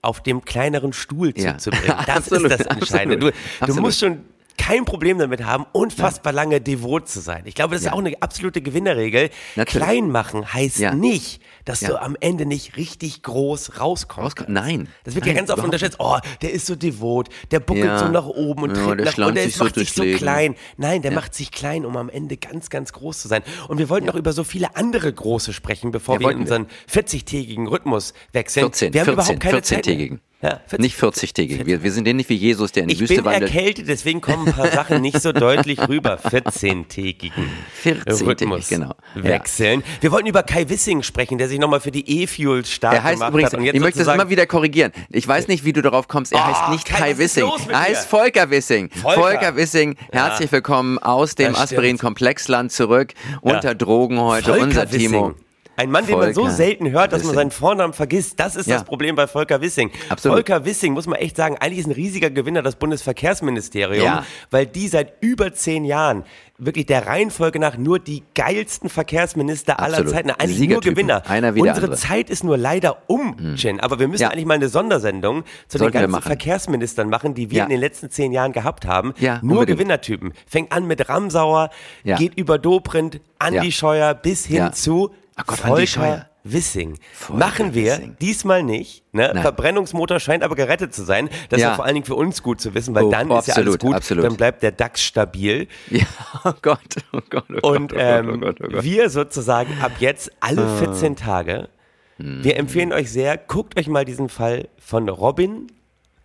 auf 0.00 0.22
dem 0.22 0.44
kleineren 0.44 0.92
Stuhl 0.92 1.32
Ja. 1.36 1.58
zuzubringen. 1.58 1.96
Das 2.06 2.16
Absolut, 2.16 2.50
ist 2.52 2.60
das 2.60 2.66
Entscheidende. 2.76 3.18
Du, 3.18 3.26
absolut, 3.60 3.76
du 3.78 3.80
musst 3.82 4.00
schon 4.00 4.20
kein 4.58 4.84
Problem 4.84 5.18
damit 5.18 5.44
haben, 5.44 5.64
unfassbar 5.72 6.32
lange 6.32 6.60
devot 6.60 7.08
zu 7.08 7.20
sein. 7.20 7.42
Ich 7.46 7.54
glaube, 7.54 7.72
das 7.74 7.82
ist 7.82 7.86
Ja. 7.86 7.92
auch 7.94 7.98
eine 7.98 8.14
absolute 8.20 8.60
Gewinnerregel. 8.60 9.30
Natürlich. 9.56 9.86
Klein 9.86 10.10
machen 10.10 10.52
heißt 10.52 10.78
Ja. 10.78 10.94
nicht, 10.94 11.40
dass 11.64 11.80
Ja. 11.80 11.88
du 11.90 12.00
am 12.02 12.16
Ende 12.20 12.46
nicht 12.46 12.76
richtig 12.76 13.22
groß 13.22 13.78
rauskommst. 13.80 14.38
Rausko- 14.38 14.44
Nein. 14.48 14.88
Das 15.04 15.14
wird 15.14 15.26
ja 15.26 15.32
Nein, 15.32 15.46
ganz 15.46 15.50
oft 15.50 15.64
unterschätzt. 15.64 15.96
Oh, 15.98 16.16
der 16.42 16.52
ist 16.52 16.66
so 16.66 16.74
devot, 16.76 17.28
der 17.50 17.60
buckelt 17.60 17.84
Ja. 17.86 17.98
so 17.98 18.08
nach 18.08 18.26
oben 18.26 18.62
und 18.64 18.76
Ja, 18.76 18.94
nach 18.94 19.18
und 19.28 19.34
der 19.36 19.44
sich 19.44 19.56
so 19.56 19.64
macht 19.64 19.74
sich 19.76 19.94
durchs 19.94 20.12
so 20.14 20.18
klein. 20.18 20.54
Nein, 20.76 21.02
der 21.02 21.12
macht 21.12 21.34
sich 21.34 21.50
klein, 21.50 21.84
um 21.86 21.96
am 21.96 22.08
Ende 22.08 22.36
ganz, 22.36 22.70
ganz 22.70 22.92
groß 22.92 23.20
zu 23.20 23.28
sein. 23.28 23.42
Und 23.68 23.78
wir 23.78 23.88
wollten 23.88 24.06
noch 24.06 24.14
über 24.16 24.32
so 24.32 24.44
viele 24.44 24.76
andere 24.76 25.12
große 25.12 25.52
sprechen, 25.52 25.90
bevor 25.90 26.16
Ja, 26.16 26.20
wir 26.20 26.30
in 26.30 26.38
unseren 26.40 26.66
40-tägigen 26.90 27.66
Rhythmus 27.68 28.14
wechseln. 28.32 28.62
14, 28.64 28.92
wir 28.94 29.00
haben 29.00 29.06
14, 29.06 29.14
überhaupt 29.14 29.40
keine 29.40 29.62
Zeit 29.62 29.86
mehr. 29.86 29.94
14-tägigen. 29.96 30.20
Ja, 30.42 30.60
40. 30.66 30.78
Nicht 30.80 30.98
40-tägig. 30.98 31.66
Wir, 31.66 31.84
wir 31.84 31.92
sind 31.92 32.04
ja 32.08 32.12
nicht 32.14 32.28
wie 32.28 32.34
Jesus, 32.34 32.72
der 32.72 32.82
in 32.82 32.88
die 32.88 32.94
Ich 32.96 33.00
Wüste 33.00 33.14
bin 33.14 33.24
wandelt. 33.26 33.54
erkältet, 33.54 33.86
deswegen 33.86 34.20
kommen 34.20 34.48
ein 34.48 34.52
paar 34.54 34.72
Sachen 34.72 35.00
nicht 35.00 35.22
so 35.22 35.30
deutlich 35.30 35.78
rüber. 35.88 36.18
14-tägigen 36.18 37.30
14-tägig, 37.84 38.26
Rhythmus 38.26 38.68
genau. 38.68 38.94
Ja. 39.14 39.22
wechseln. 39.22 39.84
Wir 40.00 40.10
wollten 40.10 40.26
über 40.26 40.42
Kai 40.42 40.68
Wissing 40.68 41.04
sprechen, 41.04 41.38
der 41.38 41.48
sich 41.52 41.60
nochmal 41.60 41.80
für 41.80 41.90
die 41.90 42.22
E-Fuels 42.22 42.70
stark 42.70 43.02
heißt 43.02 43.14
gemacht 43.14 43.30
übrigens, 43.30 43.52
hat. 43.52 43.58
Und 43.58 43.64
jetzt 43.64 43.74
ich 43.74 43.80
möchte 43.80 44.04
das 44.04 44.12
immer 44.14 44.28
wieder 44.28 44.46
korrigieren. 44.46 44.92
Ich 45.10 45.26
weiß 45.28 45.48
nicht, 45.48 45.64
wie 45.64 45.72
du 45.72 45.82
darauf 45.82 46.08
kommst. 46.08 46.32
Er 46.32 46.40
Oh, 46.40 46.44
heißt 46.44 46.70
nicht 46.70 46.86
Kai, 46.86 47.16
Wissing. 47.18 47.48
Er 47.68 47.80
heißt? 47.80 48.08
Volker 48.08 48.50
Wissing. 48.50 48.90
Volker. 48.90 49.20
Volker, 49.20 49.56
Wissing, 49.56 49.96
herzlich 50.10 50.50
willkommen 50.50 50.98
aus 50.98 51.34
dem. 51.34 51.54
Aspirin-Komplexland 51.54 52.72
zurück. 52.72 53.12
Unter 53.40 53.74
Drogen 53.74 54.18
heute, 54.20 54.46
Volker 54.50 54.62
unser 54.64 54.88
Timo. 54.90 55.34
Ein 55.82 55.90
Mann, 55.90 56.06
den 56.06 56.16
man 56.16 56.32
so 56.32 56.42
Volker 56.42 56.54
selten 56.56 56.90
hört, 56.92 57.12
dass 57.12 57.22
man 57.22 57.30
Wissing. 57.32 57.34
seinen 57.34 57.50
Vornamen 57.50 57.92
vergisst. 57.92 58.38
Das 58.38 58.54
ist 58.54 58.66
Ja. 58.68 58.76
das 58.76 58.84
Problem 58.84 59.16
bei 59.16 59.26
Volker 59.26 59.60
Wissing. 59.60 59.90
Absolut. 60.08 60.36
Volker 60.36 60.64
Wissing, 60.64 60.92
muss 60.92 61.06
man 61.08 61.18
echt 61.18 61.36
sagen, 61.36 61.56
eigentlich 61.58 61.80
ist 61.80 61.86
ein 61.86 61.92
riesiger 61.92 62.30
Gewinner 62.30 62.62
das 62.62 62.76
Bundesverkehrsministerium, 62.76 64.04
Ja. 64.04 64.24
weil 64.50 64.66
die 64.66 64.88
seit 64.88 65.14
über 65.20 65.52
zehn 65.52 65.84
Jahren 65.84 66.24
wirklich 66.58 66.86
der 66.86 67.06
Reihenfolge 67.08 67.58
nach 67.58 67.76
nur 67.76 67.98
die 67.98 68.22
geilsten 68.36 68.88
Verkehrsminister 68.88 69.80
aller 69.80 69.94
Absolut. 69.98 70.12
Zeiten, 70.12 70.30
eigentlich 70.30 70.68
nur. 70.68 70.80
Gewinner. 70.80 71.22
Einer 71.28 71.54
wie 71.56 71.60
Unsere 71.60 71.86
andere. 71.86 71.96
Zeit 71.96 72.30
ist 72.30 72.44
nur 72.44 72.56
leider 72.56 72.98
um, 73.08 73.36
Jen, 73.56 73.80
aber 73.80 73.98
wir 73.98 74.06
müssen 74.06 74.22
Ja. 74.22 74.28
eigentlich 74.28 74.44
mal 74.46 74.54
eine 74.54 74.68
Sondersendung 74.68 75.42
zu 75.66 75.78
Sollten 75.78 75.98
den 75.98 76.10
ganzen. 76.12 76.22
Verkehrsministern 76.22 77.08
machen, 77.08 77.34
die 77.34 77.50
wir 77.50 77.58
Ja. 77.58 77.64
in 77.64 77.70
den 77.70 77.80
letzten 77.80 78.10
zehn 78.10 78.30
Jahren 78.30 78.52
gehabt 78.52 78.86
haben. 78.86 79.12
Ja, 79.18 79.40
nur 79.42 79.58
unbedingt. 79.58 79.78
Gewinnertypen. 79.78 80.32
Fängt 80.46 80.70
an 80.70 80.86
mit 80.86 81.08
Ramsauer, 81.08 81.70
geht 82.04 82.38
über 82.38 82.58
Dobrindt, 82.58 83.20
Andi. 83.40 83.72
Scheuer 83.72 84.14
bis 84.14 84.44
hin 84.46 84.72
zu 84.72 85.10
Ach 85.36 85.46
Gott, 85.46 85.58
Volker. 85.58 86.28
Wissing. 86.44 86.98
Volker 87.12 87.38
Machen 87.38 87.72
wir 87.74 87.92
Wissing. 87.92 88.16
diesmal 88.20 88.62
nicht. 88.64 89.04
Ne? 89.14 89.32
Verbrennungsmotor 89.40 90.18
scheint 90.18 90.42
aber 90.42 90.56
gerettet 90.56 90.92
zu 90.92 91.04
sein. 91.04 91.28
Das 91.50 91.58
ist 91.58 91.62
Ja. 91.62 91.68
ja 91.70 91.74
vor 91.76 91.84
allen 91.84 91.94
Dingen 91.94 92.04
für 92.06 92.16
uns 92.16 92.42
gut 92.42 92.60
zu 92.60 92.74
wissen, 92.74 92.94
weil 92.96 93.04
Oh, 93.04 93.10
dann 93.12 93.30
ist 93.30 93.46
ja 93.46 93.54
alles 93.54 93.74
absolut, 93.74 93.80
gut. 93.80 93.94
absolut. 93.94 94.24
Dann 94.24 94.36
bleibt 94.36 94.62
der 94.64 94.72
DAX 94.72 95.02
stabil. 95.02 95.68
Ja, 95.90 96.04
oh 96.44 96.52
Gott, 96.60 96.80
oh 97.12 97.20
Gott, 97.30 97.44
oh 97.62 97.68
Und 97.70 97.92
Gott, 97.92 97.98
oh 98.00 98.02
ähm, 98.02 98.26
Gott, 98.26 98.34
oh 98.34 98.38
Gott, 98.40 98.56
oh 98.64 98.68
Gott. 98.72 98.84
wir 98.84 99.08
sozusagen 99.08 99.80
ab 99.80 99.92
jetzt 100.00 100.32
alle 100.40 100.62
Ah. 100.66 100.76
14 100.78 101.14
Tage. 101.14 101.68
Hm. 102.18 102.42
Wir 102.42 102.56
empfehlen 102.56 102.92
euch 102.92 103.12
sehr, 103.12 103.36
guckt 103.38 103.78
euch 103.78 103.86
mal 103.86 104.04
diesen 104.04 104.28
Fall 104.28 104.68
von 104.78 105.08
Robin, 105.08 105.68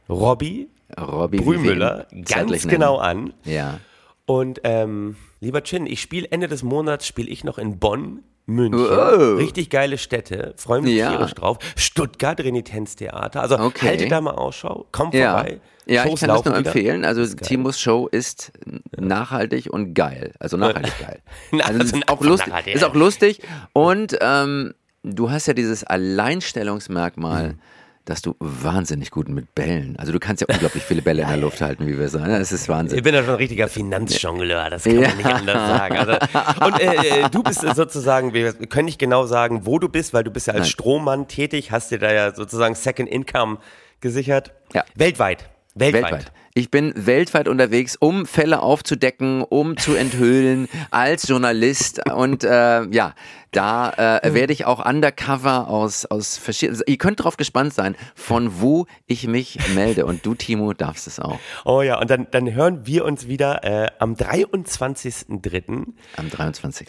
Robby 0.09 0.67
Robby 0.99 1.37
Brümüller 1.37 2.07
Vivien, 2.09 2.25
ganz 2.25 2.49
nennen. 2.49 2.67
genau 2.69 2.97
an. 2.97 3.33
Ja. 3.43 3.79
Und 4.25 4.61
ähm, 4.63 5.15
lieber 5.41 5.61
Chin, 5.63 5.85
ich 5.85 6.01
spiele 6.01 6.27
Ende 6.31 6.47
des 6.47 6.63
Monats 6.63 7.05
spiele 7.05 7.29
ich 7.29 7.43
noch 7.43 7.57
in 7.59 7.77
Bonn, 7.77 8.23
München. 8.47 8.79
Oh. 8.79 9.35
Richtig 9.35 9.69
geile 9.69 9.97
Städte. 9.97 10.53
Freue 10.57 10.81
mich 10.81 10.95
Ja. 10.95 11.11
tierisch 11.11 11.33
drauf. 11.33 11.57
Stuttgart, 11.75 12.39
Renitenztheater. 12.39 13.41
Also 13.41 13.59
Okay. 13.59 13.87
haltet 13.89 14.09
da 14.11 14.21
mal 14.21 14.31
Ausschau. 14.35 14.87
Kommt 14.93 15.13
Ja, 15.13 15.35
vorbei. 15.35 15.59
ja 15.85 16.03
ich 16.03 16.09
Shows 16.09 16.19
kann 16.21 16.29
das 16.29 16.45
nur 16.45 16.55
empfehlen. 16.55 17.03
Also 17.05 17.25
Timos 17.35 17.77
Show 17.79 18.07
ist 18.07 18.53
nachhaltig 18.97 19.67
und 19.71 19.93
geil. 19.93 20.31
Also 20.39 20.55
nachhaltig 20.57 20.93
geil. 20.99 21.21
Also, 21.61 21.79
also 21.81 21.97
ist, 21.97 22.09
auch 22.09 22.21
lustig, 22.21 22.47
nachhaltig, 22.47 22.75
ist 22.75 22.83
auch 22.85 22.95
lustig. 22.95 23.41
Und 23.73 24.17
ähm, 24.21 24.73
du 25.03 25.29
hast 25.29 25.47
ja 25.47 25.53
dieses 25.53 25.83
Alleinstellungsmerkmal, 25.83 27.49
Mhm. 27.49 27.59
Dass 28.07 28.21
du 28.21 28.35
wahnsinnig 28.39 29.11
gut 29.11 29.27
mit 29.27 29.53
Bällen, 29.53 29.97
also 29.97 30.11
du 30.13 30.19
kannst 30.19 30.41
ja 30.41 30.47
unglaublich 30.49 30.81
viele 30.83 31.01
Bälle 31.01 31.23
in 31.23 31.27
der 31.27 31.37
Luft 31.37 31.61
halten, 31.61 31.85
wie 31.87 31.99
wir 31.99 32.07
sagen. 32.09 32.31
Das 32.31 32.51
ist 32.51 32.69
Wahnsinn. 32.69 32.97
Ich 32.97 33.03
bin 33.03 33.13
ja 33.13 33.21
schon 33.21 33.31
ein 33.31 33.35
richtiger 33.35 33.67
Finanzjongleur, 33.67 34.69
das 34.69 34.83
kann 34.85 34.95
man 34.95 35.03
Ja. 35.03 35.13
nicht 35.15 35.25
anders 35.25 35.77
sagen. 35.77 35.97
Also, 35.97 36.65
und 36.65 36.79
äh, 36.79 37.23
äh, 37.25 37.29
du 37.29 37.43
bist 37.43 37.61
sozusagen, 37.75 38.33
wir 38.33 38.53
können 38.53 38.85
nicht 38.85 38.99
genau 38.99 39.25
sagen, 39.25 39.65
wo 39.65 39.77
du 39.77 39.89
bist, 39.89 40.13
weil 40.13 40.23
du 40.23 40.31
bist 40.31 40.47
ja 40.47 40.53
als 40.53 40.61
Nein. 40.61 40.69
Strohmann 40.69 41.27
tätig, 41.27 41.71
hast 41.71 41.91
dir 41.91 41.99
da 41.99 42.11
ja 42.13 42.33
sozusagen 42.33 42.75
Second 42.75 43.09
Income 43.09 43.57
gesichert. 43.99 44.53
Ja. 44.73 44.83
Weltweit. 44.95 45.49
Weltweit. 45.75 46.03
Weltweit. 46.03 46.31
Ich 46.57 46.71
bin 46.71 46.91
weltweit 46.95 47.47
unterwegs, 47.47 47.95
um 47.95 48.25
Fälle 48.25 48.63
aufzudecken, 48.63 49.43
um 49.43 49.77
zu 49.77 49.93
enthüllen 49.93 50.67
als 50.89 51.27
Journalist. 51.27 52.01
Und 52.11 52.43
äh, 52.43 52.83
ja, 52.89 53.13
da 53.51 53.91
äh, 54.23 54.33
werde 54.33 54.53
ich 54.53 54.65
auch 54.65 54.83
undercover 54.83 55.67
aus, 55.67 56.07
aus 56.07 56.39
verschiedenen. 56.39 56.81
Ihr 56.87 56.97
könnt 56.97 57.23
drauf 57.23 57.37
gespannt 57.37 57.75
sein, 57.75 57.95
von 58.15 58.59
wo 58.59 58.87
ich 59.05 59.27
mich 59.27 59.59
melde. 59.75 60.07
Und 60.07 60.25
du, 60.25 60.33
Timo, 60.33 60.73
darfst 60.73 61.05
es 61.05 61.19
auch. 61.19 61.37
Oh 61.63 61.83
ja, 61.83 61.99
und 61.99 62.09
dann, 62.09 62.25
dann 62.31 62.51
hören 62.51 62.87
wir 62.87 63.05
uns 63.05 63.27
wieder 63.27 63.63
äh, 63.63 63.91
am 63.99 64.15
23.03. 64.15 65.85
Am 66.15 66.29
23. 66.31 66.87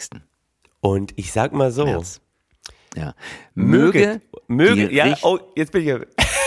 Und 0.79 1.13
ich 1.15 1.31
sag 1.31 1.53
mal 1.53 1.71
so, 1.71 1.85
März. 1.85 2.21
Ja. 2.95 3.13
Möge, 3.53 4.19
möge, 4.47 4.91
ja, 4.91 5.15
oh, 5.21 5.37
jetzt 5.55 5.71
bin 5.71 5.87
ich, 5.87 5.93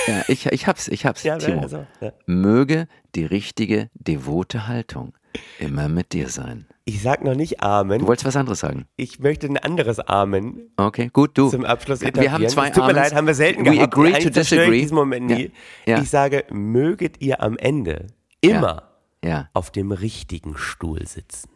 ja, 0.06 0.14
ja 0.18 0.24
ich, 0.28 0.46
ich 0.46 0.66
hab's, 0.66 0.88
ich 0.88 1.06
hab's, 1.06 1.22
Timo. 1.22 1.60
also, 1.62 1.86
ja. 2.00 2.12
Möge 2.26 2.86
die 3.14 3.24
richtige, 3.24 3.90
devote 3.94 4.66
Haltung 4.68 5.14
immer 5.58 5.88
mit 5.88 6.12
dir 6.12 6.28
sein. 6.28 6.66
ich 6.84 7.00
sag 7.00 7.24
noch 7.24 7.34
nicht 7.34 7.62
Amen, 7.62 8.00
Du 8.00 8.06
wolltest 8.06 8.26
was 8.26 8.36
anderes 8.36 8.60
sagen. 8.60 8.86
ich 8.96 9.18
möchte 9.20 9.46
ein 9.46 9.56
anderes 9.56 9.98
Amen 10.00 10.70
Okay, 10.76 11.08
gut, 11.12 11.38
du. 11.38 11.48
zum 11.48 11.64
Abschluss 11.64 12.02
etablieren. 12.02 12.24
Wir 12.24 12.32
haben 12.32 12.48
zwei 12.48 12.68
Es 12.68 12.74
tut 12.74 12.86
mir 12.86 12.92
leid, 12.92 13.14
haben 13.14 13.26
wir 13.26 13.34
selten 13.34 13.64
We 13.64 13.70
gehabt. 13.72 13.94
agree 13.94 14.12
to 14.18 14.28
disagree. 14.30 14.80
diesen 14.80 14.94
Moment 14.94 15.26
nie. 15.26 15.50
Ja. 15.86 15.96
Ja. 15.96 16.02
Ich 16.02 16.10
sage, 16.10 16.44
möget 16.50 17.22
ihr 17.22 17.42
am 17.42 17.56
Ende 17.56 18.08
immer 18.42 18.90
Ja. 19.24 19.48
auf 19.54 19.70
dem 19.70 19.90
richtigen 19.92 20.56
Stuhl 20.58 21.06
sitzen. 21.06 21.48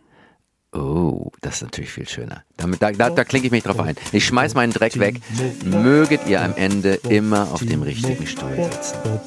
Oh, 0.77 1.31
das 1.41 1.57
ist 1.57 1.63
natürlich 1.63 1.91
viel 1.91 2.09
schöner. 2.09 2.45
Damit, 2.59 2.83
da 2.83 2.93
da, 2.93 3.09
da 3.09 3.25
klinke 3.25 3.47
ich 3.47 3.53
mich 3.53 3.63
drauf 3.63 3.81
ein. 3.81 3.97
Ich 4.13 4.27
schmeiß 4.27 4.55
meinen 4.55 4.73
Dreck 4.73 4.99
weg. 4.99 5.21
Möget 5.65 6.27
ihr 6.27 6.43
am 6.43 6.55
Ende 6.55 6.95
immer 7.09 7.51
auf 7.53 7.65
dem 7.65 7.83
richtigen 7.83 8.27
Stuhl 8.27 8.55
sitzen. 8.71 9.21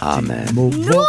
Amen. 0.00 0.48
Nur 0.54 1.06